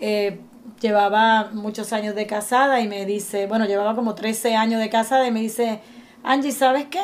eh, 0.00 0.40
llevaba 0.80 1.50
muchos 1.52 1.92
años 1.92 2.14
de 2.14 2.26
casada 2.26 2.80
y 2.80 2.88
me 2.88 3.04
dice, 3.04 3.46
bueno, 3.46 3.64
llevaba 3.64 3.94
como 3.94 4.14
13 4.14 4.54
años 4.54 4.80
de 4.80 4.88
casada 4.90 5.26
y 5.26 5.30
me 5.30 5.40
dice, 5.40 5.80
Angie, 6.22 6.52
¿sabes 6.52 6.86
qué? 6.90 7.02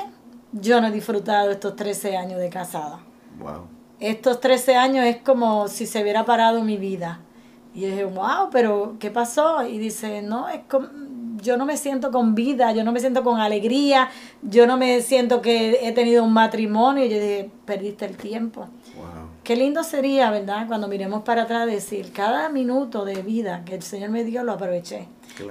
Yo 0.53 0.81
no 0.81 0.89
he 0.89 0.91
disfrutado 0.93 1.51
estos 1.51 1.75
13 1.75 2.17
años 2.17 2.39
de 2.39 2.49
casada. 2.51 3.01
Wow. 3.39 3.67
Estos 3.99 4.41
13 4.41 4.77
años 4.77 5.05
es 5.07 5.17
como 5.17 5.69
si 5.69 5.87
se 5.87 6.03
hubiera 6.03 6.25
parado 6.25 6.63
mi 6.63 6.77
vida. 6.77 7.21
Y 7.75 7.81
yo 7.81 7.89
dije, 7.89 8.05
wow, 8.05 8.51
pero 8.53 8.97
¿qué 9.01 9.11
pasó? 9.11 9.67
Y 9.67 9.79
dice, 9.79 10.23
no, 10.23 10.49
es 10.49 10.61
como, 10.69 10.89
yo 11.43 11.57
no 11.57 11.67
me 11.67 11.77
siento 11.77 12.11
con 12.11 12.35
vida, 12.35 12.73
yo 12.73 12.85
no 12.85 12.93
me 12.93 13.01
siento 13.01 13.23
con 13.25 13.41
alegría, 13.41 14.11
yo 14.43 14.67
no 14.67 14.77
me 14.77 15.01
siento 15.01 15.43
que 15.43 15.81
he 15.83 15.93
tenido 15.93 16.25
un 16.25 16.33
matrimonio. 16.33 17.05
Y 17.05 17.09
yo 17.11 17.17
dije, 17.17 17.51
perdiste 17.65 18.07
el 18.07 18.17
tiempo. 18.17 18.69
Qué 19.43 19.57
lindo 19.57 19.83
sería, 19.83 20.31
¿verdad? 20.31 20.67
Cuando 20.67 20.89
miremos 20.89 21.23
para 21.23 21.43
atrás 21.43 21.67
decir, 21.67 22.13
cada 22.13 22.49
minuto 22.49 23.05
de 23.05 23.23
vida 23.23 23.63
que 23.67 23.75
el 23.75 23.83
Señor 23.83 24.09
me 24.09 24.25
dio 24.25 24.43
lo 24.43 24.53
aproveché. 24.53 25.07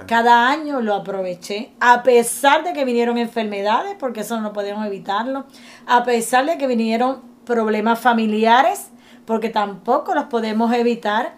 Cada 0.06 0.48
año 0.48 0.80
lo 0.80 0.94
aproveché, 0.94 1.72
a 1.78 2.02
pesar 2.02 2.64
de 2.64 2.72
que 2.72 2.84
vinieron 2.84 3.18
enfermedades, 3.18 3.94
porque 3.98 4.20
eso 4.20 4.40
no 4.40 4.52
podemos 4.52 4.84
evitarlo, 4.86 5.44
a 5.86 6.04
pesar 6.04 6.46
de 6.46 6.56
que 6.58 6.66
vinieron 6.66 7.20
problemas 7.44 8.00
familiares, 8.00 8.90
porque 9.26 9.50
tampoco 9.50 10.14
los 10.14 10.24
podemos 10.24 10.72
evitar, 10.72 11.34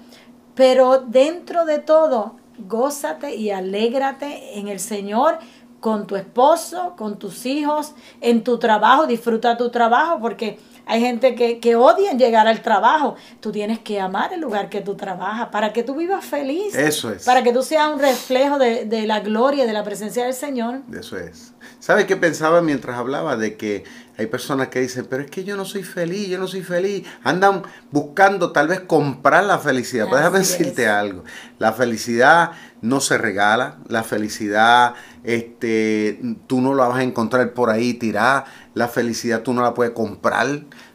pero 0.57 1.05
dentro 1.07 1.65
de 1.67 1.79
todo, 1.79 2.35
gózate 2.59 3.37
y 3.37 3.51
alégrate 3.51 4.59
en 4.59 4.69
el 4.69 4.81
Señor 4.81 5.39
con 5.81 6.07
tu 6.07 6.17
esposo, 6.17 6.95
con 6.97 7.19
tus 7.19 7.47
hijos, 7.47 7.93
en 8.21 8.43
tu 8.43 8.59
trabajo, 8.59 9.07
disfruta 9.07 9.59
tu 9.59 9.69
trabajo, 9.71 10.19
porque 10.19 10.59
hay 10.87 11.01
gente 11.01 11.35
que, 11.35 11.59
que 11.59 11.75
odia 11.75 12.13
llegar 12.13 12.47
al 12.47 12.63
trabajo. 12.63 13.17
Tú 13.41 13.51
tienes 13.51 13.81
que 13.81 14.01
amar 14.01 14.33
el 14.33 14.41
lugar 14.41 14.69
que 14.69 14.81
tú 14.81 14.95
trabajas 14.95 15.49
para 15.49 15.73
que 15.73 15.83
tú 15.83 15.97
vivas 15.97 16.25
feliz. 16.25 16.77
Eso 16.77 17.11
es. 17.11 17.25
Para 17.25 17.43
que 17.43 17.53
tú 17.53 17.65
seas 17.65 17.93
un 17.93 17.99
reflejo 17.99 18.57
de, 18.59 18.85
de 18.85 19.05
la 19.05 19.19
gloria, 19.19 19.67
de 19.67 19.73
la 19.73 19.83
presencia 19.83 20.25
del 20.25 20.35
Señor. 20.35 20.83
Eso 20.97 21.19
es. 21.19 21.53
¿Sabe 21.81 22.07
qué 22.07 22.17
pensaba 22.17 22.63
mientras 22.63 22.97
hablaba? 22.97 23.37
De 23.37 23.57
que 23.57 23.85
hay 24.19 24.27
personas 24.27 24.69
que 24.69 24.81
dicen, 24.81 25.07
pero 25.11 25.23
es 25.23 25.31
que 25.31 25.45
yo 25.45 25.57
no 25.57 25.65
soy 25.65 25.83
feliz, 25.83 26.29
yo 26.29 26.39
no 26.39 26.47
soy 26.47 26.63
feliz. 26.63 27.07
Andan 27.23 27.63
buscando 27.91 28.53
tal 28.53 28.69
vez 28.69 28.81
comprar 28.81 29.45
la 29.45 29.59
felicidad. 29.59 30.09
Pues 30.09 30.21
déjame 30.21 30.39
decirte 30.39 30.89
algo. 30.89 31.25
La 31.59 31.73
felicidad 31.73 32.53
no 32.81 33.01
se 33.01 33.19
regala. 33.19 33.79
La 33.89 34.05
felicidad 34.05 34.95
este, 35.25 36.21
tú 36.47 36.61
no 36.61 36.75
la 36.75 36.89
vas 36.89 36.99
a 36.99 37.03
encontrar 37.03 37.53
por 37.53 37.71
ahí 37.71 37.95
tirada. 37.95 38.47
La 38.77 38.89
felicidad 38.89 39.41
tú 39.41 39.55
no 39.55 39.63
la 39.63 39.73
puedes 39.73 39.95
comprar. 39.95 40.47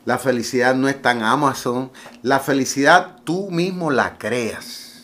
La 0.06 0.20
felicidad 0.20 0.76
no 0.76 0.88
está 0.88 1.14
en 1.14 1.24
Amazon. 1.24 1.90
La 2.22 2.40
felicidad 2.40 3.16
tú 3.24 3.50
mismo 3.50 3.90
la 3.90 4.20
creas. 4.20 5.02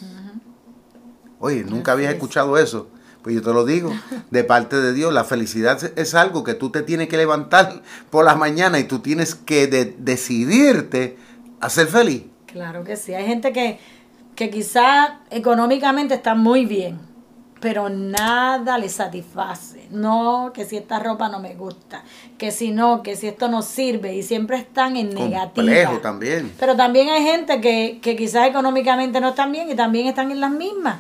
Oye, 1.40 1.64
nunca 1.64 1.94
habías 1.94 2.14
escuchado 2.14 2.56
eso. 2.60 2.88
Pues 3.24 3.34
yo 3.34 3.42
te 3.42 3.52
lo 3.52 3.66
digo, 3.66 3.92
de 4.30 4.44
parte 4.44 4.76
de 4.76 4.94
Dios, 4.94 5.12
la 5.12 5.24
felicidad 5.24 5.92
es 5.98 6.14
algo 6.14 6.44
que 6.44 6.54
tú 6.54 6.70
te 6.70 6.84
tienes 6.84 7.08
que 7.08 7.18
levantar 7.18 7.82
por 8.12 8.24
la 8.24 8.36
mañana 8.36 8.78
y 8.78 8.84
tú 8.84 9.00
tienes 9.00 9.34
que 9.34 9.66
decidirte 9.98 11.18
a 11.60 11.72
ser 11.72 11.88
feliz. 11.88 12.26
Claro 12.46 12.84
que 12.84 12.96
sí, 12.96 13.16
hay 13.16 13.26
gente 13.26 13.54
que, 13.54 13.80
que 14.36 14.52
quizá 14.52 15.22
económicamente 15.32 16.14
está 16.14 16.36
muy 16.36 16.68
bien, 16.68 17.00
pero 17.60 17.90
nada 17.90 18.78
le 18.78 18.90
satisface. 18.90 19.88
No, 19.92 20.52
que 20.54 20.66
si 20.66 20.78
esta 20.78 21.00
ropa 21.00 21.30
no 21.30 21.40
me 21.40 21.56
gusta, 21.56 22.04
que 22.38 22.52
si 22.52 22.72
no, 22.72 23.04
que 23.04 23.16
si 23.16 23.28
esto 23.28 23.48
no 23.48 23.62
sirve 23.62 24.16
y 24.16 24.24
siempre 24.24 24.58
están 24.58 24.96
en 24.98 25.14
negativo. 25.14 26.00
también. 26.02 26.52
Pero 26.60 26.76
también 26.76 27.10
hay 27.10 27.24
gente 27.24 27.62
que, 27.62 28.00
que 28.02 28.16
quizás 28.16 28.48
económicamente 28.48 29.20
no 29.20 29.30
están 29.30 29.52
bien 29.52 29.70
y 29.70 29.76
también 29.76 30.08
están 30.08 30.32
en 30.32 30.42
las 30.42 30.52
mismas. 30.52 30.98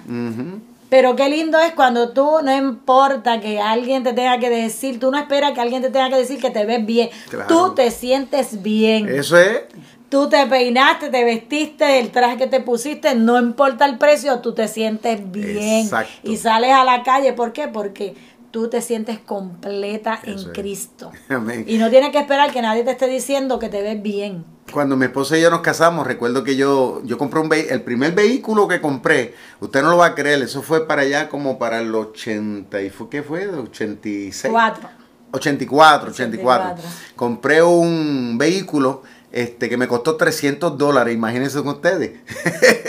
Pero 0.90 1.18
qué 1.18 1.28
lindo 1.28 1.60
es 1.60 1.74
cuando 1.74 2.10
tú 2.12 2.38
no 2.42 2.56
importa 2.56 3.42
que 3.42 3.60
alguien 3.60 4.04
te 4.04 4.14
tenga 4.14 4.40
que 4.40 4.50
decir, 4.50 5.00
tú 5.00 5.12
no 5.12 5.18
esperas 5.18 5.52
que 5.52 5.60
alguien 5.60 5.82
te 5.82 5.90
tenga 5.90 6.10
que 6.10 6.16
decir 6.16 6.40
que 6.40 6.50
te 6.50 6.66
ves 6.66 6.86
bien. 6.86 7.10
Tú 7.48 7.74
te 7.76 7.92
sientes 7.92 8.62
bien. 8.62 9.10
Eso 9.10 9.38
es. 9.38 9.64
Tú 10.10 10.30
te 10.30 10.46
peinaste, 10.48 11.10
te 11.10 11.26
vestiste, 11.26 12.00
el 12.00 12.12
traje 12.12 12.38
que 12.38 12.48
te 12.48 12.62
pusiste, 12.62 13.14
no 13.16 13.38
importa 13.38 13.86
el 13.86 13.98
precio, 13.98 14.40
tú 14.40 14.54
te 14.54 14.68
sientes 14.70 15.32
bien. 15.32 15.84
Exacto. 15.84 16.32
Y 16.32 16.38
sales 16.38 16.72
a 16.72 16.86
la 16.86 17.04
calle, 17.04 17.34
¿por 17.34 17.52
qué? 17.52 17.68
Porque 17.68 18.16
tú 18.52 18.70
te 18.70 18.82
sientes 18.82 19.20
completa 19.20 20.20
en 20.24 20.44
Cristo. 20.54 21.12
Amén. 21.30 21.66
Y 21.68 21.78
no 21.78 21.90
tienes 21.90 22.12
que 22.12 22.20
esperar 22.20 22.52
que 22.52 22.62
nadie 22.62 22.84
te 22.84 22.92
esté 22.92 23.08
diciendo 23.08 23.60
que 23.60 23.70
te 23.70 23.82
ves 23.82 24.02
bien. 24.02 24.46
Cuando 24.72 24.98
mi 24.98 25.06
esposa 25.06 25.38
y 25.38 25.42
yo 25.42 25.50
nos 25.50 25.62
casamos, 25.62 26.08
recuerdo 26.08 26.44
que 26.44 26.56
yo, 26.56 27.02
yo 27.06 27.18
compré 27.18 27.40
un 27.40 27.54
el 27.54 27.82
primer 27.84 28.14
vehículo 28.14 28.68
que 28.68 28.82
compré, 28.82 29.34
usted 29.62 29.82
no 29.82 29.92
lo 29.92 29.98
va 29.98 30.08
a 30.08 30.16
creer, 30.16 30.42
eso 30.42 30.62
fue 30.62 30.88
para 30.88 31.04
allá 31.04 31.30
como 31.30 31.58
para 31.58 31.80
el 31.80 31.94
80, 31.94 32.82
¿y 32.82 32.90
fue 32.90 33.10
qué 33.10 33.24
fue? 33.24 33.48
86. 33.48 34.54
84. 34.54 34.90
84, 35.32 36.10
84. 36.12 36.76
Compré 37.16 37.62
un 37.62 38.38
vehículo 38.38 39.04
este, 39.38 39.70
que 39.70 39.78
me 39.78 39.88
costó 39.88 40.16
300 40.16 40.80
dólares, 40.80 41.14
imagínense 41.14 41.60
con 41.60 41.68
ustedes. 41.68 42.14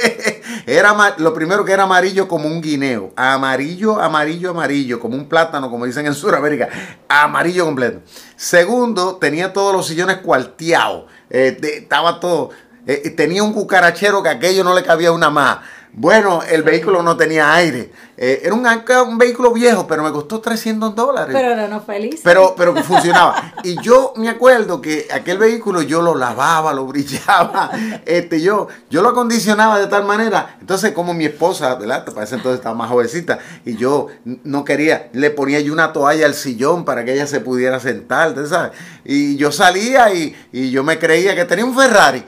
era 0.67 1.15
lo 1.19 1.35
primero 1.35 1.63
que 1.63 1.73
era 1.73 1.83
amarillo 1.83 2.27
como 2.27 2.47
un 2.49 2.63
guineo, 2.63 3.13
amarillo, 3.17 4.01
amarillo, 4.01 4.53
amarillo, 4.53 4.99
como 4.99 5.15
un 5.15 5.29
plátano, 5.29 5.71
como 5.71 5.85
dicen 5.85 6.07
en 6.07 6.15
Sudamérica, 6.15 6.71
amarillo 7.07 7.67
completo. 7.67 8.01
Segundo, 8.37 9.17
tenía 9.17 9.53
todos 9.53 9.75
los 9.75 9.87
sillones 9.87 10.19
cuarteados, 10.19 11.05
eh, 11.29 11.55
estaba 11.63 12.19
todo, 12.19 12.49
eh, 12.87 13.11
tenía 13.11 13.43
un 13.43 13.53
cucarachero 13.53 14.23
que 14.23 14.31
aquello 14.31 14.65
no 14.65 14.75
le 14.75 14.83
cabía 14.83 15.13
una 15.13 15.29
más. 15.29 15.59
Bueno, 15.93 16.43
el 16.49 16.63
vehículo 16.63 17.03
no 17.03 17.17
tenía 17.17 17.55
aire. 17.55 17.91
Eh, 18.21 18.43
era 18.43 18.53
un, 18.53 19.17
vehículo 19.17 19.53
viejo, 19.53 19.87
pero 19.87 20.03
me 20.03 20.11
costó 20.11 20.41
300 20.41 20.93
dólares. 20.95 21.33
Pero 21.33 21.53
era 21.53 21.69
no 21.69 21.81
feliz. 21.81 22.21
Pero, 22.25 22.55
pero 22.57 22.75
funcionaba. 22.83 23.55
y 23.63 23.81
yo 23.81 24.13
me 24.17 24.29
acuerdo 24.29 24.81
que 24.81 25.07
aquel 25.13 25.39
vehículo 25.39 25.83
yo 25.83 26.03
lo 26.03 26.17
lavaba, 26.17 26.73
lo 26.73 26.87
brillaba. 26.87 27.71
Este, 28.07 28.41
yo, 28.41 28.69
yo 28.91 29.03
lo 29.03 29.11
acondicionaba 29.11 29.79
de 29.79 29.87
tal 29.87 30.05
manera. 30.05 30.57
Entonces, 30.61 30.93
como 30.93 31.15
mi 31.15 31.27
esposa, 31.27 31.75
¿verdad? 31.75 32.05
Parece 32.13 32.37
entonces 32.37 32.59
estaba 32.59 32.75
más 32.75 32.91
jovencita. 32.91 33.39
Y 33.65 33.77
yo 33.77 34.09
no 34.25 34.65
quería, 34.65 35.11
le 35.13 35.31
ponía 35.31 35.61
yo 35.61 35.73
una 35.73 35.93
toalla 35.93 36.27
al 36.27 36.35
sillón 36.35 36.85
para 36.85 37.05
que 37.05 37.13
ella 37.13 37.27
se 37.27 37.41
pudiera 37.41 37.79
sentar, 37.81 38.35
¿sabes? 38.49 38.73
Y 39.05 39.37
yo 39.37 39.53
salía 39.53 40.13
y, 40.13 40.35
y 40.53 40.71
yo 40.71 40.83
me 40.83 40.99
creía 40.99 41.37
que 41.37 41.45
tenía 41.45 41.65
un 41.65 41.77
Ferrari. 41.77 42.25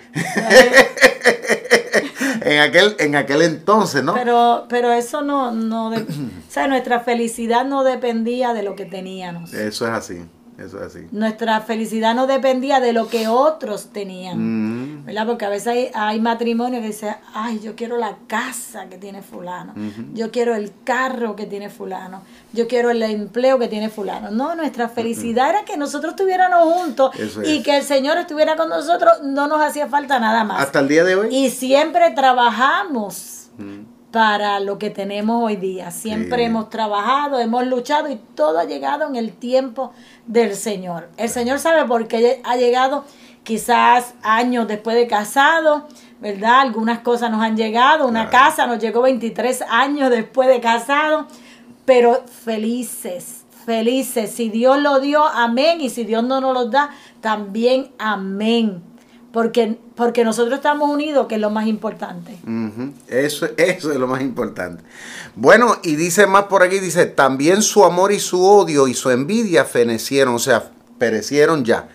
En 2.50 2.58
aquel, 2.58 2.96
en 2.98 3.14
aquel 3.14 3.42
entonces, 3.42 4.02
¿no? 4.02 4.14
Pero, 4.14 4.66
pero 4.68 4.92
eso 4.92 5.22
no, 5.22 5.52
no 5.52 5.90
o 5.90 5.94
sea, 6.48 6.66
nuestra 6.66 7.00
felicidad 7.00 7.64
no 7.64 7.84
dependía 7.84 8.52
de 8.52 8.62
lo 8.62 8.74
que 8.74 8.86
teníamos. 8.86 9.52
Eso 9.54 9.86
es 9.86 9.92
así. 9.92 10.22
Eso 10.60 10.78
es 10.78 10.94
así. 10.94 11.06
Nuestra 11.10 11.62
felicidad 11.62 12.14
no 12.14 12.26
dependía 12.26 12.80
de 12.80 12.92
lo 12.92 13.08
que 13.08 13.28
otros 13.28 13.86
tenían. 13.92 15.04
¿Verdad? 15.06 15.26
Porque 15.26 15.46
a 15.46 15.48
veces 15.48 15.68
hay, 15.68 15.90
hay 15.94 16.20
matrimonios 16.20 16.82
que 16.82 16.88
dicen, 16.88 17.16
ay, 17.32 17.60
yo 17.60 17.74
quiero 17.74 17.96
la 17.96 18.18
casa 18.26 18.86
que 18.90 18.98
tiene 18.98 19.22
fulano. 19.22 19.72
Yo 20.12 20.30
quiero 20.30 20.54
el 20.54 20.72
carro 20.84 21.34
que 21.34 21.46
tiene 21.46 21.70
fulano. 21.70 22.22
Yo 22.52 22.68
quiero 22.68 22.90
el 22.90 23.02
empleo 23.02 23.58
que 23.58 23.68
tiene 23.68 23.88
fulano. 23.88 24.30
No, 24.30 24.54
nuestra 24.54 24.90
felicidad 24.90 25.48
era 25.48 25.64
que 25.64 25.78
nosotros 25.78 26.12
estuviéramos 26.12 26.74
juntos 26.74 27.12
y 27.44 27.62
que 27.62 27.78
el 27.78 27.82
Señor 27.82 28.18
estuviera 28.18 28.56
con 28.56 28.68
nosotros. 28.68 29.22
No 29.22 29.48
nos 29.48 29.62
hacía 29.62 29.88
falta 29.88 30.20
nada 30.20 30.44
más. 30.44 30.60
Hasta 30.60 30.80
el 30.80 30.88
día 30.88 31.04
de 31.04 31.16
hoy. 31.16 31.34
Y 31.34 31.50
siempre 31.50 32.10
trabajamos 32.10 33.48
para 34.10 34.58
lo 34.60 34.78
que 34.78 34.90
tenemos 34.90 35.42
hoy 35.42 35.56
día. 35.56 35.90
Siempre 35.90 36.44
hemos 36.44 36.68
trabajado, 36.70 37.38
hemos 37.38 37.66
luchado 37.66 38.08
y 38.08 38.16
todo 38.34 38.58
ha 38.58 38.64
llegado 38.64 39.06
en 39.06 39.16
el 39.16 39.32
tiempo 39.32 39.92
del 40.26 40.54
Señor. 40.54 41.08
El 41.16 41.28
Señor 41.28 41.58
sabe 41.58 41.84
por 41.86 42.08
qué 42.08 42.40
ha 42.44 42.56
llegado 42.56 43.04
quizás 43.44 44.14
años 44.22 44.66
después 44.66 44.96
de 44.96 45.06
casado, 45.06 45.86
¿verdad? 46.20 46.60
Algunas 46.60 47.00
cosas 47.00 47.30
nos 47.30 47.42
han 47.42 47.56
llegado, 47.56 48.06
una 48.06 48.30
casa 48.30 48.66
nos 48.66 48.78
llegó 48.78 49.02
23 49.02 49.62
años 49.68 50.10
después 50.10 50.48
de 50.48 50.60
casado, 50.60 51.26
pero 51.84 52.24
felices, 52.26 53.44
felices. 53.64 54.30
Si 54.32 54.48
Dios 54.48 54.78
lo 54.78 55.00
dio, 55.00 55.24
amén, 55.24 55.80
y 55.80 55.88
si 55.88 56.04
Dios 56.04 56.24
no 56.24 56.40
nos 56.40 56.54
lo 56.54 56.66
da, 56.66 56.90
también 57.20 57.92
amén 57.98 58.89
porque, 59.32 59.78
porque 59.94 60.24
nosotros 60.24 60.56
estamos 60.56 60.88
unidos, 60.88 61.26
que 61.26 61.36
es 61.36 61.40
lo 61.40 61.50
más 61.50 61.66
importante. 61.66 62.36
eso, 63.08 63.46
eso 63.56 63.92
es 63.92 63.98
lo 63.98 64.06
más 64.06 64.22
importante. 64.22 64.82
Bueno, 65.36 65.76
y 65.82 65.96
dice 65.96 66.26
más 66.26 66.44
por 66.44 66.62
aquí, 66.62 66.78
dice, 66.80 67.06
también 67.06 67.62
su 67.62 67.84
amor 67.84 68.12
y 68.12 68.18
su 68.18 68.44
odio 68.44 68.88
y 68.88 68.94
su 68.94 69.10
envidia 69.10 69.64
fenecieron, 69.64 70.34
o 70.34 70.38
sea, 70.38 70.70
perecieron 70.98 71.64
ya. 71.64 71.88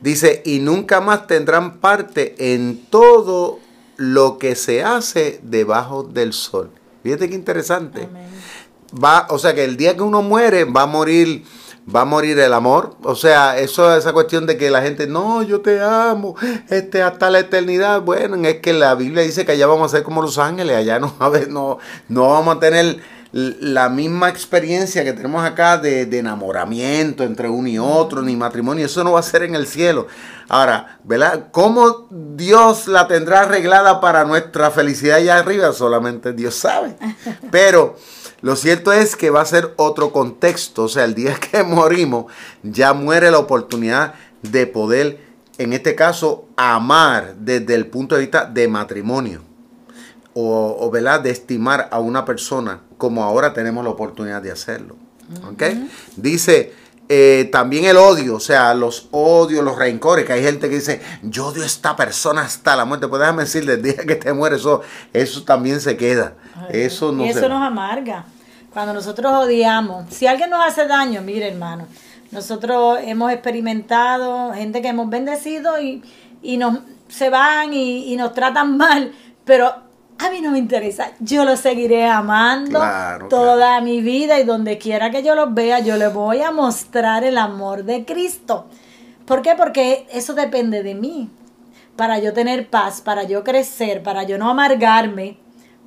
Dice, 0.00 0.42
y 0.44 0.60
nunca 0.60 1.00
más 1.00 1.26
tendrán 1.26 1.78
parte 1.78 2.54
en 2.54 2.84
todo 2.88 3.58
lo 3.96 4.38
que 4.38 4.54
se 4.54 4.84
hace 4.84 5.40
debajo 5.42 6.04
del 6.04 6.32
sol. 6.32 6.70
Fíjate 7.02 7.28
qué 7.28 7.34
interesante. 7.34 8.08
Va, 8.92 9.26
o 9.30 9.38
sea 9.38 9.54
que 9.54 9.64
el 9.64 9.76
día 9.76 9.96
que 9.96 10.02
uno 10.02 10.22
muere 10.22 10.64
va 10.64 10.82
a 10.82 10.86
morir 10.86 11.44
va 11.94 12.02
a 12.02 12.04
morir 12.04 12.38
el 12.38 12.52
amor. 12.52 12.96
O 13.02 13.14
sea, 13.14 13.58
eso 13.58 13.94
esa 13.96 14.12
cuestión 14.12 14.46
de 14.46 14.56
que 14.56 14.70
la 14.70 14.82
gente, 14.82 15.06
no, 15.06 15.42
yo 15.42 15.60
te 15.60 15.80
amo, 15.80 16.36
este, 16.68 17.02
hasta 17.02 17.30
la 17.30 17.40
eternidad. 17.40 18.02
Bueno, 18.02 18.36
es 18.46 18.56
que 18.56 18.72
la 18.72 18.94
Biblia 18.94 19.22
dice 19.22 19.44
que 19.44 19.52
allá 19.52 19.66
vamos 19.66 19.92
a 19.92 19.96
ser 19.96 20.04
como 20.04 20.22
los 20.22 20.38
ángeles, 20.38 20.76
allá 20.76 20.98
no, 20.98 21.14
a 21.18 21.28
ver, 21.28 21.48
no, 21.48 21.78
no 22.08 22.28
vamos 22.28 22.56
a 22.56 22.60
tener 22.60 23.00
la 23.30 23.90
misma 23.90 24.30
experiencia 24.30 25.04
que 25.04 25.12
tenemos 25.12 25.44
acá 25.44 25.76
de, 25.76 26.06
de, 26.06 26.18
enamoramiento 26.18 27.24
entre 27.24 27.48
uno 27.50 27.68
y 27.68 27.78
otro, 27.78 28.22
ni 28.22 28.36
matrimonio, 28.36 28.86
eso 28.86 29.04
no 29.04 29.12
va 29.12 29.20
a 29.20 29.22
ser 29.22 29.42
en 29.42 29.54
el 29.54 29.66
cielo. 29.66 30.06
Ahora, 30.48 30.98
¿verdad? 31.04 31.48
¿Cómo 31.50 32.08
Dios 32.10 32.88
la 32.88 33.06
tendrá 33.06 33.42
arreglada 33.42 34.00
para 34.00 34.24
nuestra 34.24 34.70
felicidad 34.70 35.18
allá 35.18 35.38
arriba? 35.38 35.72
Solamente 35.72 36.32
Dios 36.32 36.54
sabe. 36.54 36.96
Pero 37.50 37.96
Lo 38.40 38.56
cierto 38.56 38.92
es 38.92 39.16
que 39.16 39.30
va 39.30 39.40
a 39.40 39.46
ser 39.46 39.74
otro 39.76 40.12
contexto, 40.12 40.84
o 40.84 40.88
sea, 40.88 41.04
el 41.04 41.14
día 41.14 41.34
que 41.52 41.62
morimos 41.62 42.26
ya 42.62 42.92
muere 42.92 43.30
la 43.30 43.38
oportunidad 43.38 44.14
de 44.42 44.66
poder, 44.66 45.20
en 45.58 45.72
este 45.72 45.94
caso, 45.94 46.46
amar 46.56 47.34
desde 47.36 47.74
el 47.74 47.86
punto 47.86 48.14
de 48.14 48.22
vista 48.22 48.44
de 48.44 48.68
matrimonio 48.68 49.42
o, 50.34 50.76
o 50.78 50.90
de 50.90 51.30
estimar 51.30 51.88
a 51.90 51.98
una 51.98 52.24
persona 52.24 52.82
como 52.96 53.24
ahora 53.24 53.52
tenemos 53.52 53.82
la 53.84 53.90
oportunidad 53.90 54.42
de 54.42 54.52
hacerlo. 54.52 54.96
¿Ok? 55.50 55.62
Dice, 56.16 56.72
eh, 57.08 57.48
también 57.50 57.86
el 57.86 57.96
odio, 57.96 58.36
o 58.36 58.40
sea, 58.40 58.74
los 58.74 59.08
odios, 59.12 59.64
los 59.64 59.76
rencores, 59.76 60.26
que 60.26 60.34
hay 60.34 60.42
gente 60.42 60.68
que 60.68 60.76
dice, 60.76 61.00
yo 61.22 61.46
odio 61.46 61.62
a 61.62 61.66
esta 61.66 61.96
persona 61.96 62.42
hasta 62.42 62.76
la 62.76 62.84
muerte. 62.84 63.08
Pues 63.08 63.20
déjame 63.20 63.44
decirle, 63.44 63.74
el 63.74 63.82
día 63.82 63.96
que 63.96 64.16
te 64.16 64.32
mueres, 64.32 64.60
eso, 64.60 64.82
eso 65.12 65.42
también 65.42 65.80
se 65.80 65.96
queda. 65.96 66.34
eso 66.68 67.10
no 67.12 67.24
y 67.24 67.30
eso 67.30 67.48
nos 67.48 67.62
amarga. 67.62 68.24
Cuando 68.72 68.92
nosotros 68.92 69.32
odiamos, 69.32 70.12
si 70.12 70.26
alguien 70.26 70.50
nos 70.50 70.64
hace 70.64 70.86
daño, 70.86 71.22
mire 71.22 71.48
hermano, 71.48 71.86
nosotros 72.30 72.98
hemos 73.02 73.32
experimentado 73.32 74.52
gente 74.52 74.82
que 74.82 74.88
hemos 74.88 75.08
bendecido 75.08 75.80
y, 75.80 76.02
y 76.42 76.58
nos 76.58 76.80
se 77.08 77.30
van 77.30 77.72
y, 77.72 78.12
y 78.12 78.16
nos 78.16 78.34
tratan 78.34 78.76
mal, 78.76 79.12
pero 79.46 79.87
a 80.18 80.30
mí 80.30 80.40
no 80.40 80.50
me 80.50 80.58
interesa. 80.58 81.12
Yo 81.20 81.44
lo 81.44 81.56
seguiré 81.56 82.06
amando 82.06 82.80
toda 83.28 83.80
mi 83.80 84.00
vida 84.00 84.38
y 84.40 84.44
donde 84.44 84.78
quiera 84.78 85.10
que 85.10 85.22
yo 85.22 85.34
los 85.34 85.54
vea, 85.54 85.78
yo 85.80 85.96
le 85.96 86.08
voy 86.08 86.42
a 86.42 86.50
mostrar 86.50 87.24
el 87.24 87.38
amor 87.38 87.84
de 87.84 88.04
Cristo. 88.04 88.66
¿Por 89.26 89.42
qué? 89.42 89.54
Porque 89.56 90.06
eso 90.10 90.34
depende 90.34 90.82
de 90.82 90.94
mí. 90.94 91.30
Para 91.96 92.18
yo 92.18 92.32
tener 92.32 92.68
paz, 92.68 93.00
para 93.00 93.24
yo 93.24 93.42
crecer, 93.44 94.02
para 94.02 94.22
yo 94.22 94.38
no 94.38 94.48
amargarme, 94.50 95.38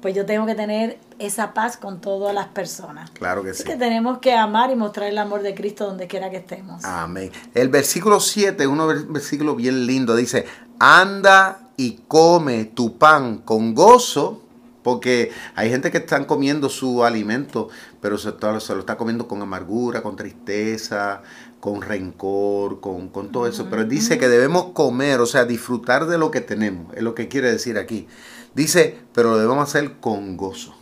pues 0.02 0.14
yo 0.16 0.26
tengo 0.26 0.46
que 0.46 0.56
tener 0.56 0.98
esa 1.20 1.54
paz 1.54 1.78
con 1.78 2.02
todas 2.02 2.34
las 2.34 2.48
personas. 2.48 3.12
Claro 3.12 3.44
que 3.44 3.52
Así 3.52 3.64
sí. 3.64 3.70
que 3.70 3.76
tenemos 3.78 4.18
que 4.18 4.34
amar 4.34 4.72
y 4.72 4.76
mostrar 4.76 5.08
el 5.08 5.18
amor 5.18 5.42
de 5.42 5.54
Cristo 5.54 5.86
donde 5.86 6.08
quiera 6.08 6.30
que 6.30 6.38
estemos. 6.38 6.84
Amén. 6.84 7.32
El 7.54 7.70
versículo 7.70 8.20
7 8.20 8.62
es 8.64 8.68
un 8.68 9.14
versículo 9.14 9.56
bien 9.56 9.86
lindo. 9.86 10.16
Dice, 10.16 10.46
anda 10.80 11.61
y 11.78 12.02
come 12.08 12.66
tu 12.66 12.98
pan 12.98 13.40
con 13.40 13.74
gozo, 13.74 14.42
porque 14.84 15.32
hay 15.56 15.70
gente 15.70 15.92
que 15.92 16.00
están 16.00 16.26
comiendo 16.26 16.70
su 16.70 17.04
alimento, 17.04 17.70
pero 18.02 18.18
se, 18.18 18.32
se 18.32 18.74
lo 18.74 18.80
está 18.80 18.98
comiendo 18.98 19.28
con 19.28 19.42
amargura, 19.42 20.02
con 20.02 20.16
tristeza, 20.16 21.22
con 21.60 21.82
rencor, 21.82 22.82
con, 22.82 23.10
con 23.10 23.32
todo 23.32 23.48
eso. 23.48 23.68
Pero 23.70 23.86
dice 23.86 24.18
que 24.18 24.28
debemos 24.28 24.72
comer, 24.74 25.20
o 25.22 25.26
sea, 25.26 25.46
disfrutar 25.46 26.08
de 26.08 26.18
lo 26.18 26.32
que 26.32 26.42
tenemos, 26.42 26.94
es 26.96 27.04
lo 27.04 27.16
que 27.16 27.28
quiere 27.28 27.52
decir 27.52 27.78
aquí. 27.78 28.08
Dice, 28.56 28.98
pero 29.14 29.32
lo 29.32 29.38
debemos 29.38 29.64
hacer 29.64 30.00
con 30.00 30.36
gozo. 30.36 30.76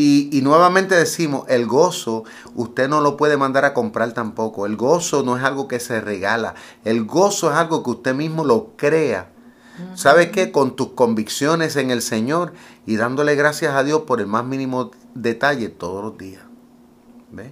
Y, 0.00 0.30
y, 0.30 0.42
nuevamente 0.42 0.94
decimos, 0.94 1.42
el 1.48 1.66
gozo 1.66 2.22
usted 2.54 2.88
no 2.88 3.00
lo 3.00 3.16
puede 3.16 3.36
mandar 3.36 3.64
a 3.64 3.74
comprar 3.74 4.12
tampoco. 4.12 4.64
El 4.64 4.76
gozo 4.76 5.24
no 5.24 5.36
es 5.36 5.42
algo 5.42 5.66
que 5.66 5.80
se 5.80 6.00
regala. 6.00 6.54
El 6.84 7.04
gozo 7.04 7.50
es 7.50 7.56
algo 7.56 7.82
que 7.82 7.90
usted 7.90 8.14
mismo 8.14 8.44
lo 8.44 8.76
crea. 8.76 9.32
¿Sabe 9.96 10.30
qué? 10.30 10.52
Con 10.52 10.76
tus 10.76 10.90
convicciones 10.90 11.74
en 11.74 11.90
el 11.90 12.00
Señor 12.00 12.52
y 12.86 12.94
dándole 12.94 13.34
gracias 13.34 13.74
a 13.74 13.82
Dios 13.82 14.02
por 14.02 14.20
el 14.20 14.28
más 14.28 14.44
mínimo 14.44 14.92
detalle 15.14 15.68
todos 15.68 16.04
los 16.04 16.16
días. 16.16 16.44
¿Ve? 17.32 17.50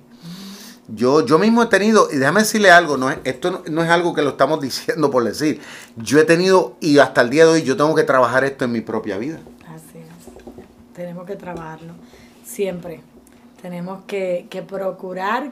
Yo, 0.87 1.27
yo 1.27 1.41
mismo 1.41 1.65
he 1.65 1.67
tenido, 1.67 2.09
y 2.13 2.17
déjame 2.17 2.43
decirle 2.43 2.71
algo, 2.71 2.97
no 2.97 3.11
es, 3.11 3.19
esto 3.25 3.51
no, 3.51 3.63
no, 3.69 3.83
es 3.83 3.91
algo 3.91 4.15
que 4.15 4.23
lo 4.23 4.31
estamos 4.31 4.61
diciendo 4.63 5.11
por 5.11 5.25
decir. 5.25 5.61
Yo 5.97 6.21
he 6.21 6.25
tenido, 6.25 6.77
y 6.79 6.99
hasta 6.99 7.23
el 7.23 7.31
día 7.31 7.45
de 7.45 7.51
hoy, 7.51 7.63
yo 7.65 7.77
tengo 7.77 7.93
que 7.97 8.05
trabajar 8.05 8.45
esto 8.45 8.65
en 8.65 8.71
mi 8.71 8.83
propia 8.83 9.19
vida. 9.19 9.41
Así 9.67 9.99
es. 9.99 10.95
Tenemos 10.95 11.27
que 11.27 11.35
trabajarlo 11.35 11.95
siempre. 12.47 13.01
Tenemos 13.61 14.05
que, 14.07 14.47
que 14.49 14.63
procurar 14.63 15.51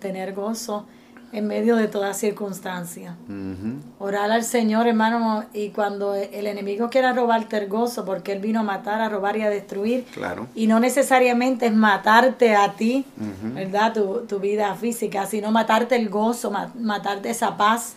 tener 0.00 0.32
gozo 0.32 0.86
en 1.32 1.46
medio 1.46 1.76
de 1.76 1.88
toda 1.88 2.14
circunstancia. 2.14 3.16
Uh 3.28 3.32
-huh. 3.32 3.80
Orar 3.98 4.30
al 4.30 4.44
Señor, 4.44 4.86
hermano, 4.86 5.44
y 5.52 5.70
cuando 5.70 6.14
el 6.14 6.46
enemigo 6.46 6.88
quiera 6.88 7.12
robarte 7.12 7.58
el 7.58 7.68
gozo, 7.68 8.04
porque 8.04 8.32
él 8.32 8.40
vino 8.40 8.60
a 8.60 8.62
matar, 8.62 9.00
a 9.00 9.08
robar 9.08 9.36
y 9.36 9.42
a 9.42 9.50
destruir, 9.50 10.04
claro. 10.14 10.46
y 10.54 10.66
no 10.66 10.80
necesariamente 10.80 11.66
es 11.66 11.74
matarte 11.74 12.54
a 12.54 12.72
ti, 12.72 13.04
uh 13.18 13.24
-huh. 13.24 13.54
¿verdad? 13.54 13.92
Tu, 13.92 14.26
tu, 14.26 14.38
vida 14.38 14.74
física, 14.74 15.26
sino 15.26 15.50
matarte 15.50 15.96
el 15.96 16.08
gozo, 16.08 16.50
matarte 16.74 17.28
esa 17.28 17.56
paz, 17.56 17.96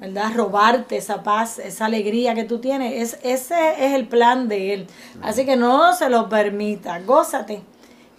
¿verdad? 0.00 0.32
Robarte 0.34 0.96
esa 0.96 1.22
paz, 1.22 1.58
esa 1.58 1.84
alegría 1.84 2.34
que 2.34 2.44
tú 2.44 2.60
tienes. 2.60 2.94
Es, 2.94 3.18
ese 3.22 3.84
es 3.84 3.92
el 3.92 4.06
plan 4.06 4.48
de 4.48 4.72
él. 4.72 4.86
Uh 4.86 5.18
-huh. 5.18 5.28
Así 5.28 5.44
que 5.44 5.56
no 5.56 5.92
se 5.92 6.08
lo 6.08 6.28
permita, 6.30 6.98
gózate. 7.00 7.60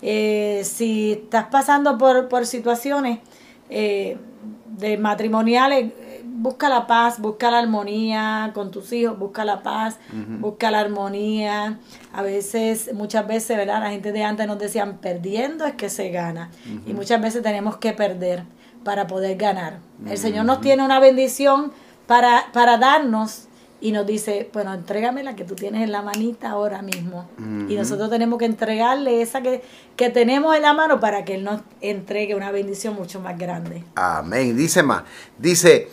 Eh, 0.02 0.62
si 0.64 1.14
estás 1.14 1.45
pasando 1.45 1.97
por, 1.97 2.28
por 2.28 2.45
situaciones 2.45 3.20
eh, 3.70 4.18
de 4.78 4.97
matrimoniales, 4.97 5.91
busca 6.41 6.70
la 6.70 6.88
paz, 6.88 7.20
busca 7.20 7.52
la 7.52 7.60
armonía 7.60 8.52
con 8.54 8.72
tus 8.72 8.91
hijos, 8.93 9.18
busca 9.18 9.45
la 9.45 9.62
paz, 9.62 9.99
uh 10.12 10.16
-huh. 10.16 10.39
busca 10.39 10.72
la 10.72 10.80
armonía. 10.80 11.80
A 12.14 12.22
veces, 12.22 12.91
muchas 12.93 13.28
veces, 13.28 13.58
¿verdad? 13.58 13.82
La 13.82 13.91
gente 13.91 14.12
de 14.12 14.24
antes 14.24 14.47
nos 14.47 14.58
decían, 14.58 14.97
perdiendo 14.97 15.66
es 15.66 15.76
que 15.76 15.89
se 15.89 16.10
gana. 16.10 16.49
Uh 16.66 16.70
-huh. 16.70 16.89
Y 16.89 16.93
muchas 16.93 17.22
veces 17.22 17.43
tenemos 17.43 17.78
que 17.78 17.93
perder 17.93 18.43
para 18.84 19.06
poder 19.08 19.38
ganar. 19.38 19.80
El 20.08 20.18
Señor 20.18 20.45
nos 20.45 20.62
tiene 20.62 20.84
una 20.84 20.99
bendición 20.99 21.72
para, 22.08 22.45
para 22.52 22.78
darnos 22.78 23.47
y 23.82 23.92
nos 23.92 24.06
dice, 24.06 24.50
bueno, 24.54 24.74
entrégame 24.74 25.24
la 25.24 25.36
que 25.36 25.44
tú 25.44 25.56
tienes 25.56 25.84
en 25.84 25.92
la 25.92 26.04
manita 26.04 26.52
ahora 26.52 26.84
mismo. 26.84 27.28
Uh 27.38 27.42
-huh. 27.42 27.72
Y 27.72 27.76
nosotros 27.76 28.10
tenemos 28.12 28.38
que 28.38 28.46
entregarle 28.46 29.22
esa 29.24 29.42
que, 29.42 29.64
que 29.96 30.10
tenemos 30.12 30.56
en 30.56 30.62
la 30.62 30.74
mano 30.74 31.00
para 31.00 31.26
que 31.26 31.34
Él 31.36 31.44
nos 31.44 31.62
entregue 31.82 32.36
una 32.36 32.52
bendición 32.52 32.94
mucho 32.94 33.20
más 33.20 33.38
grande. 33.38 33.84
Amén. 33.96 34.56
Dice 34.56 34.84
más, 34.84 35.04
dice, 35.38 35.90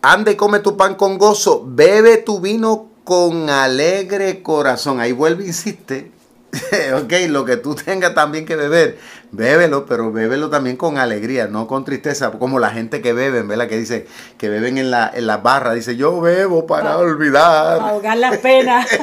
ande 0.00 0.32
y 0.32 0.36
come 0.36 0.60
tu 0.60 0.76
pan 0.76 0.94
con 0.94 1.18
gozo, 1.18 1.64
bebe 1.66 2.18
tu 2.18 2.40
vino 2.40 2.88
con 3.02 3.50
alegre 3.50 4.40
corazón. 4.40 5.00
Ahí 5.00 5.10
vuelve, 5.10 5.44
insiste. 5.46 6.12
ok, 7.02 7.12
lo 7.28 7.44
que 7.46 7.56
tú 7.56 7.74
tengas 7.74 8.14
también 8.14 8.44
que 8.44 8.56
beber, 8.56 8.98
bébelo, 9.30 9.86
pero 9.86 10.12
bébelo 10.12 10.50
también 10.50 10.76
con 10.76 10.98
alegría, 10.98 11.46
no 11.46 11.66
con 11.66 11.84
tristeza, 11.84 12.30
como 12.32 12.58
la 12.58 12.70
gente 12.70 13.00
que 13.00 13.14
beben, 13.14 13.48
¿verdad? 13.48 13.68
Que 13.68 13.78
dice, 13.78 14.06
que 14.36 14.50
beben 14.50 14.76
en 14.76 14.90
la, 14.90 15.10
en 15.14 15.26
la 15.26 15.38
barra, 15.38 15.72
dice, 15.72 15.96
yo 15.96 16.20
bebo 16.20 16.66
para 16.66 16.98
olvidar. 16.98 17.78
Para 17.78 17.90
ahogar 17.92 18.18
las 18.18 18.36
penas. 18.38 18.86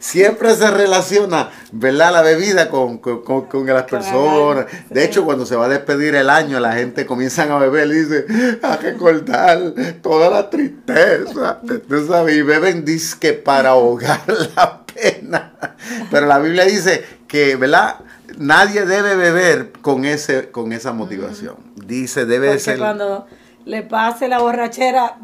Siempre 0.00 0.54
se 0.54 0.70
relaciona, 0.70 1.50
¿verdad? 1.70 2.12
La 2.12 2.22
bebida 2.22 2.68
con, 2.68 2.98
con, 2.98 3.22
con, 3.22 3.46
con 3.46 3.66
las 3.66 3.84
personas. 3.84 4.66
De 4.90 5.04
hecho, 5.04 5.24
cuando 5.24 5.46
se 5.46 5.54
va 5.54 5.66
a 5.66 5.68
despedir 5.68 6.14
el 6.16 6.30
año, 6.30 6.58
la 6.58 6.72
gente 6.72 7.06
comienzan 7.06 7.52
a 7.52 7.58
beber 7.58 7.88
y 7.88 7.94
dice, 7.94 8.26
a 8.62 8.76
recordar 8.76 9.74
toda 10.02 10.30
la 10.30 10.50
tristeza. 10.50 11.60
¿Tú 11.88 12.06
sabes? 12.06 12.36
Y 12.36 12.42
beben 12.42 12.84
disque 12.84 13.34
para 13.34 13.70
ahogar 13.70 14.22
la 14.26 14.80
pena. 14.80 14.87
Pero 16.10 16.26
la 16.26 16.38
Biblia 16.38 16.64
dice 16.64 17.04
que, 17.26 17.56
¿verdad? 17.56 17.96
Nadie 18.38 18.84
debe 18.84 19.16
beber 19.16 19.72
con, 19.72 20.04
ese, 20.04 20.50
con 20.50 20.72
esa 20.72 20.92
motivación. 20.92 21.56
Dice, 21.74 22.26
debe 22.26 22.48
Porque 22.48 22.60
ser... 22.60 22.78
cuando 22.78 23.26
le 23.64 23.82
pase 23.82 24.28
la 24.28 24.38
borrachera, 24.38 25.18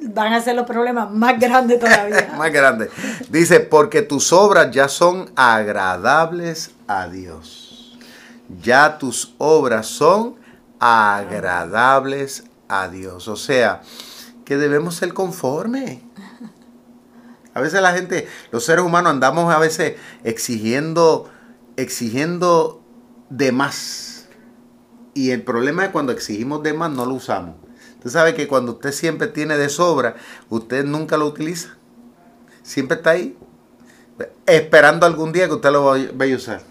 van 0.00 0.32
a 0.32 0.40
ser 0.40 0.54
los 0.54 0.66
problemas 0.66 1.10
más 1.10 1.38
grandes 1.38 1.80
todavía. 1.80 2.34
más 2.38 2.52
grandes. 2.52 2.90
Dice, 3.30 3.60
porque 3.60 4.02
tus 4.02 4.32
obras 4.32 4.70
ya 4.70 4.88
son 4.88 5.30
agradables 5.36 6.72
a 6.86 7.08
Dios. 7.08 7.98
Ya 8.62 8.98
tus 8.98 9.34
obras 9.38 9.86
son 9.86 10.36
agradables 10.80 12.44
a 12.68 12.88
Dios. 12.88 13.28
O 13.28 13.36
sea, 13.36 13.82
que 14.44 14.56
debemos 14.56 14.96
ser 14.96 15.12
conformes. 15.12 16.00
A 17.58 17.60
veces 17.60 17.82
la 17.82 17.92
gente, 17.92 18.28
los 18.52 18.64
seres 18.64 18.84
humanos 18.84 19.10
andamos 19.10 19.52
a 19.52 19.58
veces 19.58 19.96
exigiendo, 20.22 21.28
exigiendo 21.76 22.82
de 23.30 23.50
más. 23.50 24.28
Y 25.12 25.32
el 25.32 25.42
problema 25.42 25.84
es 25.84 25.90
cuando 25.90 26.12
exigimos 26.12 26.62
de 26.62 26.72
más 26.72 26.92
no 26.92 27.04
lo 27.04 27.14
usamos. 27.14 27.56
Usted 27.96 28.10
sabe 28.10 28.34
que 28.34 28.46
cuando 28.46 28.72
usted 28.72 28.92
siempre 28.92 29.26
tiene 29.26 29.58
de 29.58 29.68
sobra, 29.68 30.14
usted 30.48 30.84
nunca 30.84 31.16
lo 31.16 31.26
utiliza. 31.26 31.76
Siempre 32.62 32.98
está 32.98 33.10
ahí, 33.10 33.36
esperando 34.46 35.04
algún 35.04 35.32
día 35.32 35.48
que 35.48 35.54
usted 35.54 35.72
lo 35.72 35.84
vaya 36.14 36.34
a 36.34 36.36
usar. 36.36 36.62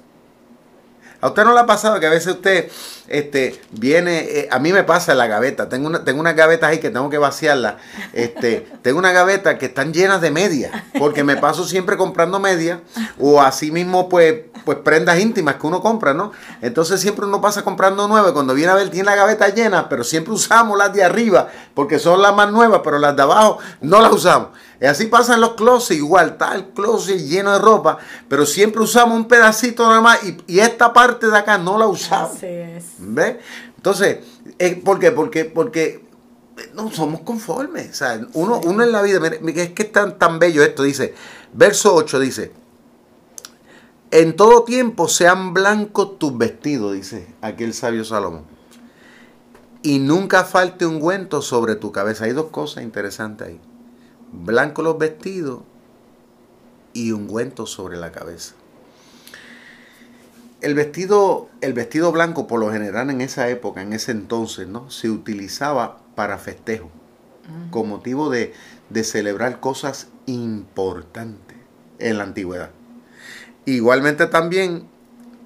¿A 1.20 1.28
usted 1.28 1.44
no 1.44 1.54
le 1.54 1.60
ha 1.60 1.66
pasado 1.66 2.00
que 2.00 2.06
a 2.06 2.12
veces 2.12 2.36
usted 2.36 2.72
este, 3.08 3.60
viene, 3.72 4.20
eh, 4.20 4.47
a 4.51 4.60
mí 4.60 4.74
me 4.74 4.84
pasa 4.84 5.14
en 5.14 5.18
la 5.18 5.28
gaveta, 5.28 5.70
tengo 5.70 5.88
una, 5.88 6.03
tengo 6.03 6.20
unas 6.20 6.36
gavetas 6.36 6.70
ahí 6.70 6.80
que 6.80 6.89
tengo 6.89 7.10
que 7.10 7.18
vaciarlas, 7.18 7.76
este, 8.14 8.68
tengo 8.82 8.99
una 8.99 9.12
gaveta 9.12 9.58
que 9.58 9.68
están 9.68 9.93
llenas 9.93 10.22
de 10.22 10.32
medias, 10.32 10.72
porque 10.97 11.24
me 11.24 11.38
paso 11.38 11.66
siempre 11.66 11.97
comprando 11.97 12.39
medias, 12.39 12.80
o 13.20 13.41
así 13.41 13.72
mismo 13.72 14.10
pues, 14.10 14.36
pues 14.66 14.78
prendas 14.80 15.20
íntimas 15.20 15.55
que 15.55 15.68
uno 15.68 15.82
compra, 15.82 16.14
¿no? 16.14 16.32
Entonces 16.62 16.99
siempre 16.99 17.26
uno 17.26 17.41
pasa 17.41 17.64
comprando 17.64 18.08
nueve, 18.08 18.34
cuando 18.34 18.53
viene 18.53 18.72
a 18.72 18.76
ver 18.76 18.89
tiene 18.89 19.05
la 19.05 19.16
gaveta 19.16 19.49
llena, 19.49 19.89
pero 19.89 20.03
siempre 20.03 20.34
usamos 20.34 20.78
las 20.78 20.93
de 20.93 21.03
arriba, 21.03 21.47
porque 21.74 21.99
son 21.99 22.22
las 22.22 22.36
más 22.36 22.51
nuevas, 22.51 22.82
pero 22.84 22.99
las 22.99 23.16
de 23.16 23.22
abajo 23.22 23.60
no 23.82 24.01
las 24.01 24.12
usamos. 24.12 24.49
Y 24.80 24.86
así 24.86 25.08
pasan 25.08 25.41
los 25.41 25.53
closets, 25.53 25.99
igual, 25.99 26.30
está 26.30 26.53
el 26.53 26.66
closet 26.70 27.18
lleno 27.18 27.51
de 27.51 27.60
ropa, 27.60 27.97
pero 28.30 28.45
siempre 28.45 28.82
usamos 28.82 29.16
un 29.16 29.26
pedacito 29.26 29.88
nada 29.88 30.01
más 30.01 30.20
y, 30.24 30.60
esta 30.60 30.93
parte 30.93 31.28
de 31.28 31.38
acá 31.38 31.58
no 31.58 31.78
la 31.78 31.88
usamos. 31.88 32.36
Así 32.36 32.45
es. 32.45 32.86
¿Ves? 33.00 33.38
Entonces, 33.76 34.20
eh, 34.60 34.82
¿por 34.84 35.00
qué? 35.00 35.12
Porque, 35.12 35.45
porque 35.45 36.06
no 36.74 36.91
somos 36.91 37.22
conformes. 37.22 37.91
O 37.91 37.93
sea, 37.93 38.22
uno, 38.34 38.62
uno 38.64 38.84
en 38.84 38.91
la 38.91 39.02
vida, 39.02 39.20
es 39.28 39.70
que 39.72 39.84
es 39.84 39.91
tan, 39.91 40.18
tan 40.18 40.39
bello 40.39 40.64
esto, 40.64 40.84
dice, 40.84 41.14
verso 41.54 41.93
8 41.95 42.20
dice, 42.20 42.52
en 44.12 44.36
todo 44.36 44.64
tiempo 44.64 45.08
sean 45.08 45.54
blancos 45.54 46.18
tus 46.18 46.38
vestidos, 46.38 46.93
dice 46.93 47.28
aquel 47.41 47.74
sabio 47.74 48.04
Salomón. 48.06 48.45
Y 49.84 50.00
nunca 50.00 50.43
falte 50.43 50.86
ungüento 50.86 51.41
sobre 51.41 51.76
tu 51.76 51.91
cabeza. 51.91 52.26
Hay 52.26 52.34
dos 52.34 52.48
cosas 52.48 52.84
interesantes 52.84 53.48
ahí 53.48 53.62
blanco 54.32 54.82
los 54.82 54.98
vestidos 54.98 55.62
y 56.93 57.12
ungüento 57.12 57.66
sobre 57.66 57.98
la 57.98 58.12
cabeza. 58.12 58.56
El 60.62 60.74
vestido, 60.74 61.49
el 61.62 61.74
vestido 61.74 62.12
blanco, 62.12 62.47
por 62.47 62.60
lo 62.60 62.72
general 62.72 63.10
en 63.10 63.22
esa 63.22 63.47
época, 63.49 63.82
en 63.82 63.93
ese 63.93 64.12
entonces, 64.12 64.68
¿no? 64.68 64.89
se 64.89 65.10
utilizaba 65.10 65.99
para 66.16 66.38
festejo, 66.39 66.89
con 67.70 67.88
motivo 67.88 68.30
de, 68.30 68.53
de 68.89 69.03
celebrar 69.03 69.60
cosas 69.60 70.08
importantes 70.26 71.58
en 71.99 72.18
la 72.18 72.24
antigüedad. 72.24 72.72
Igualmente 73.66 74.26
también 74.28 74.88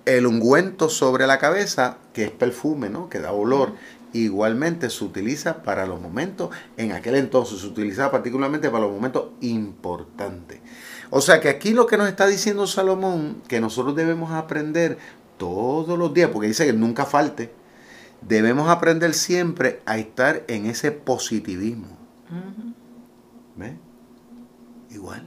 el 0.06 0.26
ungüento 0.28 0.90
sobre 0.90 1.28
la 1.28 1.40
cabeza, 1.40 1.98
que 2.14 2.24
es 2.24 2.32
perfume, 2.32 2.90
¿no? 2.90 3.10
que 3.10 3.20
da 3.20 3.32
olor, 3.32 3.74
igualmente 4.14 4.90
se 4.90 5.04
utiliza 5.04 5.64
para 5.64 5.86
los 5.86 6.02
momentos, 6.02 6.50
en 6.78 6.92
aquel 6.92 7.16
entonces 7.16 7.60
se 7.60 7.68
utilizaba 7.68 8.12
particularmente 8.12 8.70
para 8.70 8.86
los 8.86 8.94
momentos 8.94 9.30
importantes. 9.42 10.60
O 11.12 11.20
sea 11.20 11.42
que 11.42 11.50
aquí 11.50 11.72
lo 11.74 11.86
que 11.86 11.98
nos 11.98 12.08
está 12.08 12.26
diciendo 12.26 12.66
Salomón, 12.66 13.44
que 13.50 13.60
nosotros 13.60 13.96
debemos 13.96 14.32
aprender 14.32 14.98
todos 15.38 16.00
los 16.00 16.14
días, 16.14 16.30
porque 16.32 16.48
dice 16.48 16.66
que 16.66 16.74
nunca 16.74 17.06
falte, 17.06 17.54
debemos 18.22 18.70
aprender 18.70 19.14
siempre 19.14 19.82
a 19.86 19.98
estar 19.98 20.44
en 20.48 20.66
ese 20.66 20.92
positivismo. 20.92 21.98
¿Ve? 23.58 23.78
Igual. 24.90 25.26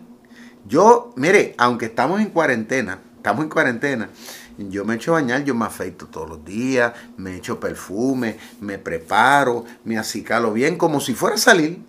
Yo, 0.67 1.13
mire, 1.17 1.55
aunque 1.59 1.87
estamos 1.87 2.21
en 2.23 2.31
cuarentena, 2.31 3.01
estamos 3.17 3.45
en 3.45 3.51
cuarentena, 3.51 4.09
yo 4.57 4.87
me 4.87 4.95
echo 4.95 5.11
a 5.15 5.21
bañar, 5.21 5.45
yo 5.45 5.55
me 5.55 5.67
afeito 5.67 6.07
todos 6.07 6.31
los 6.31 6.45
días, 6.47 6.95
me 7.19 7.37
echo 7.37 7.61
perfume, 7.61 8.39
me 8.61 8.79
preparo, 8.79 9.67
me 9.85 9.99
acicalo 9.99 10.55
bien, 10.55 10.79
como 10.79 10.99
si 11.01 11.13
fuera 11.13 11.37
a 11.37 11.39
salir. 11.39 11.83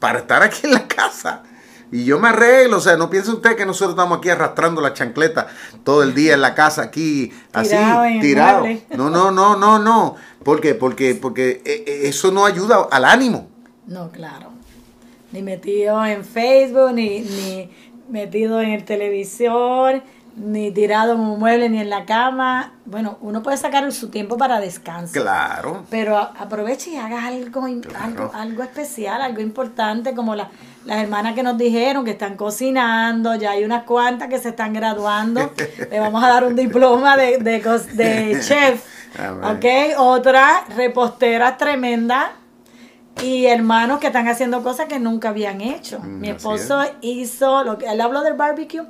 Para 0.00 0.18
estar 0.20 0.42
aquí 0.42 0.62
en 0.64 0.72
la 0.72 0.88
casa. 0.88 1.44
Y 1.92 2.04
yo 2.04 2.18
me 2.18 2.28
arreglo, 2.28 2.78
o 2.78 2.80
sea, 2.80 2.96
no 2.96 3.08
piense 3.08 3.30
usted 3.30 3.56
que 3.56 3.64
nosotros 3.64 3.90
estamos 3.90 4.18
aquí 4.18 4.28
arrastrando 4.28 4.80
la 4.80 4.92
chancleta 4.92 5.46
todo 5.84 6.02
el 6.02 6.14
día 6.14 6.34
en 6.34 6.40
la 6.40 6.54
casa, 6.54 6.82
aquí, 6.82 7.32
así, 7.52 7.76
tirado. 8.20 8.66
No, 8.96 9.08
no, 9.08 9.30
no, 9.30 9.56
no, 9.56 9.78
no. 9.78 10.16
¿Por 10.42 10.60
qué? 10.60 10.74
Porque, 10.74 11.14
porque 11.14 11.62
eh, 11.64 11.84
eh, 11.86 12.00
eso 12.04 12.32
no 12.32 12.44
ayuda 12.44 12.88
al 12.90 13.04
ánimo. 13.04 13.48
No, 13.86 14.10
claro. 14.10 14.50
Ni 15.30 15.42
metido 15.42 16.04
en 16.04 16.24
Facebook, 16.24 16.92
ni, 16.92 17.20
ni 17.20 17.70
metido 18.10 18.60
en 18.60 18.70
el 18.70 18.84
televisor, 18.84 20.02
ni 20.36 20.70
tirado 20.70 21.14
en 21.14 21.20
un 21.20 21.38
mueble 21.38 21.68
ni 21.68 21.80
en 21.80 21.90
la 21.90 22.04
cama. 22.04 22.74
Bueno, 22.84 23.18
uno 23.22 23.42
puede 23.42 23.56
sacar 23.56 23.90
su 23.90 24.10
tiempo 24.10 24.36
para 24.36 24.60
descanso. 24.60 25.20
Claro. 25.20 25.84
Pero 25.90 26.16
aproveche 26.18 26.90
y 26.90 26.96
haga 26.96 27.26
algo, 27.26 27.64
algo, 27.64 28.30
algo, 28.34 28.62
especial, 28.62 29.22
algo 29.22 29.40
importante, 29.40 30.14
como 30.14 30.34
las 30.34 30.48
hermanas 30.86 31.34
que 31.34 31.42
nos 31.42 31.56
dijeron 31.56 32.04
que 32.04 32.12
están 32.12 32.36
cocinando, 32.36 33.34
ya 33.34 33.52
hay 33.52 33.64
unas 33.64 33.84
cuantas 33.84 34.28
que 34.28 34.38
se 34.38 34.50
están 34.50 34.74
graduando. 34.74 35.52
Le 35.90 35.98
vamos 35.98 36.22
a 36.22 36.28
dar 36.28 36.44
un 36.44 36.54
diploma 36.54 37.16
de, 37.16 37.38
de, 37.38 37.60
de 37.94 38.40
chef. 38.42 38.84
¿Ok? 39.42 39.64
Otra 39.98 40.64
repostera 40.76 41.56
tremenda 41.56 42.32
y 43.22 43.46
hermanos 43.46 43.98
que 43.98 44.08
están 44.08 44.28
haciendo 44.28 44.62
cosas 44.62 44.86
que 44.86 44.98
nunca 44.98 45.30
habían 45.30 45.60
hecho. 45.60 46.00
Mm, 46.00 46.20
Mi 46.20 46.28
esposo 46.30 46.82
hizo, 47.00 47.64
lo 47.64 47.78
que 47.78 47.86
él 47.86 48.00
habló 48.00 48.22
del 48.22 48.34
barbecue, 48.34 48.82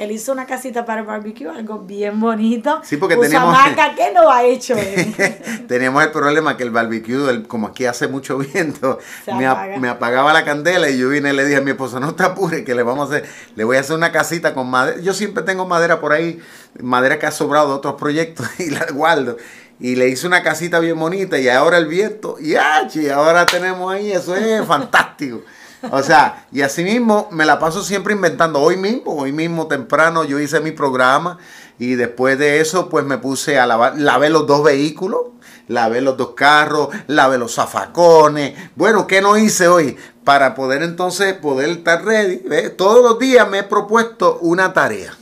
él 0.00 0.12
hizo 0.12 0.32
una 0.32 0.46
casita 0.46 0.86
para 0.86 1.02
el 1.02 1.06
barbecue, 1.06 1.46
algo 1.46 1.80
bien 1.80 2.18
bonito. 2.18 2.80
Sí, 2.82 2.96
porque 2.96 3.18
teníamos... 3.18 3.54
¿qué 3.96 4.12
no 4.14 4.30
ha 4.30 4.44
hecho 4.44 4.74
teníamos 5.68 6.02
el 6.02 6.10
problema 6.10 6.56
que 6.56 6.62
el 6.62 6.70
barbecue, 6.70 7.42
como 7.46 7.66
aquí 7.66 7.84
hace 7.84 8.08
mucho 8.08 8.38
viento, 8.38 8.98
me, 9.78 9.88
apagaba 9.88 10.32
la 10.32 10.42
candela 10.42 10.88
y 10.88 10.96
yo 10.96 11.10
vine 11.10 11.30
y 11.30 11.36
le 11.36 11.44
dije 11.44 11.58
a 11.58 11.60
mi 11.60 11.72
esposa, 11.72 12.00
no 12.00 12.14
te 12.14 12.22
apures, 12.22 12.64
que 12.64 12.74
le 12.74 12.82
vamos 12.82 13.10
a 13.10 13.16
hacer, 13.16 13.28
le 13.54 13.64
voy 13.64 13.76
a 13.76 13.80
hacer 13.80 13.94
una 13.94 14.10
casita 14.10 14.54
con 14.54 14.70
madera. 14.70 14.98
Yo 15.02 15.12
siempre 15.12 15.42
tengo 15.42 15.66
madera 15.66 16.00
por 16.00 16.12
ahí, 16.12 16.40
madera 16.80 17.18
que 17.18 17.26
ha 17.26 17.30
sobrado 17.30 17.68
de 17.68 17.74
otros 17.74 17.96
proyectos 17.96 18.48
y 18.58 18.70
la 18.70 18.86
guardo. 18.92 19.36
Y 19.80 19.96
le 19.96 20.08
hice 20.08 20.26
una 20.26 20.42
casita 20.42 20.78
bien 20.78 20.98
bonita 20.98 21.38
y 21.38 21.48
ahora 21.50 21.76
el 21.76 21.86
viento, 21.86 22.36
y 22.40 22.54
ahora 22.54 23.44
tenemos 23.44 23.92
ahí, 23.92 24.12
eso 24.12 24.34
es 24.34 24.64
fantástico. 24.66 25.42
O 25.90 26.02
sea, 26.02 26.46
y 26.52 26.60
así 26.60 26.84
mismo 26.84 27.28
me 27.30 27.46
la 27.46 27.58
paso 27.58 27.82
siempre 27.82 28.12
inventando. 28.12 28.60
Hoy 28.60 28.76
mismo, 28.76 29.14
hoy 29.14 29.32
mismo 29.32 29.66
temprano 29.66 30.24
yo 30.24 30.38
hice 30.38 30.60
mi 30.60 30.72
programa 30.72 31.38
y 31.78 31.94
después 31.94 32.38
de 32.38 32.60
eso 32.60 32.88
pues 32.90 33.04
me 33.04 33.16
puse 33.16 33.58
a 33.58 33.66
lavar, 33.66 33.98
lavé 33.98 34.28
los 34.28 34.46
dos 34.46 34.62
vehículos, 34.62 35.22
lavé 35.68 36.02
los 36.02 36.18
dos 36.18 36.34
carros, 36.34 36.88
lavé 37.06 37.38
los 37.38 37.54
zafacones. 37.54 38.54
Bueno, 38.76 39.06
¿qué 39.06 39.22
no 39.22 39.38
hice 39.38 39.68
hoy? 39.68 39.96
Para 40.24 40.54
poder 40.54 40.82
entonces 40.82 41.32
poder 41.34 41.70
estar 41.70 42.04
ready. 42.04 42.42
Todos 42.76 43.02
los 43.02 43.18
días 43.18 43.48
me 43.48 43.60
he 43.60 43.62
propuesto 43.62 44.38
una 44.42 44.74
tarea. 44.74 45.14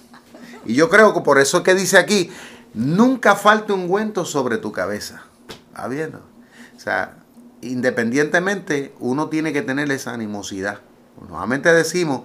Y 0.66 0.74
yo 0.74 0.88
creo 0.88 1.14
que 1.14 1.20
por 1.20 1.38
eso 1.38 1.58
es 1.58 1.62
que 1.62 1.74
dice 1.74 1.98
aquí, 1.98 2.30
nunca 2.74 3.36
falte 3.36 3.72
un 3.72 3.82
ungüento 3.82 4.24
sobre 4.24 4.58
tu 4.58 4.72
cabeza. 4.72 5.22
¿Está 5.68 5.86
viendo? 5.86 6.18
O 6.76 6.80
sea, 6.80 7.14
independientemente, 7.62 8.94
uno 8.98 9.28
tiene 9.28 9.52
que 9.52 9.62
tener 9.62 9.90
esa 9.90 10.12
animosidad. 10.12 10.80
Nuevamente 11.28 11.72
decimos, 11.72 12.22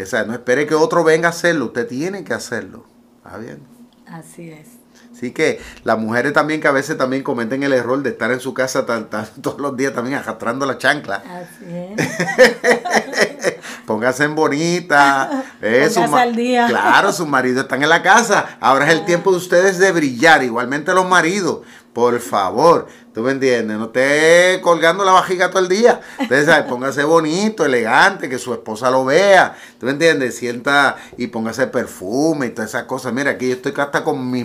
o 0.00 0.06
sea, 0.06 0.24
no 0.24 0.32
espere 0.34 0.66
que 0.66 0.74
otro 0.74 1.04
venga 1.04 1.28
a 1.28 1.30
hacerlo, 1.30 1.66
usted 1.66 1.86
tiene 1.86 2.24
que 2.24 2.34
hacerlo. 2.34 2.84
¿Está 3.24 3.38
bien? 3.38 3.60
Así 4.06 4.50
es. 4.50 4.84
Así 5.14 5.30
que 5.30 5.60
las 5.84 5.96
mujeres 5.98 6.32
también 6.32 6.60
que 6.60 6.66
a 6.66 6.72
veces 6.72 6.98
también 6.98 7.22
cometen 7.22 7.62
el 7.62 7.72
error 7.72 8.02
de 8.02 8.10
estar 8.10 8.32
en 8.32 8.40
su 8.40 8.52
casa 8.52 8.84
todos 9.40 9.60
los 9.60 9.76
días 9.76 9.94
también 9.94 10.16
arrastrando 10.16 10.66
la 10.66 10.76
chancla. 10.76 11.22
Así 11.26 11.64
es. 11.96 13.54
Póngase 13.86 14.24
en 14.24 14.34
bonita. 14.34 15.44
Póngase 15.60 16.00
al 16.00 16.34
día. 16.34 16.66
Claro, 16.66 17.12
sus 17.12 17.28
maridos 17.28 17.62
están 17.62 17.82
en 17.82 17.90
la 17.90 18.02
casa. 18.02 18.56
Ahora 18.60 18.86
es 18.86 18.92
el 18.92 19.04
tiempo 19.04 19.30
de 19.30 19.36
ustedes 19.36 19.78
de 19.78 19.92
brillar. 19.92 20.42
Igualmente 20.42 20.92
los 20.94 21.08
maridos. 21.08 21.60
Por 21.94 22.18
favor, 22.18 22.88
¿tú 23.14 23.20
me 23.22 23.30
entiendes? 23.30 23.78
No 23.78 23.84
esté 23.84 24.60
colgando 24.62 25.04
la 25.04 25.12
vajiga 25.12 25.48
todo 25.48 25.62
el 25.62 25.68
día. 25.68 26.00
Entonces, 26.18 26.46
¿sabes? 26.46 26.64
póngase 26.64 27.04
bonito, 27.04 27.64
elegante, 27.64 28.28
que 28.28 28.36
su 28.36 28.52
esposa 28.52 28.90
lo 28.90 29.04
vea. 29.04 29.56
¿Tú 29.78 29.86
me 29.86 29.92
entiendes? 29.92 30.36
Sienta 30.36 30.96
y 31.16 31.28
póngase 31.28 31.68
perfume 31.68 32.46
y 32.46 32.50
todas 32.50 32.70
esas 32.70 32.82
cosas. 32.84 33.12
Mira, 33.12 33.30
aquí 33.30 33.46
yo 33.46 33.54
estoy 33.54 33.72
hasta 33.76 34.02
con 34.02 34.28
mis... 34.28 34.44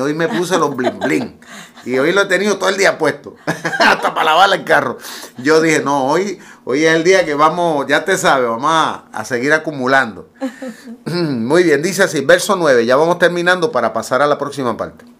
Hoy 0.00 0.14
me 0.14 0.28
puse 0.28 0.56
los 0.56 0.74
bling 0.74 0.98
bling. 0.98 1.38
Y 1.84 1.98
hoy 1.98 2.12
lo 2.12 2.22
he 2.22 2.26
tenido 2.26 2.56
todo 2.56 2.70
el 2.70 2.78
día 2.78 2.96
puesto. 2.96 3.36
hasta 3.46 4.14
para 4.14 4.30
lavar 4.30 4.50
el 4.54 4.64
carro. 4.64 4.96
Yo 5.36 5.60
dije, 5.60 5.82
no, 5.82 6.06
hoy, 6.06 6.38
hoy 6.64 6.86
es 6.86 6.94
el 6.94 7.04
día 7.04 7.26
que 7.26 7.34
vamos, 7.34 7.86
ya 7.86 8.06
te 8.06 8.16
sabes, 8.16 8.48
vamos 8.48 8.70
a, 8.72 9.04
a 9.12 9.24
seguir 9.26 9.52
acumulando. 9.52 10.30
Muy 11.04 11.64
bien, 11.64 11.82
dice 11.82 12.04
así, 12.04 12.22
verso 12.22 12.56
9. 12.56 12.86
Ya 12.86 12.96
vamos 12.96 13.18
terminando 13.18 13.70
para 13.70 13.92
pasar 13.92 14.22
a 14.22 14.26
la 14.26 14.38
próxima 14.38 14.74
parte. 14.74 15.17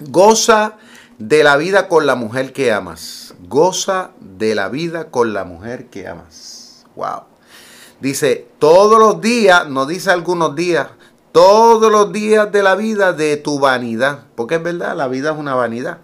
Goza 0.00 0.76
de 1.18 1.44
la 1.44 1.56
vida 1.56 1.88
con 1.88 2.06
la 2.06 2.14
mujer 2.14 2.52
que 2.52 2.72
amas. 2.72 3.34
Goza 3.48 4.10
de 4.20 4.54
la 4.54 4.68
vida 4.68 5.10
con 5.10 5.32
la 5.32 5.44
mujer 5.44 5.86
que 5.86 6.08
amas. 6.08 6.84
Wow. 6.96 7.22
Dice, 8.00 8.48
todos 8.58 8.98
los 8.98 9.20
días, 9.20 9.68
no 9.68 9.86
dice 9.86 10.10
algunos 10.10 10.54
días, 10.54 10.88
todos 11.32 11.90
los 11.90 12.12
días 12.12 12.50
de 12.52 12.62
la 12.62 12.74
vida 12.74 13.12
de 13.12 13.36
tu 13.36 13.58
vanidad. 13.58 14.24
Porque 14.34 14.56
es 14.56 14.62
verdad, 14.62 14.96
la 14.96 15.08
vida 15.08 15.32
es 15.32 15.38
una 15.38 15.54
vanidad. 15.54 15.98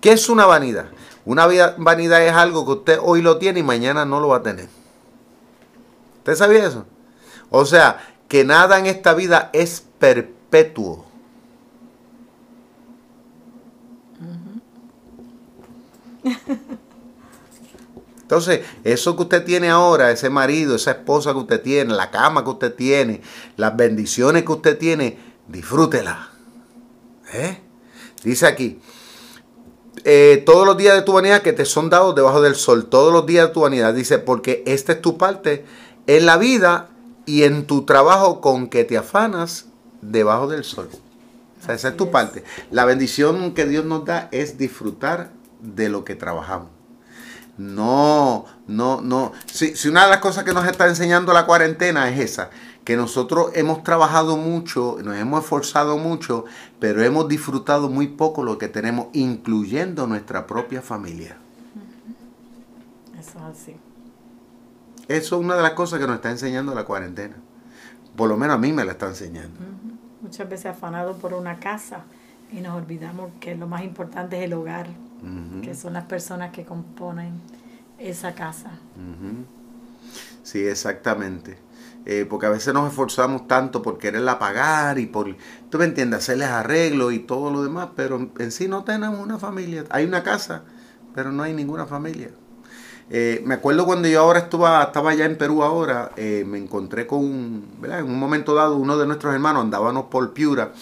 ¿Qué 0.00 0.12
es 0.12 0.28
una 0.28 0.46
vanidad? 0.46 0.86
Una 1.24 1.46
vanidad 1.76 2.22
es 2.22 2.32
algo 2.32 2.64
que 2.64 2.72
usted 2.72 2.98
hoy 3.02 3.22
lo 3.22 3.38
tiene 3.38 3.60
y 3.60 3.62
mañana 3.62 4.04
no 4.04 4.20
lo 4.20 4.28
va 4.28 4.38
a 4.38 4.42
tener. 4.42 4.68
¿Usted 6.18 6.34
sabía 6.34 6.66
eso? 6.66 6.86
O 7.50 7.64
sea, 7.66 7.98
que 8.28 8.44
nada 8.44 8.78
en 8.78 8.86
esta 8.86 9.12
vida 9.12 9.50
es 9.52 9.84
perpetuo. 9.98 11.09
Entonces, 18.30 18.60
eso 18.84 19.16
que 19.16 19.22
usted 19.22 19.44
tiene 19.44 19.70
ahora, 19.70 20.12
ese 20.12 20.30
marido, 20.30 20.76
esa 20.76 20.92
esposa 20.92 21.32
que 21.32 21.38
usted 21.38 21.60
tiene, 21.62 21.94
la 21.94 22.12
cama 22.12 22.44
que 22.44 22.50
usted 22.50 22.72
tiene, 22.72 23.22
las 23.56 23.76
bendiciones 23.76 24.44
que 24.44 24.52
usted 24.52 24.78
tiene, 24.78 25.18
disfrútela. 25.48 26.30
¿Eh? 27.32 27.58
Dice 28.22 28.46
aquí, 28.46 28.80
eh, 30.04 30.42
todos 30.46 30.64
los 30.64 30.76
días 30.76 30.94
de 30.94 31.02
tu 31.02 31.14
vanidad 31.14 31.42
que 31.42 31.52
te 31.52 31.64
son 31.64 31.90
dados 31.90 32.14
debajo 32.14 32.40
del 32.40 32.54
sol, 32.54 32.86
todos 32.86 33.12
los 33.12 33.26
días 33.26 33.48
de 33.48 33.52
tu 33.52 33.62
vanidad, 33.62 33.92
dice, 33.94 34.18
porque 34.18 34.62
esta 34.64 34.92
es 34.92 35.02
tu 35.02 35.18
parte 35.18 35.64
en 36.06 36.24
la 36.24 36.36
vida 36.36 36.90
y 37.26 37.42
en 37.42 37.66
tu 37.66 37.84
trabajo 37.84 38.40
con 38.40 38.68
que 38.68 38.84
te 38.84 38.96
afanas 38.96 39.66
debajo 40.02 40.46
del 40.46 40.64
sol. 40.64 40.88
O 41.60 41.64
sea, 41.64 41.74
esa 41.74 41.88
es 41.88 41.96
tu 41.96 42.10
parte. 42.10 42.44
La 42.70 42.84
bendición 42.84 43.54
que 43.54 43.66
Dios 43.66 43.84
nos 43.84 44.04
da 44.04 44.28
es 44.32 44.56
disfrutar 44.56 45.30
de 45.62 45.88
lo 45.88 46.04
que 46.04 46.14
trabajamos. 46.14 46.68
No, 47.60 48.46
no, 48.66 49.02
no. 49.02 49.32
Si, 49.44 49.74
una 49.88 50.04
de 50.04 50.10
las 50.10 50.20
cosas 50.20 50.44
que 50.44 50.54
nos 50.54 50.66
está 50.66 50.88
enseñando 50.88 51.34
la 51.34 51.44
cuarentena 51.44 52.08
es 52.08 52.18
esa, 52.18 52.48
que 52.84 52.96
nosotros 52.96 53.50
hemos 53.54 53.82
trabajado 53.84 54.38
mucho, 54.38 54.96
nos 55.04 55.16
hemos 55.16 55.44
esforzado 55.44 55.98
mucho, 55.98 56.46
pero 56.78 57.02
hemos 57.02 57.28
disfrutado 57.28 57.90
muy 57.90 58.08
poco 58.08 58.44
lo 58.44 58.56
que 58.56 58.68
tenemos, 58.68 59.08
incluyendo 59.12 60.06
nuestra 60.06 60.46
propia 60.46 60.80
familia. 60.80 61.36
Eso 63.18 63.38
es 63.38 63.60
así. 63.60 63.76
Eso 65.08 65.36
es 65.36 65.44
una 65.44 65.56
de 65.56 65.62
las 65.62 65.72
cosas 65.72 66.00
que 66.00 66.06
nos 66.06 66.16
está 66.16 66.30
enseñando 66.30 66.74
la 66.74 66.84
cuarentena. 66.84 67.36
Por 68.16 68.28
lo 68.28 68.38
menos 68.38 68.56
a 68.56 68.58
mí 68.58 68.72
me 68.72 68.86
la 68.86 68.92
está 68.92 69.06
enseñando. 69.06 69.60
Muchas 70.22 70.48
veces 70.48 70.66
afanado 70.66 71.18
por 71.18 71.34
una 71.34 71.60
casa 71.60 72.04
y 72.52 72.60
nos 72.60 72.74
olvidamos 72.74 73.32
que 73.38 73.54
lo 73.54 73.66
más 73.66 73.82
importante 73.82 74.38
es 74.38 74.44
el 74.44 74.54
hogar 74.54 74.86
que 75.62 75.74
son 75.74 75.92
las 75.92 76.04
personas 76.04 76.50
que 76.52 76.64
componen 76.64 77.40
esa 77.98 78.34
casa. 78.34 78.70
Sí, 80.42 80.60
exactamente. 80.60 81.58
Eh, 82.06 82.26
porque 82.28 82.46
a 82.46 82.50
veces 82.50 82.72
nos 82.72 82.88
esforzamos 82.88 83.46
tanto 83.46 83.82
por 83.82 83.98
quererla 83.98 84.38
pagar 84.38 84.98
y 84.98 85.06
por, 85.06 85.36
tú 85.68 85.78
me 85.78 85.84
entiendes, 85.84 86.20
hacerles 86.20 86.48
arreglos 86.48 87.12
y 87.12 87.18
todo 87.18 87.50
lo 87.50 87.62
demás, 87.62 87.90
pero 87.94 88.30
en 88.38 88.50
sí 88.50 88.68
no 88.68 88.84
tenemos 88.84 89.20
una 89.20 89.38
familia. 89.38 89.84
Hay 89.90 90.06
una 90.06 90.22
casa, 90.22 90.62
pero 91.14 91.30
no 91.30 91.42
hay 91.42 91.52
ninguna 91.52 91.86
familia. 91.86 92.30
Eh, 93.10 93.42
me 93.44 93.54
acuerdo 93.54 93.84
cuando 93.84 94.08
yo 94.08 94.20
ahora 94.20 94.38
estuve, 94.38 94.66
estaba 94.82 95.10
allá 95.10 95.24
en 95.26 95.36
Perú 95.36 95.62
ahora, 95.62 96.12
eh, 96.16 96.44
me 96.46 96.58
encontré 96.58 97.06
con, 97.06 97.64
¿verdad? 97.80 98.00
en 98.00 98.06
un 98.06 98.18
momento 98.18 98.54
dado, 98.54 98.76
uno 98.76 98.96
de 98.96 99.06
nuestros 99.06 99.34
hermanos 99.34 99.64
andábamos 99.64 100.04
por 100.04 100.32
Piura 100.32 100.72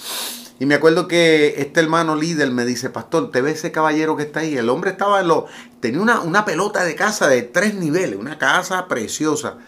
y 0.61 0.67
me 0.67 0.75
acuerdo 0.75 1.07
que 1.07 1.55
este 1.59 1.81
hermano 1.81 2.17
líder 2.17 2.51
me 2.51 2.65
dice, 2.65 2.91
pastor, 2.91 3.31
¿te 3.31 3.41
ves 3.43 3.59
ese 3.59 3.71
caballero 3.71 4.17
que 4.17 4.25
está 4.25 4.41
ahí? 4.41 4.57
El 4.57 4.69
hombre 4.71 4.91
estaba 4.91 5.21
en 5.21 5.29
lo... 5.29 5.47
Tenía 5.81 6.01
una, 6.01 6.21
una 6.21 6.45
pelota 6.45 6.85
de 6.85 6.97
casa 6.97 7.29
de 7.29 7.43
tres 7.43 7.75
niveles, 7.75 8.19
una 8.19 8.39
casa 8.39 8.89
preciosa. 8.89 9.59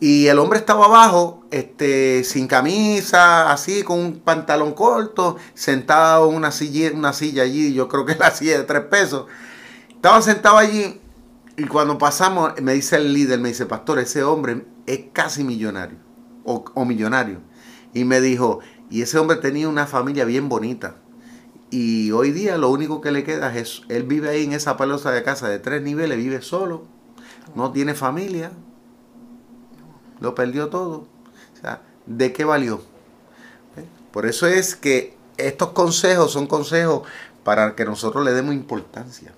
Y 0.00 0.26
el 0.26 0.40
hombre 0.40 0.58
estaba 0.58 0.86
abajo, 0.86 1.44
este, 1.52 2.24
sin 2.24 2.48
camisa, 2.48 3.52
así, 3.52 3.84
con 3.84 4.00
un 4.00 4.18
pantalón 4.18 4.72
corto, 4.72 5.36
sentado 5.54 6.28
en 6.28 6.36
una 6.36 6.50
silla, 6.50 6.90
una 6.92 7.12
silla 7.12 7.44
allí, 7.44 7.72
yo 7.72 7.86
creo 7.86 8.04
que 8.04 8.14
la 8.18 8.32
silla 8.32 8.58
de 8.58 8.64
tres 8.64 8.82
pesos. 8.86 9.26
Estaba 9.90 10.20
sentado 10.22 10.56
allí 10.58 11.00
y 11.56 11.64
cuando 11.66 11.98
pasamos, 11.98 12.54
me 12.60 12.72
dice 12.72 12.96
el 12.96 13.12
líder, 13.12 13.38
me 13.38 13.50
dice, 13.50 13.66
pastor, 13.66 14.00
ese 14.00 14.24
hombre 14.24 14.64
es 14.86 15.02
casi 15.12 15.44
millonario, 15.44 15.98
o 16.44 16.84
millonario. 16.84 17.42
Y 17.92 18.04
me 18.04 18.20
dijo, 18.20 18.60
y 18.90 19.02
ese 19.02 19.18
hombre 19.18 19.36
tenía 19.38 19.68
una 19.68 19.86
familia 19.86 20.24
bien 20.24 20.48
bonita. 20.48 20.96
Y 21.70 22.10
hoy 22.10 22.32
día 22.32 22.58
lo 22.58 22.68
único 22.68 23.00
que 23.00 23.12
le 23.12 23.22
queda 23.22 23.56
es, 23.56 23.82
él 23.88 24.02
vive 24.02 24.28
ahí 24.28 24.44
en 24.44 24.52
esa 24.52 24.76
palosa 24.76 25.12
de 25.12 25.22
casa 25.22 25.48
de 25.48 25.60
tres 25.60 25.82
niveles, 25.82 26.18
vive 26.18 26.42
solo, 26.42 26.82
no 27.54 27.70
tiene 27.70 27.94
familia, 27.94 28.50
lo 30.18 30.34
perdió 30.34 30.68
todo. 30.68 31.06
O 31.54 31.60
sea, 31.60 31.82
¿de 32.06 32.32
qué 32.32 32.44
valió? 32.44 32.82
Por 34.10 34.26
eso 34.26 34.48
es 34.48 34.74
que 34.74 35.16
estos 35.36 35.70
consejos 35.70 36.32
son 36.32 36.48
consejos 36.48 37.02
para 37.44 37.76
que 37.76 37.84
nosotros 37.84 38.24
le 38.24 38.32
demos 38.32 38.54
importancia. 38.54 39.32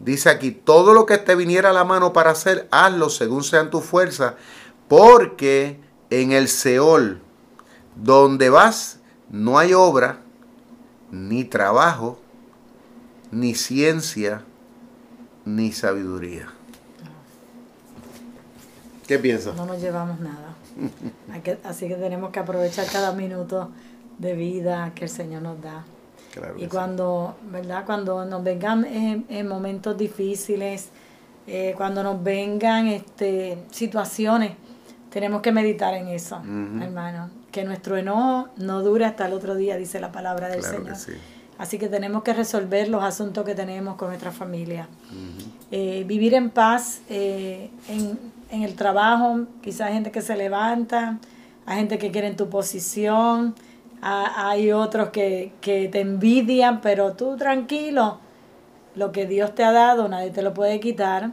Dice 0.00 0.30
aquí, 0.30 0.50
todo 0.50 0.94
lo 0.94 1.06
que 1.06 1.18
te 1.18 1.36
viniera 1.36 1.70
a 1.70 1.72
la 1.72 1.84
mano 1.84 2.12
para 2.12 2.30
hacer, 2.30 2.66
hazlo 2.72 3.08
según 3.08 3.44
sean 3.44 3.70
tu 3.70 3.80
fuerza, 3.80 4.34
porque 4.88 5.80
en 6.10 6.32
el 6.32 6.48
Seol, 6.48 7.21
donde 7.96 8.50
vas 8.50 8.98
no 9.32 9.58
hay 9.58 9.72
obra, 9.72 10.18
ni 11.10 11.44
trabajo, 11.44 12.18
ni 13.30 13.54
ciencia, 13.54 14.42
ni 15.46 15.72
sabiduría. 15.72 16.48
¿Qué 19.08 19.18
piensas? 19.18 19.56
No 19.56 19.64
nos 19.64 19.80
llevamos 19.80 20.20
nada. 20.20 20.54
Así 21.64 21.88
que 21.88 21.94
tenemos 21.94 22.30
que 22.30 22.40
aprovechar 22.40 22.86
cada 22.92 23.12
minuto 23.12 23.70
de 24.18 24.34
vida 24.34 24.92
que 24.94 25.04
el 25.04 25.10
Señor 25.10 25.42
nos 25.42 25.60
da. 25.62 25.84
y 26.58 26.66
cuando, 26.66 27.36
¿verdad? 27.50 27.84
Cuando 27.86 28.26
nos 28.26 28.44
vengan 28.44 28.84
en, 28.84 29.48
momentos 29.48 29.96
difíciles, 29.96 30.90
eh, 31.46 31.72
cuando 31.74 32.02
nos 32.02 32.22
vengan 32.22 32.86
este, 32.86 33.64
situaciones, 33.70 34.52
tenemos 35.10 35.40
que 35.40 35.52
meditar 35.52 35.94
en 35.94 36.08
eso, 36.08 36.36
hermano 36.36 37.41
que 37.52 37.64
nuestro 37.64 37.96
enojo 37.96 38.48
no 38.56 38.82
dure 38.82 39.04
hasta 39.04 39.26
el 39.26 39.34
otro 39.34 39.54
día, 39.54 39.76
dice 39.76 40.00
la 40.00 40.10
palabra 40.10 40.48
del 40.48 40.64
Señor. 40.64 40.96
Así 41.58 41.78
que 41.78 41.88
tenemos 41.88 42.24
que 42.24 42.32
resolver 42.32 42.88
los 42.88 43.04
asuntos 43.04 43.44
que 43.44 43.54
tenemos 43.54 43.94
con 43.96 44.08
nuestra 44.08 44.32
familia. 44.32 44.88
Eh, 45.70 46.04
vivir 46.08 46.34
en 46.34 46.50
paz 46.50 47.02
eh, 47.08 47.70
en, 47.88 48.62
el 48.62 48.74
trabajo, 48.74 49.46
quizás 49.62 49.88
hay 49.88 49.94
gente 49.94 50.10
que 50.10 50.22
se 50.22 50.36
levanta, 50.36 51.18
hay 51.64 51.78
gente 51.78 51.98
que 51.98 52.10
quiere 52.10 52.26
en 52.26 52.36
tu 52.36 52.48
posición, 52.48 53.54
hay 54.00 54.72
otros 54.72 55.10
que, 55.10 55.52
que 55.60 55.88
te 55.88 56.00
envidian, 56.00 56.80
pero 56.80 57.12
tú 57.12 57.36
tranquilo, 57.36 58.18
lo 58.96 59.12
que 59.12 59.26
Dios 59.26 59.54
te 59.54 59.62
ha 59.62 59.72
dado 59.72 60.08
nadie 60.08 60.30
te 60.30 60.42
lo 60.42 60.54
puede 60.54 60.80
quitar. 60.80 61.32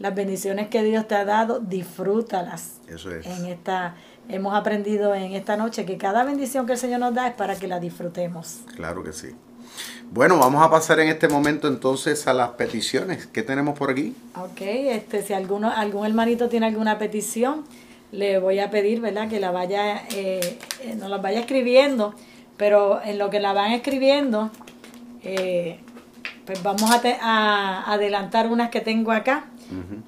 Las 0.00 0.14
bendiciones 0.14 0.68
que 0.68 0.82
Dios 0.82 1.06
te 1.06 1.14
ha 1.14 1.26
dado, 1.26 1.60
disfrútalas 1.60 2.80
Eso 2.88 3.14
es. 3.14 3.26
en 3.26 3.44
esta 3.44 3.94
hemos 4.30 4.54
aprendido 4.54 5.14
en 5.14 5.32
esta 5.32 5.56
noche 5.56 5.84
que 5.84 5.96
cada 5.96 6.24
bendición 6.24 6.66
que 6.66 6.72
el 6.72 6.78
Señor 6.78 7.00
nos 7.00 7.14
da 7.14 7.28
es 7.28 7.34
para 7.34 7.56
que 7.56 7.68
la 7.68 7.80
disfrutemos. 7.80 8.60
Claro 8.76 9.02
que 9.02 9.12
sí. 9.12 9.28
Bueno, 10.12 10.38
vamos 10.38 10.62
a 10.62 10.70
pasar 10.70 10.98
en 11.00 11.08
este 11.08 11.28
momento 11.28 11.68
entonces 11.68 12.26
a 12.26 12.34
las 12.34 12.50
peticiones. 12.50 13.26
¿Qué 13.26 13.42
tenemos 13.42 13.78
por 13.78 13.90
aquí? 13.90 14.14
Ok, 14.34 14.60
este, 14.60 15.22
si 15.22 15.32
alguno, 15.32 15.70
algún 15.70 16.04
hermanito 16.04 16.48
tiene 16.48 16.66
alguna 16.66 16.98
petición, 16.98 17.64
le 18.10 18.38
voy 18.38 18.58
a 18.58 18.70
pedir, 18.70 19.00
¿verdad? 19.00 19.28
Que 19.28 19.38
la 19.38 19.52
vaya, 19.52 20.02
eh, 20.14 20.58
eh 20.82 20.96
nos 20.96 21.10
la 21.10 21.18
vaya 21.18 21.40
escribiendo, 21.40 22.14
pero 22.56 23.00
en 23.04 23.18
lo 23.18 23.30
que 23.30 23.38
la 23.38 23.52
van 23.52 23.72
escribiendo, 23.72 24.50
eh, 25.22 25.78
pues 26.44 26.62
vamos 26.62 26.90
a, 26.90 27.00
a, 27.20 27.92
adelantar 27.92 28.48
unas 28.48 28.70
que 28.70 28.80
tengo 28.80 29.12
acá. 29.12 29.44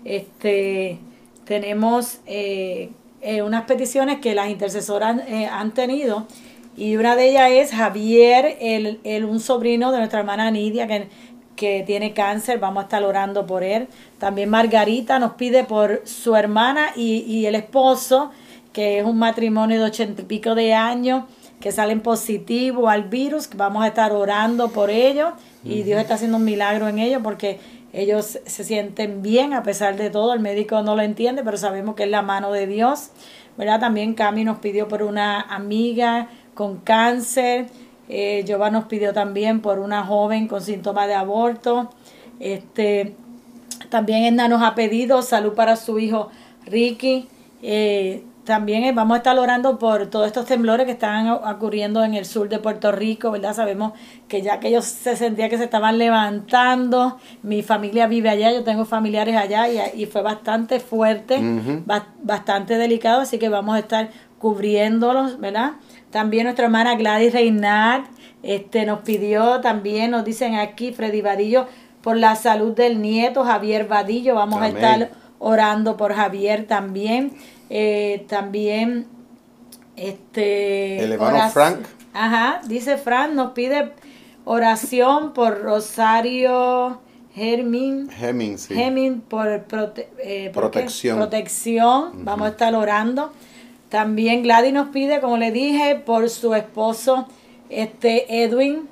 Este, 0.05 0.99
tenemos 1.45 2.19
eh, 2.27 2.91
eh, 3.23 3.43
unas 3.43 3.65
peticiones 3.65 4.19
que 4.19 4.35
las 4.35 4.51
intercesoras 4.51 5.23
eh, 5.29 5.47
han 5.47 5.73
tenido. 5.73 6.27
Y 6.77 6.97
una 6.97 7.17
de 7.17 7.31
ellas 7.31 7.51
es 7.51 7.71
Javier, 7.71 8.57
el, 8.61 9.01
el, 9.05 9.25
un 9.25 9.41
sobrino 9.41 9.93
de 9.93 9.99
nuestra 9.99 10.21
hermana 10.21 10.51
Nidia 10.51 10.87
que, 10.87 11.09
que 11.57 11.85
tiene 11.87 12.13
cáncer, 12.13 12.59
vamos 12.59 12.83
a 12.83 12.85
estar 12.85 13.03
orando 13.05 13.47
por 13.47 13.63
él. 13.63 13.89
También 14.19 14.49
Margarita 14.51 15.19
nos 15.19 15.35
pide 15.35 15.65
por 15.65 16.03
su 16.05 16.35
hermana 16.35 16.93
y, 16.97 17.19
y 17.27 17.47
el 17.47 17.55
esposo, 17.55 18.31
que 18.73 18.99
es 18.99 19.05
un 19.05 19.19
matrimonio 19.19 19.79
de 19.79 19.85
ochenta 19.85 20.23
y 20.23 20.25
pico 20.25 20.55
de 20.55 20.75
años, 20.75 21.25
que 21.61 21.71
salen 21.71 22.01
positivo 22.01 22.89
al 22.89 23.05
virus, 23.05 23.49
vamos 23.55 23.85
a 23.85 23.87
estar 23.87 24.11
orando 24.11 24.71
por 24.71 24.91
ellos 24.91 25.33
y 25.65 25.85
Dios 25.85 26.01
está 26.01 26.15
haciendo 26.15 26.39
un 26.39 26.45
milagro 26.45 26.89
en 26.89 26.99
ellos 26.99 27.21
porque 27.23 27.61
ellos 27.93 28.39
se 28.45 28.65
sienten 28.65 29.23
bien 29.23 29.53
a 29.53 29.63
pesar 29.63 29.97
de 29.97 30.11
todo, 30.11 30.33
el 30.33 30.41
médico 30.41 30.83
no 30.83 30.97
lo 30.97 31.03
entiende, 31.03 31.43
pero 31.45 31.57
sabemos 31.57 31.95
que 31.95 32.05
es 32.05 32.11
la 32.11 32.23
mano 32.23 32.53
de 32.53 32.67
Dios. 32.67 33.11
¿verdad? 33.57 33.81
También 33.81 34.15
Cami 34.15 34.45
nos 34.45 34.59
pidió 34.59 34.89
por 34.89 35.03
una 35.03 35.41
amiga 35.41 36.29
con 36.55 36.79
cáncer, 36.79 37.67
eh, 38.09 38.45
nos 38.73 38.85
pidió 38.85 39.13
también 39.13 39.61
por 39.61 39.79
una 39.79 40.05
joven 40.05 40.49
con 40.49 40.63
síntomas 40.63 41.07
de 41.07 41.15
aborto. 41.15 41.91
Este, 42.41 43.15
también 43.91 44.25
Edna 44.25 44.49
nos 44.49 44.63
ha 44.63 44.75
pedido 44.75 45.23
salud 45.23 45.55
para 45.55 45.77
su 45.77 45.99
hijo 45.99 46.31
Ricky. 46.67 47.29
Eh, 47.63 48.25
también 48.45 48.85
eh, 48.85 48.93
vamos 48.93 49.15
a 49.15 49.19
estar 49.19 49.39
orando 49.39 49.79
por 49.79 50.07
todos 50.07 50.27
estos 50.27 50.47
temblores 50.47 50.87
que 50.87 50.93
están 50.93 51.29
ocurriendo 51.29 52.03
en 52.03 52.15
el 52.15 52.25
sur 52.25 52.49
de 52.49 52.59
Puerto 52.59 52.91
Rico, 52.91 53.31
¿verdad? 53.31 53.55
Sabemos 53.55 53.93
que 54.29 54.43
ya 54.43 54.59
que 54.59 54.69
ellos 54.69 54.85
se 54.85 55.17
sentían 55.17 55.49
que 55.49 55.59
se 55.59 55.65
estaban 55.65 55.99
levantando, 55.99 57.19
mi 57.43 57.63
familia 57.63 58.07
vive 58.07 58.31
allá, 58.31 58.53
yo 58.53 58.65
tengo 58.65 58.85
familiares 58.85 59.37
allá 59.37 59.67
y, 59.69 60.07
fue 60.07 60.23
bastante 60.23 60.81
fuerte, 60.81 61.41
bastante 62.23 62.77
delicado, 62.77 63.21
así 63.21 63.39
que 63.39 63.49
vamos 63.49 63.77
a 63.77 63.79
estar 63.79 64.11
cubriéndolos, 64.39 65.39
¿verdad? 65.39 65.73
También 66.11 66.45
nuestra 66.45 66.65
hermana 66.65 66.97
Gladys 66.97 67.33
Reinhardt 67.33 68.07
este, 68.43 68.85
nos 68.85 69.01
pidió, 69.01 69.61
también 69.61 70.11
nos 70.11 70.25
dicen 70.25 70.57
aquí, 70.57 70.93
Freddy 70.93 71.23
Varillo, 71.23 71.67
por 72.03 72.17
la 72.17 72.35
salud 72.35 72.73
del 72.73 73.01
nieto 73.01 73.45
Javier 73.45 73.87
Vadillo. 73.87 74.35
Vamos 74.35 74.61
a 74.61 74.69
estar 74.69 75.11
orando 75.39 75.97
por 75.97 76.13
Javier 76.15 76.67
también. 76.67 77.33
Eh, 77.75 78.27
también, 78.29 79.07
este. 79.97 81.03
El 81.03 81.13
hermano 81.13 81.49
Frank. 81.49 81.87
Ajá, 82.13 82.61
dice 82.67 82.99
Frank, 82.99 83.33
nos 83.33 83.53
pide 83.53 83.93
oración 84.45 85.33
por 85.33 85.63
Rosario 85.63 87.01
Germin. 87.35 88.11
Germin, 88.11 88.59
sí. 88.59 88.75
por, 89.27 89.65
eh, 90.19 90.51
protección. 90.53 91.17
protección. 91.17 92.27
Vamos 92.27 92.49
a 92.49 92.51
estar 92.51 92.75
orando. 92.75 93.33
También 93.89 94.43
Gladys 94.43 94.75
nos 94.75 94.89
pide, 94.89 95.23
como 95.23 95.39
le 95.39 95.51
dije, 95.51 95.95
por 95.95 96.29
su 96.29 96.55
esposo 96.55 97.27
este 97.71 98.43
Edwin. 98.45 98.87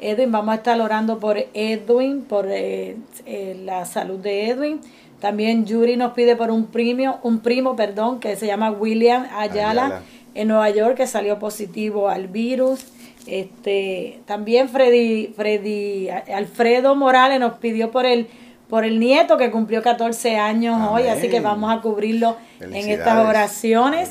Edwin, 0.00 0.32
vamos 0.32 0.52
a 0.54 0.56
estar 0.56 0.80
orando 0.80 1.18
por 1.18 1.36
Edwin, 1.52 2.22
por 2.22 2.46
eh, 2.48 2.96
eh, 3.26 3.60
la 3.62 3.84
salud 3.84 4.18
de 4.18 4.48
Edwin. 4.48 4.80
También 5.24 5.64
Yuri 5.64 5.96
nos 5.96 6.12
pide 6.12 6.36
por 6.36 6.50
un 6.50 6.66
primo, 6.66 7.18
un 7.22 7.38
primo, 7.38 7.76
perdón, 7.76 8.20
que 8.20 8.36
se 8.36 8.46
llama 8.46 8.70
William 8.70 9.26
Ayala, 9.34 10.02
en 10.34 10.48
Nueva 10.48 10.68
York, 10.68 10.96
que 10.98 11.06
salió 11.06 11.38
positivo 11.38 12.10
al 12.10 12.28
virus. 12.28 12.84
Este, 13.26 14.20
también 14.26 14.68
Freddy, 14.68 15.28
Freddy 15.34 16.10
Alfredo 16.10 16.94
Morales 16.94 17.40
nos 17.40 17.54
pidió 17.54 17.90
por 17.90 18.04
el 18.04 18.26
por 18.74 18.84
el 18.84 18.98
nieto 18.98 19.38
que 19.38 19.52
cumplió 19.52 19.84
14 19.84 20.36
años 20.36 20.76
hoy, 20.90 21.06
así 21.06 21.28
que 21.28 21.38
vamos 21.38 21.72
a 21.72 21.80
cubrirlo 21.80 22.36
en 22.58 22.74
estas 22.74 23.24
oraciones. 23.24 24.10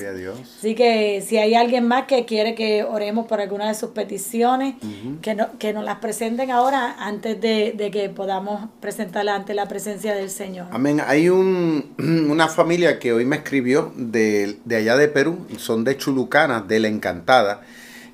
Así 0.58 0.74
que 0.74 1.22
si 1.22 1.36
hay 1.36 1.54
alguien 1.54 1.86
más 1.86 2.06
que 2.06 2.24
quiere 2.24 2.56
que 2.56 2.86
oremos 2.86 3.28
por 3.28 3.42
alguna 3.42 3.68
de 3.68 3.76
sus 3.76 3.90
peticiones, 3.90 4.76
que, 5.22 5.36
no, 5.36 5.50
que 5.60 5.74
nos 5.74 5.84
las 5.84 5.98
presenten 5.98 6.50
ahora 6.50 6.96
antes 6.98 7.42
de, 7.42 7.90
que 7.92 8.08
podamos 8.08 8.70
presentarla 8.80 9.36
ante 9.36 9.54
la 9.54 9.68
presencia 9.68 10.16
del 10.16 10.30
Señor. 10.30 10.68
Amén. 10.72 11.02
Hay 11.06 11.28
un, 11.28 11.94
una 12.30 12.48
familia 12.48 13.00
que 13.00 13.12
hoy 13.12 13.26
me 13.26 13.36
escribió 13.36 13.92
de, 13.98 14.60
de 14.64 14.76
allá 14.78 14.96
de 14.96 15.10
Perú, 15.10 15.46
son 15.58 15.84
de 15.84 15.98
Chulucana, 15.98 16.62
de 16.62 16.80
La 16.80 16.88
Encantada. 16.88 17.64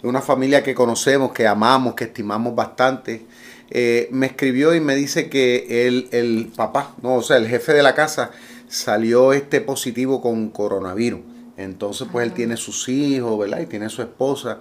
Una 0.02 0.22
familia 0.22 0.64
que 0.64 0.74
conocemos, 0.74 1.32
que 1.32 1.46
amamos, 1.46 1.94
que 1.94 2.06
estimamos 2.06 2.56
bastante 2.56 3.28
eh, 3.72 4.08
me 4.12 4.26
escribió 4.28 4.74
y 4.74 4.80
me 4.80 4.96
dice 4.96 5.30
que 5.30 5.88
el, 5.88 6.08
el 6.12 6.52
papá, 6.56 6.96
no, 7.02 7.16
o 7.16 7.22
sea, 7.22 7.38
el 7.38 7.48
jefe 7.48 7.74
de 7.74 7.84
la 7.84 7.96
casa 7.96 8.32
salió 8.68 9.34
este 9.34 9.62
positivo 9.62 10.22
con 10.22 10.50
coronavirus. 10.50 11.22
Entonces, 11.58 12.08
pues 12.10 12.26
él 12.26 12.34
tiene 12.34 12.56
sus 12.56 12.88
hijos, 12.88 13.38
¿verdad? 13.38 13.60
Y 13.60 13.66
tiene 13.66 13.90
su 13.90 14.02
esposa. 14.02 14.60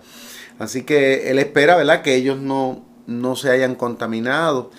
Así 0.59 0.83
que 0.83 1.31
él 1.31 1.39
espera, 1.39 1.77
¿verdad? 1.77 2.03
Que 2.03 2.17
ellos 2.17 2.39
no, 2.39 2.85
no 3.07 3.37
se 3.37 3.51
hayan 3.51 3.77
contaminado. 3.77 4.71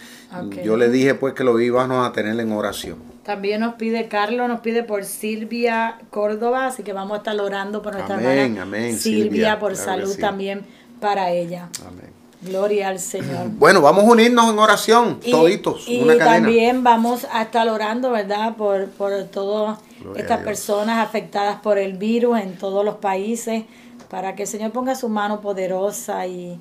Yo 0.64 0.78
le 0.78 0.90
dije, 0.90 1.16
pues, 1.16 1.34
que 1.34 1.44
lo 1.44 1.60
íbamos 1.60 2.08
a 2.08 2.12
tener 2.12 2.38
en 2.40 2.52
oración. 2.52 2.98
También 3.24 3.62
nos 3.62 3.76
pide 3.76 4.08
Carlos, 4.08 4.48
nos 4.48 4.60
pide 4.60 4.84
por 4.84 5.06
Silvia 5.06 6.00
Córdoba, 6.10 6.68
así 6.68 6.84
que 6.84 6.94
vamos 6.94 7.16
a 7.16 7.18
estar 7.18 7.40
orando 7.40 7.82
por 7.82 7.94
nuestra 7.94 8.16
amén, 8.16 8.58
Amén, 8.58 8.98
Silvia, 8.98 9.60
por 9.60 9.76
salud 9.76 10.16
también 10.20 10.62
para 11.00 11.32
ella. 11.32 11.70
Amén. 11.88 12.10
Gloria 12.42 12.90
al 12.90 13.00
Señor. 13.00 13.48
Bueno, 13.60 13.82
vamos 13.82 14.06
a 14.06 14.08
unirnos 14.08 14.52
en 14.52 14.60
oración, 14.60 15.20
toditos. 15.20 15.84
Y 15.88 16.06
también 16.18 16.84
vamos 16.84 17.28
a 17.32 17.44
estar 17.44 17.68
orando, 17.68 18.12
¿verdad? 18.12 18.56
Por, 18.56 18.88
por 18.90 19.24
todas 19.26 19.80
estas 20.16 20.40
personas 20.42 21.06
afectadas 21.06 21.60
por 21.62 21.78
el 21.78 21.98
virus 21.98 22.40
en 22.40 22.58
todos 22.58 22.86
los 22.86 22.96
países, 22.96 23.64
para 24.10 24.36
que 24.36 24.44
el 24.44 24.48
Señor 24.48 24.72
ponga 24.72 24.96
su 24.96 25.10
mano 25.10 25.42
poderosa 25.42 26.26
y, 26.28 26.60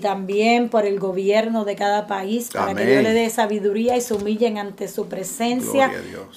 también 0.00 0.70
por 0.70 0.86
el 0.86 0.98
gobierno 0.98 1.66
de 1.66 1.76
cada 1.76 2.06
país, 2.06 2.50
para 2.52 2.74
que 2.74 2.86
Dios 2.86 3.02
le 3.02 3.12
dé 3.12 3.28
sabiduría 3.28 3.96
y 3.96 4.00
se 4.00 4.14
humillen 4.14 4.56
ante 4.58 4.88
su 4.88 5.08
presencia. 5.08 5.90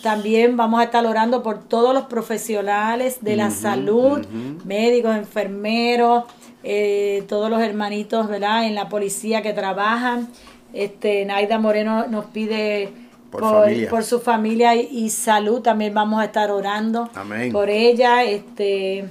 También 0.04 0.58
vamos 0.58 0.82
a 0.82 0.84
estar 0.84 1.06
orando 1.06 1.44
por 1.44 1.64
todos 1.64 1.94
los 1.94 2.06
profesionales 2.06 3.20
de 3.22 3.36
la 3.38 3.52
salud, 3.52 4.26
médicos, 4.66 5.16
enfermeros, 5.16 6.26
eh, 6.70 7.24
todos 7.30 7.50
los 7.50 7.62
hermanitos, 7.62 8.28
¿verdad? 8.28 8.66
En 8.66 8.76
la 8.76 8.90
policía 8.90 9.42
que 9.42 9.54
trabajan. 9.54 10.28
Este, 10.74 11.24
Naida 11.24 11.60
Moreno 11.60 12.08
nos 12.08 12.26
pide 12.26 12.92
por, 13.32 14.04
su 14.04 14.20
familia 14.20 14.76
y, 14.76 15.10
salud. 15.10 15.62
También 15.62 15.94
vamos 15.94 16.20
a 16.20 16.26
estar 16.26 16.52
orando 16.52 17.10
por 17.54 17.70
ella. 17.70 18.26
Este, 18.26 19.06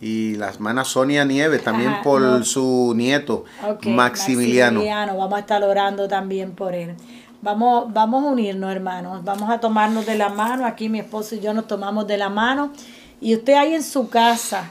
y 0.00 0.34
la 0.34 0.48
hermana 0.48 0.84
Sonia 0.84 1.24
Nieves 1.24 1.62
también 1.62 2.02
por 2.02 2.44
su 2.44 2.92
nieto 2.96 3.44
Maximiliano. 3.84 4.80
Maximiliano. 4.80 5.16
Vamos 5.16 5.36
a 5.36 5.40
estar 5.40 5.62
orando 5.62 6.08
también 6.08 6.56
por 6.56 6.74
él. 6.74 6.96
Vamos, 7.40 7.92
vamos 7.92 8.24
a 8.24 8.26
unirnos, 8.26 8.72
hermanos. 8.72 9.22
Vamos 9.22 9.48
a 9.48 9.60
tomarnos 9.60 10.06
de 10.06 10.16
la 10.16 10.28
mano. 10.28 10.66
Aquí 10.66 10.88
mi 10.88 10.98
esposo 10.98 11.36
y 11.36 11.40
yo 11.40 11.54
nos 11.54 11.68
tomamos 11.68 12.08
de 12.08 12.16
la 12.18 12.30
mano. 12.30 12.72
Y 13.20 13.36
usted 13.36 13.52
ahí 13.54 13.74
en 13.74 13.84
su 13.84 14.08
casa, 14.08 14.70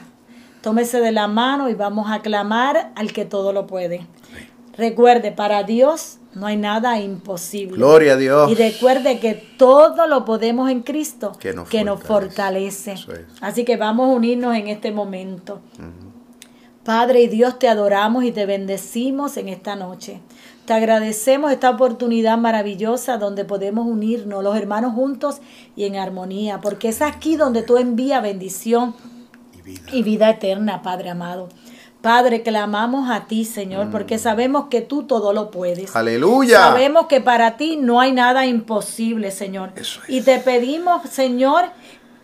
Tómese 0.62 1.00
de 1.00 1.12
la 1.12 1.28
mano 1.28 1.68
y 1.68 1.74
vamos 1.74 2.10
a 2.10 2.20
clamar 2.20 2.92
al 2.94 3.12
que 3.12 3.24
todo 3.24 3.52
lo 3.52 3.66
puede. 3.66 4.06
Recuerde, 4.76 5.32
para 5.32 5.62
Dios 5.62 6.18
no 6.34 6.46
hay 6.46 6.56
nada 6.56 7.00
imposible. 7.00 7.76
Gloria 7.76 8.12
a 8.12 8.16
Dios. 8.16 8.50
Y 8.50 8.54
recuerde 8.54 9.18
que 9.20 9.34
todo 9.34 10.06
lo 10.06 10.24
podemos 10.26 10.70
en 10.70 10.82
Cristo 10.82 11.32
que 11.70 11.84
nos 11.84 12.02
fortalece. 12.02 12.94
Así 13.40 13.64
que 13.64 13.76
vamos 13.76 14.10
a 14.10 14.12
unirnos 14.12 14.54
en 14.54 14.68
este 14.68 14.92
momento. 14.92 15.60
Padre 16.84 17.22
y 17.22 17.28
Dios, 17.28 17.58
te 17.58 17.68
adoramos 17.68 18.22
y 18.22 18.32
te 18.32 18.46
bendecimos 18.46 19.38
en 19.38 19.48
esta 19.48 19.74
noche. 19.74 20.20
Te 20.66 20.72
agradecemos 20.72 21.50
esta 21.50 21.70
oportunidad 21.70 22.38
maravillosa 22.38 23.16
donde 23.18 23.44
podemos 23.44 23.86
unirnos 23.86 24.44
los 24.44 24.56
hermanos 24.56 24.94
juntos 24.94 25.40
y 25.74 25.84
en 25.84 25.96
armonía, 25.96 26.60
porque 26.60 26.88
es 26.88 27.02
aquí 27.02 27.36
donde 27.36 27.62
tú 27.62 27.76
envías 27.76 28.22
bendición 28.22 28.94
y 29.92 30.02
vida 30.02 30.30
eterna, 30.30 30.82
Padre 30.82 31.10
amado. 31.10 31.48
Padre, 32.00 32.42
clamamos 32.42 33.10
a 33.10 33.26
ti, 33.26 33.44
Señor, 33.44 33.90
porque 33.90 34.16
mm. 34.16 34.20
sabemos 34.20 34.66
que 34.70 34.80
tú 34.80 35.04
todo 35.04 35.32
lo 35.32 35.50
puedes. 35.50 35.96
Aleluya. 35.96 36.58
Sabemos 36.58 37.06
que 37.06 37.20
para 37.20 37.56
ti 37.56 37.76
no 37.76 38.00
hay 38.00 38.12
nada 38.12 38.46
imposible, 38.46 39.32
Señor. 39.32 39.72
Y 40.06 40.20
te 40.20 40.38
pedimos, 40.38 41.08
Señor, 41.10 41.64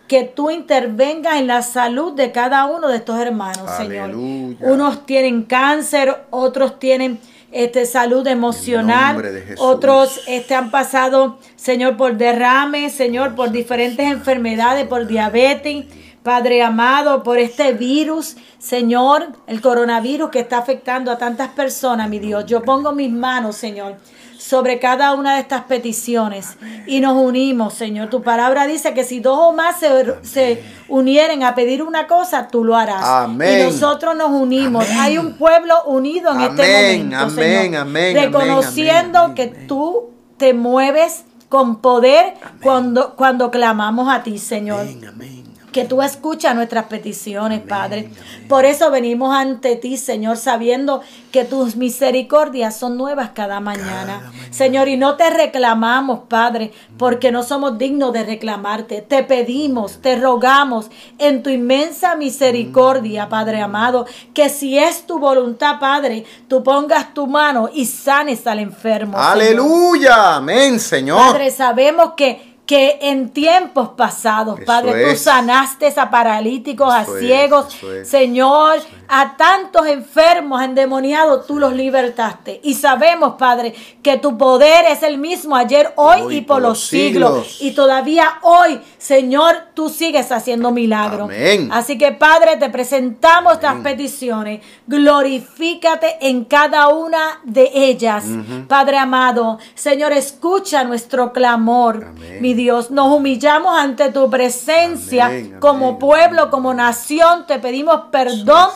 que 0.07 0.25
tú 0.25 0.51
intervengas 0.51 1.37
en 1.37 1.47
la 1.47 1.63
salud 1.63 2.13
de 2.13 2.33
cada 2.33 2.67
uno 2.67 2.89
de 2.89 2.99
estos 2.99 3.19
hermanos, 3.19 3.71
Señor. 3.77 4.15
Unos 4.15 5.05
tienen 5.07 5.43
cáncer, 5.43 6.27
otros 6.31 6.79
tienen 6.79 7.19
este, 7.51 7.87
salud 7.87 8.27
emocional, 8.27 9.23
otros 9.59 10.21
este, 10.27 10.55
han 10.55 10.71
pasado, 10.71 11.39
Señor, 11.57 11.97
por 11.97 12.17
derrame, 12.17 12.89
Señor, 12.91 13.35
por 13.35 13.51
diferentes 13.51 14.07
enfermedades, 14.07 14.87
por 14.87 15.07
diabetes. 15.07 15.87
Padre 16.23 16.63
amado, 16.63 17.25
por 17.25 17.39
este 17.39 17.73
virus, 17.73 18.37
Señor, 18.59 19.33
el 19.49 19.61
coronavirus 19.61 20.31
que 20.31 20.39
está 20.39 20.59
afectando 20.59 21.11
a 21.11 21.19
tantas 21.19 21.49
personas, 21.49 22.09
mi 22.09 22.21
Dios. 22.21 22.47
Yo 22.47 22.63
pongo 22.63 22.93
mis 22.93 23.11
manos, 23.11 23.57
Señor, 23.57 23.97
sobre 24.39 24.79
cada 24.79 25.15
una 25.15 25.35
de 25.35 25.41
estas 25.41 25.63
peticiones 25.63 26.57
y 26.87 27.01
nos 27.01 27.17
unimos, 27.17 27.75
Señor. 27.75 28.09
Tu 28.09 28.23
palabra 28.23 28.69
dice 28.69 28.95
que 28.95 29.03
si 29.03 29.19
dos 29.19 29.37
o 29.37 29.53
más 29.53 29.77
se, 30.23 30.63
unieren 30.89 31.43
a 31.43 31.57
pedir 31.57 31.83
una 31.83 32.07
cosa, 32.07 32.47
tú 32.47 32.63
lo 32.63 32.77
harás. 32.77 33.05
Amén. 33.05 33.61
Y 33.61 33.63
nosotros 33.65 34.17
nos 34.17 34.31
unimos. 34.31 34.89
Hay 34.91 35.19
un 35.19 35.35
pueblo 35.35 35.83
unido 35.87 36.33
en 36.33 36.41
este 36.43 36.63
momento, 36.63 37.17
amén, 37.17 37.35
Señor. 37.35 37.81
Amén, 37.81 38.17
reconociendo 38.17 39.35
que 39.35 39.49
tú 39.49 40.11
te 40.37 40.55
mueves 40.55 41.25
con 41.49 41.81
poder 41.81 42.35
cuando, 42.63 43.15
cuando 43.17 43.51
clamamos 43.51 44.09
a 44.09 44.23
ti, 44.23 44.39
Señor. 44.39 44.87
Amén, 45.09 45.52
que 45.73 45.85
tú 45.85 46.03
escuchas 46.03 46.55
nuestras 46.55 46.85
peticiones, 46.85 47.61
Padre. 47.61 48.11
Por 48.49 48.65
eso 48.65 48.91
venimos 48.91 49.35
ante 49.35 49.77
ti, 49.77 49.97
Señor, 49.97 50.37
sabiendo 50.37 51.01
que 51.33 51.45
tus 51.45 51.77
misericordias 51.77 52.77
son 52.77 52.97
nuevas 52.97 53.31
cada 53.31 53.59
mañana. 53.61 54.31
Señor, 54.51 54.89
y 54.89 54.97
no 54.97 55.17
te 55.17 55.31
reclamamos, 55.31 56.21
Padre, 56.29 56.73
porque 56.99 57.33
no 57.33 57.43
somos 57.43 57.79
dignos 57.79 58.13
de 58.13 58.23
reclamarte. 58.23 59.01
Te 59.01 59.23
pedimos, 59.25 60.03
te 60.03 60.17
rogamos 60.17 60.91
en 61.19 61.43
tu 61.43 61.49
inmensa 61.51 62.17
misericordia, 62.17 63.29
Padre 63.29 63.63
amado, 63.63 64.07
que 64.35 64.51
si 64.51 64.79
es 64.79 65.07
tu 65.07 65.19
voluntad, 65.19 65.81
Padre, 65.81 66.25
tú 66.49 66.63
pongas 66.63 67.15
tu 67.15 67.27
mano 67.27 67.71
y 67.73 67.87
sanes 67.87 68.47
al 68.47 68.59
enfermo. 68.59 69.17
Aleluya, 69.19 70.37
amén, 70.37 70.79
Señor. 70.79 71.19
Padre, 71.19 71.51
sabemos 71.51 72.13
que 72.15 72.52
que 72.73 72.99
en 73.03 73.29
tiempos 73.29 73.91
pasados, 73.91 74.59
Padre, 74.65 75.11
tú 75.11 75.19
sanaste 75.19 75.93
a 75.95 76.09
paralíticos, 76.09 76.91
a 76.91 77.05
ciegos, 77.05 77.77
Señor, 78.03 78.79
a 79.09 79.37
tantos 79.37 79.87
enfermos, 79.87 80.63
endemoniados, 80.63 81.47
tú 81.47 81.59
los 81.59 81.75
libertaste. 81.75 82.61
Y 82.65 82.73
sabemos, 82.73 83.35
Padre, 83.35 83.75
que 84.03 84.17
tu 84.17 84.39
poder 84.39 84.87
es 84.87 85.03
el 85.03 85.19
mismo 85.19 85.55
ayer, 85.55 85.93
hoy, 85.97 86.39
y 86.39 86.41
por, 86.41 86.63
los 86.63 86.87
siglos. 86.87 87.59
Y 87.61 87.73
todavía 87.73 88.39
hoy, 88.41 88.81
Señor, 88.97 89.55
tú 89.75 89.91
sigues 89.91 90.33
haciendo 90.33 90.71
milagros. 90.71 91.31
Así 91.71 91.99
que, 91.99 92.13
Padre, 92.13 92.57
te 92.57 92.71
presentamos 92.71 93.53
estas 93.53 93.83
peticiones. 93.83 94.63
Glorifícate 94.87 96.17
en 96.23 96.47
cada 96.47 96.89
una 96.89 97.41
de 97.45 97.71
ellas. 97.75 98.25
Padre 98.67 98.97
amado, 98.97 99.59
Señor, 99.75 100.13
escucha 100.13 100.85
nuestro 100.85 101.35
clamor. 101.35 102.15
Mi 102.41 102.55
Dios, 102.63 102.91
nos 102.91 103.09
humillamos 103.09 103.77
ante 103.77 104.11
tu 104.11 104.31
presencia 104.31 105.31
como 105.59 105.99
pueblo, 105.99 106.51
como 106.51 106.73
nación. 106.75 107.47
Te 107.47 107.59
pedimos 107.59 108.03
perdón. 108.11 108.71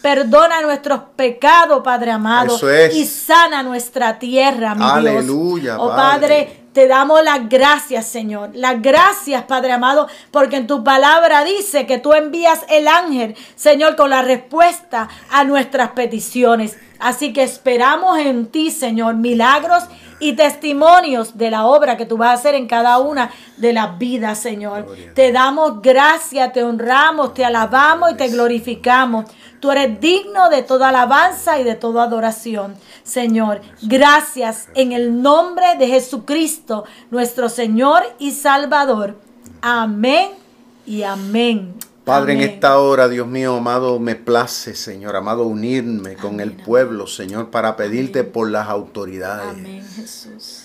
Perdona 0.00 0.60
nuestros 0.62 1.00
pecados, 1.14 1.80
Padre 1.84 2.10
amado. 2.10 2.58
Y 2.92 3.06
sana 3.06 3.62
nuestra 3.62 4.18
tierra, 4.18 4.74
mi 4.74 4.84
Aleluya, 4.84 5.74
Dios. 5.74 5.78
Oh 5.80 5.90
Padre, 5.90 6.62
te 6.72 6.88
damos 6.88 7.22
las 7.22 7.48
gracias, 7.48 8.06
Señor. 8.06 8.50
Las 8.54 8.82
gracias, 8.82 9.44
Padre 9.44 9.72
amado, 9.72 10.08
porque 10.32 10.56
en 10.56 10.66
tu 10.66 10.82
palabra 10.82 11.44
dice 11.44 11.86
que 11.86 11.98
tú 11.98 12.14
envías 12.14 12.64
el 12.68 12.88
ángel, 12.88 13.36
Señor, 13.54 13.94
con 13.94 14.10
la 14.10 14.22
respuesta 14.22 15.08
a 15.30 15.44
nuestras 15.44 15.90
peticiones. 15.90 16.76
Así 16.98 17.32
que 17.32 17.44
esperamos 17.44 18.18
en 18.18 18.46
ti, 18.46 18.72
Señor, 18.72 19.14
milagros 19.14 19.84
y 20.22 20.34
testimonios 20.34 21.36
de 21.36 21.50
la 21.50 21.66
obra 21.66 21.96
que 21.96 22.06
tú 22.06 22.16
vas 22.16 22.30
a 22.30 22.32
hacer 22.34 22.54
en 22.54 22.68
cada 22.68 22.98
una 22.98 23.32
de 23.56 23.72
las 23.72 23.98
vidas, 23.98 24.38
Señor. 24.38 24.86
Te 25.14 25.32
damos 25.32 25.82
gracias, 25.82 26.52
te 26.52 26.62
honramos, 26.62 27.34
te 27.34 27.44
alabamos 27.44 28.12
y 28.12 28.14
te 28.14 28.28
glorificamos. 28.28 29.28
Tú 29.58 29.72
eres 29.72 30.00
digno 30.00 30.48
de 30.48 30.62
toda 30.62 30.90
alabanza 30.90 31.58
y 31.58 31.64
de 31.64 31.74
toda 31.74 32.04
adoración. 32.04 32.76
Señor, 33.02 33.62
gracias 33.82 34.68
en 34.76 34.92
el 34.92 35.20
nombre 35.20 35.74
de 35.76 35.88
Jesucristo, 35.88 36.84
nuestro 37.10 37.48
Señor 37.48 38.04
y 38.20 38.30
Salvador. 38.30 39.18
Amén 39.60 40.30
y 40.86 41.02
amén. 41.02 41.74
Padre, 42.04 42.32
en 42.32 42.40
esta 42.40 42.78
hora, 42.78 43.08
Dios 43.08 43.28
mío, 43.28 43.56
amado, 43.56 44.00
me 44.00 44.16
place, 44.16 44.74
Señor, 44.74 45.14
amado, 45.14 45.44
unirme 45.44 46.16
con 46.16 46.40
el 46.40 46.52
pueblo, 46.52 47.06
Señor, 47.06 47.50
para 47.50 47.76
pedirte 47.76 48.24
por 48.24 48.50
las 48.50 48.68
autoridades. 48.68 49.56
Amén, 49.56 49.86
Jesús. 49.94 50.64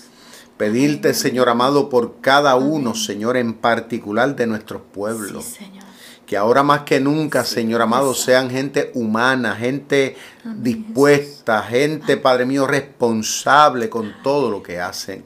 Pedirte, 0.56 1.14
Señor 1.14 1.48
amado, 1.48 1.88
por 1.88 2.20
cada 2.20 2.56
uno, 2.56 2.96
Señor, 2.96 3.36
en 3.36 3.54
particular 3.54 4.34
de 4.34 4.48
nuestros 4.48 4.82
pueblos. 4.92 5.44
señor. 5.44 5.84
Que 6.26 6.36
ahora 6.36 6.62
más 6.62 6.80
que 6.82 7.00
nunca, 7.00 7.42
Señor 7.44 7.80
amado, 7.80 8.12
sean 8.12 8.50
gente 8.50 8.90
humana, 8.92 9.56
gente 9.56 10.14
dispuesta, 10.44 11.62
gente, 11.62 12.18
Padre 12.18 12.44
mío, 12.44 12.66
responsable 12.66 13.88
con 13.88 14.12
todo 14.22 14.50
lo 14.50 14.62
que 14.62 14.78
hacen. 14.78 15.24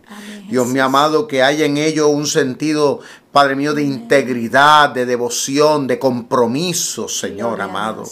Dios 0.49 0.69
mío 0.69 0.85
amado, 0.85 1.27
que 1.27 1.43
haya 1.43 1.65
en 1.65 1.77
ellos 1.77 2.09
un 2.09 2.29
sentido, 2.29 3.01
Padre 3.33 3.57
mío, 3.57 3.73
de 3.73 3.83
integridad, 3.83 4.91
de 4.91 5.07
devoción, 5.07 5.87
de 5.87 5.99
compromiso, 5.99 7.09
Señor 7.09 7.63
amado. 7.63 8.05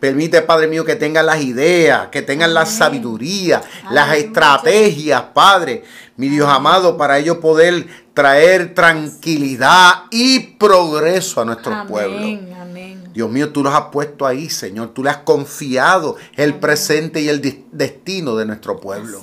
Permite, 0.00 0.42
Padre 0.42 0.66
mío, 0.66 0.84
que 0.84 0.96
tengan 0.96 1.26
las 1.26 1.40
ideas, 1.42 2.08
que 2.08 2.22
tengan 2.22 2.52
la 2.52 2.66
sabiduría, 2.66 3.62
las 3.90 4.16
estrategias, 4.16 5.22
Padre, 5.32 5.84
mi 6.16 6.28
Dios 6.28 6.48
amado, 6.48 6.96
para 6.96 7.18
ellos 7.18 7.36
poder 7.38 7.86
traer 8.14 8.74
tranquilidad 8.74 10.04
y 10.10 10.40
progreso 10.40 11.40
a 11.40 11.44
nuestros 11.44 11.86
pueblos. 11.86 12.40
Dios 13.14 13.30
mío, 13.30 13.52
tú 13.52 13.62
los 13.62 13.72
has 13.72 13.86
puesto 13.92 14.26
ahí, 14.26 14.50
Señor. 14.50 14.88
Tú 14.88 15.04
le 15.04 15.10
has 15.10 15.18
confiado 15.18 16.16
el 16.34 16.54
presente 16.54 17.20
y 17.20 17.28
el 17.28 17.40
destino 17.70 18.34
de 18.34 18.44
nuestro 18.44 18.80
pueblo. 18.80 19.22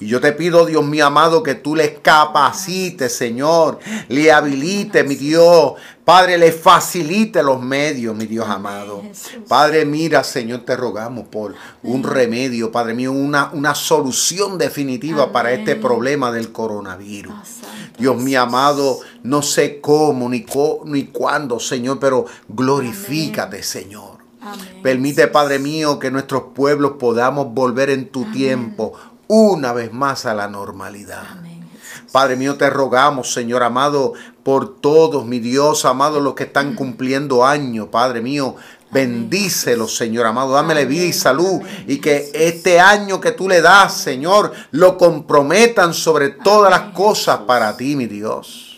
Y 0.00 0.06
yo 0.08 0.20
te 0.20 0.32
pido, 0.32 0.66
Dios 0.66 0.84
mío 0.84 1.06
amado, 1.06 1.42
que 1.42 1.54
tú 1.54 1.76
les 1.76 1.98
capacites, 2.00 3.14
Señor, 3.14 3.78
le 4.08 4.32
habilite, 4.32 5.04
mi 5.04 5.14
Dios. 5.14 5.74
Padre, 6.04 6.36
le 6.36 6.52
facilite 6.52 7.42
los 7.42 7.62
medios, 7.62 8.14
mi 8.14 8.26
Dios 8.26 8.46
amado. 8.48 9.02
Padre, 9.48 9.86
mira, 9.86 10.22
Señor, 10.22 10.60
te 10.60 10.76
rogamos 10.76 11.28
por 11.28 11.54
un 11.82 12.02
remedio, 12.02 12.70
Padre 12.70 12.92
mío, 12.92 13.12
una, 13.12 13.50
una 13.52 13.74
solución 13.74 14.58
definitiva 14.58 15.32
para 15.32 15.52
este 15.52 15.76
problema 15.76 16.30
del 16.30 16.52
coronavirus. 16.52 17.32
Oh, 17.32 17.66
Dios 17.98 18.16
mío 18.16 18.42
amado, 18.42 18.98
no 19.22 19.40
sé 19.40 19.80
cómo 19.80 20.28
ni, 20.28 20.44
ni 20.86 21.04
cuándo, 21.04 21.60
Señor, 21.60 21.98
pero 22.00 22.26
glorifícate, 22.48 23.62
Señor. 23.62 24.18
Permite, 24.82 25.26
Padre 25.28 25.58
mío, 25.58 25.98
que 25.98 26.10
nuestros 26.10 26.42
pueblos 26.54 26.92
podamos 26.98 27.54
volver 27.54 27.88
en 27.88 28.10
tu 28.10 28.30
tiempo 28.30 28.92
una 29.28 29.72
vez 29.72 29.92
más 29.92 30.26
a 30.26 30.34
la 30.34 30.48
normalidad. 30.48 31.24
Padre 32.12 32.36
mío, 32.36 32.56
te 32.56 32.70
rogamos, 32.70 33.32
Señor 33.32 33.62
amado, 33.62 34.12
por 34.44 34.80
todos, 34.80 35.26
mi 35.26 35.40
Dios 35.40 35.84
amado, 35.84 36.20
los 36.20 36.34
que 36.34 36.44
están 36.44 36.74
cumpliendo 36.74 37.44
años, 37.44 37.88
Padre 37.90 38.20
mío. 38.20 38.56
Bendícelos, 38.92 39.96
Señor 39.96 40.26
amado. 40.26 40.52
Dámele 40.52 40.84
vida 40.84 41.06
y 41.06 41.12
salud. 41.12 41.60
Y 41.88 41.98
que 41.98 42.30
este 42.32 42.78
año 42.78 43.20
que 43.20 43.32
tú 43.32 43.48
le 43.48 43.60
das, 43.60 43.94
Señor, 43.94 44.52
lo 44.70 44.96
comprometan 44.96 45.92
sobre 45.92 46.28
todas 46.28 46.70
las 46.70 46.92
cosas 46.92 47.38
para 47.38 47.76
ti, 47.76 47.96
mi 47.96 48.06
Dios. 48.06 48.74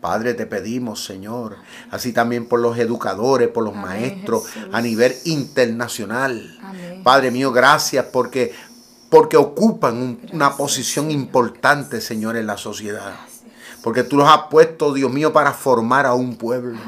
Padre, 0.00 0.34
te 0.34 0.46
pedimos, 0.46 1.04
Señor, 1.04 1.56
así 1.90 2.12
también 2.12 2.46
por 2.46 2.60
los 2.60 2.78
educadores, 2.78 3.48
por 3.48 3.64
los 3.64 3.74
maestros 3.74 4.44
a 4.70 4.80
nivel 4.80 5.14
internacional. 5.24 6.56
Padre 7.02 7.30
mío, 7.30 7.50
gracias 7.52 8.06
porque 8.12 8.54
porque 9.16 9.38
ocupan 9.38 10.18
una 10.30 10.58
posición 10.58 11.10
importante, 11.10 12.02
Señor, 12.02 12.36
en 12.36 12.46
la 12.46 12.58
sociedad. 12.58 13.14
Porque 13.82 14.02
tú 14.02 14.18
los 14.18 14.28
has 14.28 14.48
puesto, 14.50 14.92
Dios 14.92 15.10
mío, 15.10 15.32
para 15.32 15.54
formar 15.54 16.04
a 16.04 16.12
un 16.12 16.36
pueblo. 16.36 16.78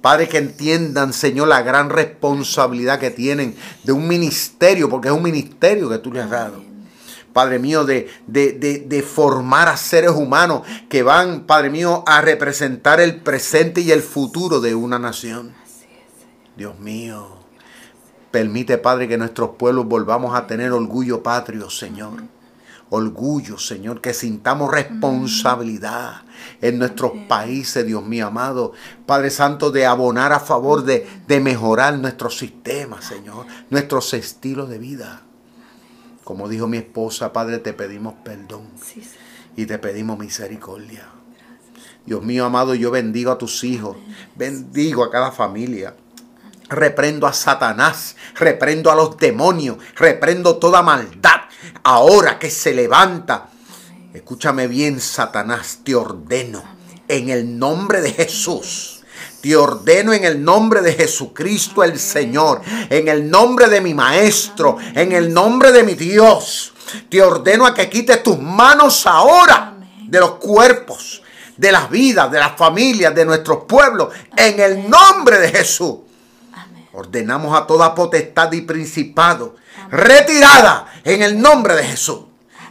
Padre, 0.00 0.28
que 0.28 0.38
entiendan, 0.38 1.12
Señor, 1.12 1.46
la 1.46 1.62
gran 1.62 1.90
responsabilidad 1.90 2.98
que 2.98 3.12
tienen 3.12 3.54
de 3.84 3.92
un 3.92 4.08
ministerio, 4.08 4.88
porque 4.88 5.06
es 5.06 5.14
un 5.14 5.22
ministerio 5.22 5.88
que 5.88 5.98
tú 5.98 6.12
les 6.12 6.24
has 6.24 6.30
dado. 6.30 6.60
Padre 7.32 7.60
mío, 7.60 7.84
de, 7.84 8.10
de, 8.26 8.84
de, 8.84 9.02
formar 9.04 9.68
a 9.68 9.76
seres 9.76 10.10
humanos 10.10 10.62
que 10.88 11.04
van, 11.04 11.46
Padre 11.46 11.70
mío, 11.70 12.02
a 12.08 12.20
representar 12.20 12.98
el 12.98 13.20
presente 13.20 13.80
y 13.80 13.92
el 13.92 14.02
futuro 14.02 14.60
de 14.60 14.74
una 14.74 14.98
nación. 14.98 15.54
Dios 16.56 16.76
mío. 16.80 17.43
Permite, 18.34 18.78
Padre, 18.78 19.06
que 19.06 19.16
nuestros 19.16 19.50
pueblos 19.50 19.86
volvamos 19.86 20.34
a 20.34 20.48
tener 20.48 20.72
orgullo 20.72 21.22
patrio, 21.22 21.70
Señor. 21.70 22.24
Orgullo, 22.90 23.58
Señor, 23.58 24.00
que 24.00 24.12
sintamos 24.12 24.72
responsabilidad 24.72 26.22
en 26.60 26.80
nuestros 26.80 27.12
países, 27.28 27.86
Dios 27.86 28.04
mío 28.04 28.26
amado. 28.26 28.72
Padre 29.06 29.30
Santo, 29.30 29.70
de 29.70 29.86
abonar 29.86 30.32
a 30.32 30.40
favor 30.40 30.82
de, 30.82 31.06
de 31.28 31.38
mejorar 31.38 31.96
nuestros 31.96 32.36
sistemas, 32.36 33.04
Señor, 33.04 33.46
nuestros 33.70 34.12
estilos 34.14 34.68
de 34.68 34.78
vida. 34.78 35.22
Como 36.24 36.48
dijo 36.48 36.66
mi 36.66 36.78
esposa, 36.78 37.32
Padre, 37.32 37.58
te 37.58 37.72
pedimos 37.72 38.14
perdón 38.24 38.66
y 39.56 39.66
te 39.66 39.78
pedimos 39.78 40.18
misericordia. 40.18 41.06
Dios 42.04 42.24
mío 42.24 42.46
amado, 42.46 42.74
yo 42.74 42.90
bendigo 42.90 43.30
a 43.30 43.38
tus 43.38 43.62
hijos, 43.62 43.96
bendigo 44.34 45.04
a 45.04 45.10
cada 45.12 45.30
familia. 45.30 45.94
Reprendo 46.74 47.26
a 47.26 47.32
Satanás, 47.32 48.16
reprendo 48.34 48.90
a 48.90 48.94
los 48.94 49.16
demonios, 49.16 49.78
reprendo 49.94 50.56
toda 50.56 50.82
maldad. 50.82 51.42
Ahora 51.84 52.38
que 52.38 52.50
se 52.50 52.74
levanta, 52.74 53.48
escúchame 54.12 54.66
bien, 54.66 55.00
Satanás, 55.00 55.80
te 55.84 55.94
ordeno 55.94 56.62
en 57.08 57.28
el 57.28 57.58
nombre 57.58 58.00
de 58.00 58.12
Jesús. 58.12 59.02
Te 59.40 59.54
ordeno 59.54 60.12
en 60.12 60.24
el 60.24 60.42
nombre 60.42 60.80
de 60.80 60.94
Jesucristo 60.94 61.84
el 61.84 61.98
Señor, 61.98 62.62
en 62.88 63.08
el 63.08 63.30
nombre 63.30 63.68
de 63.68 63.80
mi 63.80 63.92
Maestro, 63.92 64.78
en 64.94 65.12
el 65.12 65.32
nombre 65.32 65.70
de 65.70 65.82
mi 65.82 65.94
Dios. 65.94 66.72
Te 67.10 67.22
ordeno 67.22 67.66
a 67.66 67.74
que 67.74 67.90
quites 67.90 68.22
tus 68.22 68.38
manos 68.38 69.06
ahora 69.06 69.74
de 70.08 70.18
los 70.18 70.36
cuerpos, 70.36 71.22
de 71.56 71.70
las 71.70 71.90
vidas, 71.90 72.32
de 72.32 72.38
las 72.38 72.56
familias, 72.56 73.14
de 73.14 73.24
nuestros 73.24 73.64
pueblos, 73.64 74.08
en 74.36 74.58
el 74.60 74.88
nombre 74.88 75.38
de 75.38 75.50
Jesús. 75.50 75.98
Ordenamos 76.94 77.56
a 77.56 77.66
toda 77.66 77.94
potestad 77.94 78.52
y 78.52 78.60
principado 78.60 79.56
retirada 79.90 80.86
en 81.02 81.22
el 81.22 81.40
nombre 81.40 81.74
de 81.74 81.84
Jesús. 81.84 82.20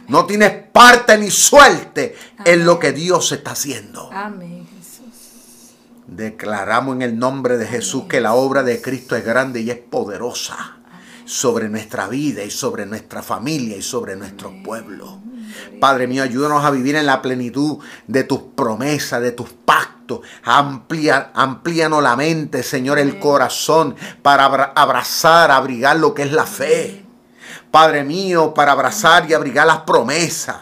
No 0.08 0.26
tienes 0.26 0.50
parte 0.72 1.16
ni 1.18 1.30
suerte 1.30 2.16
en 2.44 2.64
lo 2.64 2.78
que 2.78 2.92
Dios 2.92 3.32
está 3.32 3.52
haciendo. 3.52 4.10
Amén, 4.12 4.66
Jesús. 4.66 5.74
Declaramos 6.06 6.96
en 6.96 7.02
el 7.02 7.18
nombre 7.18 7.56
de 7.56 7.66
Jesús 7.66 8.04
que 8.08 8.20
la 8.20 8.34
obra 8.34 8.62
de 8.62 8.80
Cristo 8.80 9.16
es 9.16 9.24
grande 9.24 9.60
y 9.60 9.70
es 9.70 9.78
poderosa 9.78 10.78
sobre 11.24 11.68
nuestra 11.68 12.08
vida 12.08 12.44
y 12.44 12.50
sobre 12.50 12.86
nuestra 12.86 13.22
familia 13.22 13.76
y 13.76 13.82
sobre 13.82 14.16
nuestro 14.16 14.52
pueblo. 14.62 15.20
Padre 15.80 16.06
mío, 16.06 16.22
ayúdanos 16.22 16.64
a 16.64 16.70
vivir 16.70 16.96
en 16.96 17.06
la 17.06 17.20
plenitud 17.22 17.78
de 18.06 18.24
tus 18.24 18.40
promesas, 18.54 19.20
de 19.20 19.32
tus 19.32 19.50
pactos. 19.50 20.20
Amplía, 20.44 21.30
amplíanos 21.34 22.02
la 22.02 22.16
mente, 22.16 22.62
Señor, 22.62 22.98
el 22.98 23.18
corazón 23.18 23.96
para 24.22 24.44
abrazar, 24.46 25.50
abrigar 25.50 25.96
lo 25.96 26.14
que 26.14 26.22
es 26.22 26.32
la 26.32 26.46
fe. 26.46 27.04
Padre 27.70 28.04
mío, 28.04 28.54
para 28.54 28.72
abrazar 28.72 29.28
y 29.28 29.34
abrigar 29.34 29.66
las 29.66 29.80
promesas. 29.80 30.56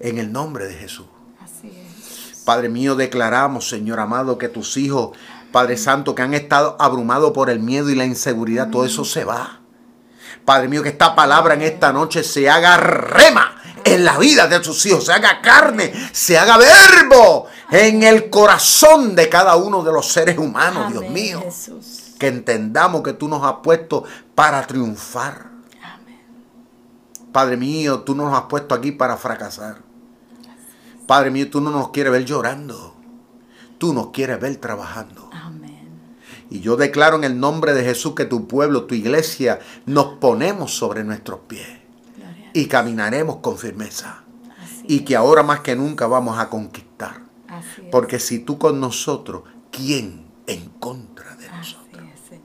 En 0.00 0.18
el 0.18 0.32
nombre 0.32 0.66
de 0.66 0.74
Jesús. 0.74 1.06
Padre 2.44 2.68
mío, 2.68 2.96
declaramos, 2.96 3.68
Señor 3.68 4.00
amado, 4.00 4.36
que 4.36 4.48
tus 4.48 4.76
hijos, 4.76 5.16
Padre 5.52 5.76
Santo, 5.76 6.14
que 6.14 6.22
han 6.22 6.34
estado 6.34 6.76
abrumados 6.80 7.30
por 7.30 7.50
el 7.50 7.60
miedo 7.60 7.88
y 7.88 7.94
la 7.94 8.04
inseguridad, 8.04 8.70
todo 8.70 8.84
eso 8.84 9.04
se 9.04 9.24
va. 9.24 9.60
Padre 10.44 10.68
mío, 10.68 10.82
que 10.82 10.88
esta 10.88 11.14
palabra 11.14 11.54
en 11.54 11.62
esta 11.62 11.92
noche 11.92 12.24
se 12.24 12.50
haga 12.50 12.76
rema 12.76 13.61
en 13.84 14.04
la 14.04 14.18
vida 14.18 14.46
de 14.46 14.60
tus 14.60 14.84
hijos, 14.86 15.04
se 15.06 15.12
haga 15.12 15.40
carne, 15.40 15.92
se 16.12 16.38
haga 16.38 16.58
verbo 16.58 17.46
en 17.70 18.02
el 18.02 18.30
corazón 18.30 19.14
de 19.14 19.28
cada 19.28 19.56
uno 19.56 19.82
de 19.82 19.92
los 19.92 20.08
seres 20.08 20.38
humanos, 20.38 20.90
Dios 20.92 21.08
mío. 21.10 21.42
Que 22.18 22.28
entendamos 22.28 23.02
que 23.02 23.12
tú 23.12 23.28
nos 23.28 23.44
has 23.44 23.56
puesto 23.62 24.04
para 24.34 24.66
triunfar. 24.66 25.50
Padre 27.32 27.56
mío, 27.56 28.00
tú 28.00 28.14
nos 28.14 28.32
has 28.36 28.42
puesto 28.42 28.74
aquí 28.74 28.92
para 28.92 29.16
fracasar. 29.16 29.78
Padre 31.06 31.30
mío, 31.30 31.50
tú 31.50 31.60
no 31.60 31.70
nos 31.70 31.90
quieres 31.90 32.12
ver 32.12 32.24
llorando. 32.24 32.94
Tú 33.78 33.92
nos 33.92 34.08
quieres 34.08 34.38
ver 34.38 34.56
trabajando. 34.56 35.30
Y 36.50 36.60
yo 36.60 36.76
declaro 36.76 37.16
en 37.16 37.24
el 37.24 37.40
nombre 37.40 37.72
de 37.72 37.82
Jesús 37.82 38.14
que 38.14 38.26
tu 38.26 38.46
pueblo, 38.46 38.84
tu 38.84 38.94
iglesia, 38.94 39.58
nos 39.86 40.18
ponemos 40.18 40.74
sobre 40.74 41.02
nuestros 41.02 41.40
pies 41.48 41.81
y 42.52 42.66
caminaremos 42.66 43.36
con 43.36 43.58
firmeza. 43.58 44.24
y 44.84 45.00
que 45.04 45.14
ahora 45.14 45.44
más 45.44 45.60
que 45.60 45.76
nunca 45.76 46.06
vamos 46.06 46.38
a 46.38 46.48
conquistar. 46.48 47.22
Porque 47.90 48.18
si 48.18 48.40
tú 48.40 48.58
con 48.58 48.80
nosotros, 48.80 49.44
¿quién 49.70 50.26
en 50.46 50.68
contra 50.80 51.36
de 51.36 51.48
nosotros? 51.48 52.02
gracias. 52.02 52.40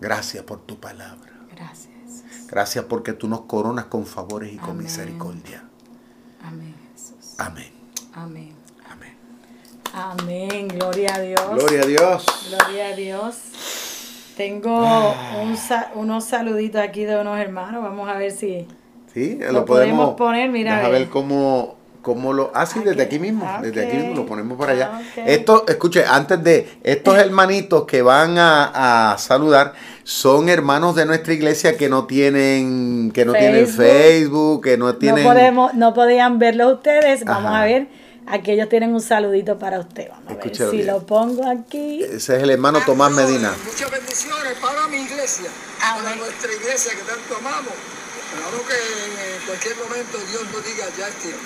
gracias 0.00 0.44
por 0.44 0.60
tu 0.62 0.80
palabra. 0.80 1.32
Gracias. 1.54 2.46
Gracias 2.48 2.84
porque 2.86 3.12
tú 3.12 3.28
nos 3.28 3.42
coronas 3.42 3.86
con 3.86 4.06
favores 4.06 4.52
y 4.52 4.56
con 4.56 4.78
misericordia. 4.78 5.64
Amén, 6.42 6.74
Jesús. 6.94 7.34
Amén. 7.38 7.72
Amén. 8.14 8.64
Amén, 9.96 10.66
gloria 10.66 11.14
a 11.14 11.20
Dios. 11.20 11.50
Gloria 11.50 11.82
a 11.82 11.86
Dios. 11.86 12.26
Gloria 12.48 12.88
a 12.88 12.96
Dios. 12.96 13.36
Tengo 14.36 14.82
ah. 14.84 15.46
unos 15.94 16.24
saluditos 16.24 16.80
aquí 16.80 17.04
de 17.04 17.16
unos 17.16 17.38
hermanos. 17.38 17.80
Vamos 17.80 18.08
a 18.08 18.14
ver 18.14 18.32
si 18.32 18.66
sí, 19.14 19.38
lo, 19.50 19.64
podemos, 19.64 20.14
poner. 20.14 20.50
Mira, 20.50 20.84
a 20.84 20.88
ver 20.88 21.08
cómo, 21.08 21.76
cómo 22.02 22.32
lo. 22.32 22.50
Ah, 22.54 22.66
sí, 22.66 22.80
desde 22.84 23.02
aquí 23.02 23.18
mismo. 23.18 23.48
Desde 23.62 23.86
aquí 23.86 23.96
mismo 23.96 24.16
lo 24.16 24.26
ponemos 24.26 24.58
por 24.58 24.68
allá. 24.68 24.90
Ah, 24.94 25.20
Esto, 25.24 25.64
escuche, 25.66 26.04
antes 26.04 26.42
de 26.42 26.68
estos 26.82 27.16
hermanitos 27.16 27.84
que 27.84 28.02
van 28.02 28.36
a, 28.38 29.16
saludar 29.18 29.72
son 30.02 30.50
hermanos 30.50 30.94
de 30.94 31.06
nuestra 31.06 31.32
iglesia 31.32 31.78
que 31.78 31.88
no 31.88 32.06
tienen 32.06 33.10
que 33.12 33.24
no 33.24 33.32
Facebook. 33.32 33.52
tienen 33.52 33.68
Facebook, 33.68 34.64
que 34.64 34.76
no 34.76 34.94
tienen. 34.96 35.24
No 35.24 35.30
podemos, 35.30 35.74
no 35.74 35.94
podían 35.94 36.38
verlo 36.38 36.74
ustedes. 36.74 37.24
Vamos 37.24 37.52
a 37.52 37.64
ver 37.64 37.88
Aquí 38.26 38.52
ellos 38.52 38.68
tienen 38.68 38.94
un 38.94 39.02
saludito 39.02 39.58
para 39.58 39.80
usted. 39.80 40.08
Vamos 40.08 40.40
a 40.40 40.44
ver 40.44 40.70
si 40.70 40.82
lo 40.82 41.04
pongo 41.04 41.46
aquí. 41.46 42.02
Ese 42.02 42.36
es 42.36 42.42
el 42.42 42.50
hermano 42.50 42.80
Tomás 42.84 43.12
Medina. 43.12 43.52
Muchas 43.66 43.90
bendiciones 43.90 44.54
para 44.62 44.88
mi 44.88 44.96
iglesia, 44.96 45.50
para 45.78 46.16
nuestra 46.16 46.52
iglesia 46.52 46.92
que 46.92 47.02
tanto 47.02 47.36
amamos. 47.38 47.72
Esperamos 48.34 48.66
que 48.66 49.36
en 49.36 49.46
cualquier 49.46 49.76
momento 49.76 50.18
Dios 50.18 50.42
nos 50.52 50.64
diga 50.64 50.84
ya 50.98 51.08
es 51.08 51.14
tiempo. 51.14 51.40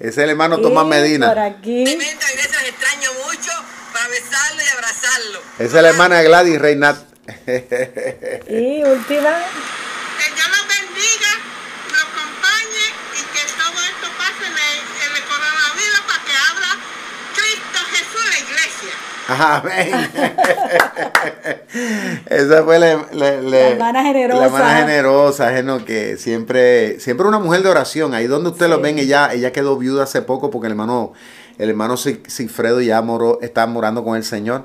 Ese 0.00 0.08
es 0.08 0.18
el 0.18 0.30
hermano 0.30 0.58
Tomás 0.58 0.86
Medina. 0.86 1.28
Por 1.28 1.38
aquí. 1.38 1.82
Iglesia, 1.82 2.66
extraño 2.66 3.10
mucho 3.26 3.52
para 3.92 4.08
besarlo 4.08 4.62
y 4.62 4.68
abrazarlo. 4.68 5.40
Esa 5.58 5.76
es 5.76 5.82
la 5.82 5.88
hermana 5.90 6.22
Gladys 6.22 6.60
Reinat. 6.60 6.96
y 8.48 8.82
última. 8.82 9.30
Amén. 19.28 20.10
Esa 22.26 22.62
fue 22.64 22.78
la, 22.78 22.92
hermana 22.92 24.02
generosa. 24.02 24.40
La 24.40 24.46
hermana 24.46 24.76
generosa, 24.80 25.84
que 25.84 26.16
siempre, 26.16 27.00
siempre 27.00 27.26
una 27.26 27.38
mujer 27.38 27.62
de 27.62 27.68
oración. 27.68 28.14
Ahí 28.14 28.26
donde 28.26 28.50
usted 28.50 28.68
lo 28.68 28.80
ven, 28.80 28.98
ella, 28.98 29.32
ella 29.32 29.52
quedó 29.52 29.76
viuda 29.76 30.04
hace 30.04 30.22
poco 30.22 30.50
porque 30.50 30.66
el 30.66 30.72
hermano, 30.72 31.12
el 31.58 31.70
hermano 31.70 31.96
Cifredo 31.96 32.80
ya 32.80 33.00
moró, 33.02 33.38
está 33.42 33.66
morando 33.66 34.04
con 34.04 34.16
el 34.16 34.24
Señor 34.24 34.64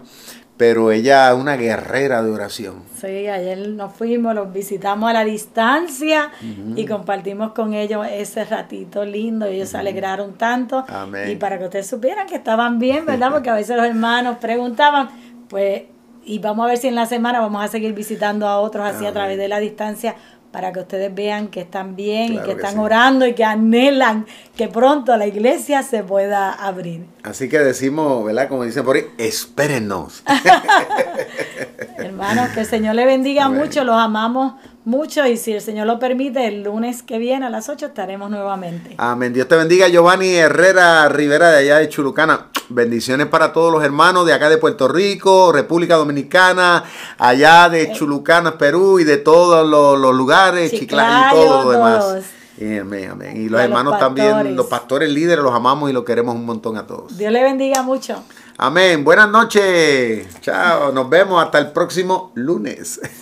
pero 0.62 0.92
ella 0.92 1.32
es 1.32 1.40
una 1.40 1.58
guerrera 1.58 2.22
de 2.22 2.30
oración. 2.30 2.84
Sí, 2.96 3.28
ayer 3.28 3.68
nos 3.70 3.94
fuimos, 3.94 4.36
los 4.36 4.54
visitamos 4.54 5.10
a 5.10 5.14
la 5.14 5.26
distancia 5.26 6.30
y 6.76 6.86
compartimos 6.86 7.54
con 7.54 7.74
ellos 7.74 8.06
ese 8.08 8.46
ratito 8.46 9.04
lindo. 9.04 9.48
Ellos 9.48 9.70
se 9.70 9.78
alegraron 9.80 10.34
tanto. 10.34 10.86
Y 11.28 11.38
para 11.38 11.58
que 11.58 11.64
ustedes 11.64 11.88
supieran 11.88 12.28
que 12.28 12.36
estaban 12.36 12.78
bien, 12.78 13.08
¿verdad? 13.08 13.32
Porque 13.34 13.50
a 13.50 13.56
veces 13.56 13.76
los 13.76 13.88
hermanos 13.88 14.38
preguntaban, 14.40 15.10
pues, 15.50 15.82
y 16.24 16.40
vamos 16.40 16.66
a 16.66 16.70
ver 16.70 16.78
si 16.78 16.88
en 16.88 16.96
la 16.96 17.06
semana 17.06 17.40
vamos 17.40 17.64
a 17.64 17.68
seguir 17.68 17.94
visitando 17.94 18.48
a 18.48 18.60
otros 18.60 18.86
así 18.86 19.06
a 19.06 19.14
través 19.14 19.38
de 19.38 19.48
la 19.48 19.60
distancia 19.60 20.16
para 20.52 20.74
que 20.74 20.82
ustedes 20.82 21.14
vean 21.14 21.48
que 21.48 21.62
están 21.62 21.96
bien 21.96 22.34
y 22.34 22.40
que, 22.40 22.52
están 22.52 22.78
orando 22.78 23.26
y 23.26 23.34
que 23.34 23.46
anhelan 23.46 24.26
que 24.56 24.68
pronto 24.68 25.16
la 25.16 25.26
iglesia 25.26 25.82
se 25.82 26.04
pueda 26.04 26.52
abrir. 26.52 27.06
Así 27.24 27.48
que 27.48 27.60
decimos, 27.60 28.26
¿verdad? 28.26 28.50
Como 28.50 28.66
dicen 28.66 28.84
por 28.84 28.98
ahí, 28.98 29.06
espérennos. 29.18 30.24
Hermanos, 31.98 32.50
que 32.50 32.62
el 32.62 32.66
Señor 32.66 32.96
le 32.96 33.06
bendiga 33.06 33.48
mucho, 33.48 33.84
los 33.86 33.96
amamos 33.96 34.54
mucho 34.86 35.26
y 35.26 35.38
si 35.38 35.54
el 35.54 35.62
Señor 35.62 35.88
lo 35.88 36.00
permite, 36.00 36.48
el 36.48 36.64
lunes 36.64 37.04
que 37.04 37.18
viene 37.18 37.46
a 37.46 37.50
las 37.50 37.70
8 37.70 37.88
estaremos 37.88 38.30
nuevamente. 38.30 38.96
Amén. 38.98 39.34
Dios 39.34 39.48
te 39.48 39.56
bendiga, 39.56 39.88
Giovanni 39.88 40.36
Herrera 40.36 41.08
Rivera 41.10 41.50
de 41.52 41.58
allá 41.58 41.78
de 41.78 41.90
Chulucana. 41.90 42.48
Bendiciones 42.70 43.28
para 43.28 43.52
todos 43.52 43.72
los 43.72 43.84
hermanos 43.84 44.26
de 44.26 44.34
acá 44.34 44.50
de 44.50 44.58
Puerto 44.58 44.88
Rico, 44.88 45.52
República 45.52 45.96
Dominicana, 45.96 46.84
allá 47.18 47.70
de 47.70 47.84
eh. 47.84 47.92
Chulucana, 47.94 48.58
Perú 48.58 49.00
y 49.00 49.04
de 49.04 49.18
todos 49.18 49.68
los, 49.68 50.16
lugares, 50.16 50.72
Chiclayo 50.72 51.28
y 51.28 51.46
todo 51.46 51.64
lo 51.64 51.72
demás. 51.72 52.26
Amén, 52.60 53.10
amén. 53.12 53.42
Y 53.42 53.50
los 53.50 53.60
hermanos 53.60 53.98
también, 54.00 54.56
los 54.56 54.68
pastores 54.68 55.10
líderes, 55.10 55.44
los 55.44 55.54
amamos 55.54 55.90
y 55.90 55.94
los 55.94 56.04
queremos 56.04 56.36
un 56.36 56.46
montón 56.46 56.78
a 56.78 56.86
todos. 56.86 57.18
Dios 57.18 57.32
le 57.32 57.44
bendiga 57.44 57.82
mucho. 57.82 58.24
Amén. 58.64 59.04
Buenas 59.04 59.28
noches. 59.28 60.40
Chao. 60.40 60.92
Nos 60.92 61.10
vemos 61.10 61.44
hasta 61.44 61.58
el 61.58 61.72
próximo 61.72 62.32
lunes. 62.36 63.02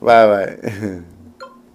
bye 0.00 0.26
bye. 0.26 1.13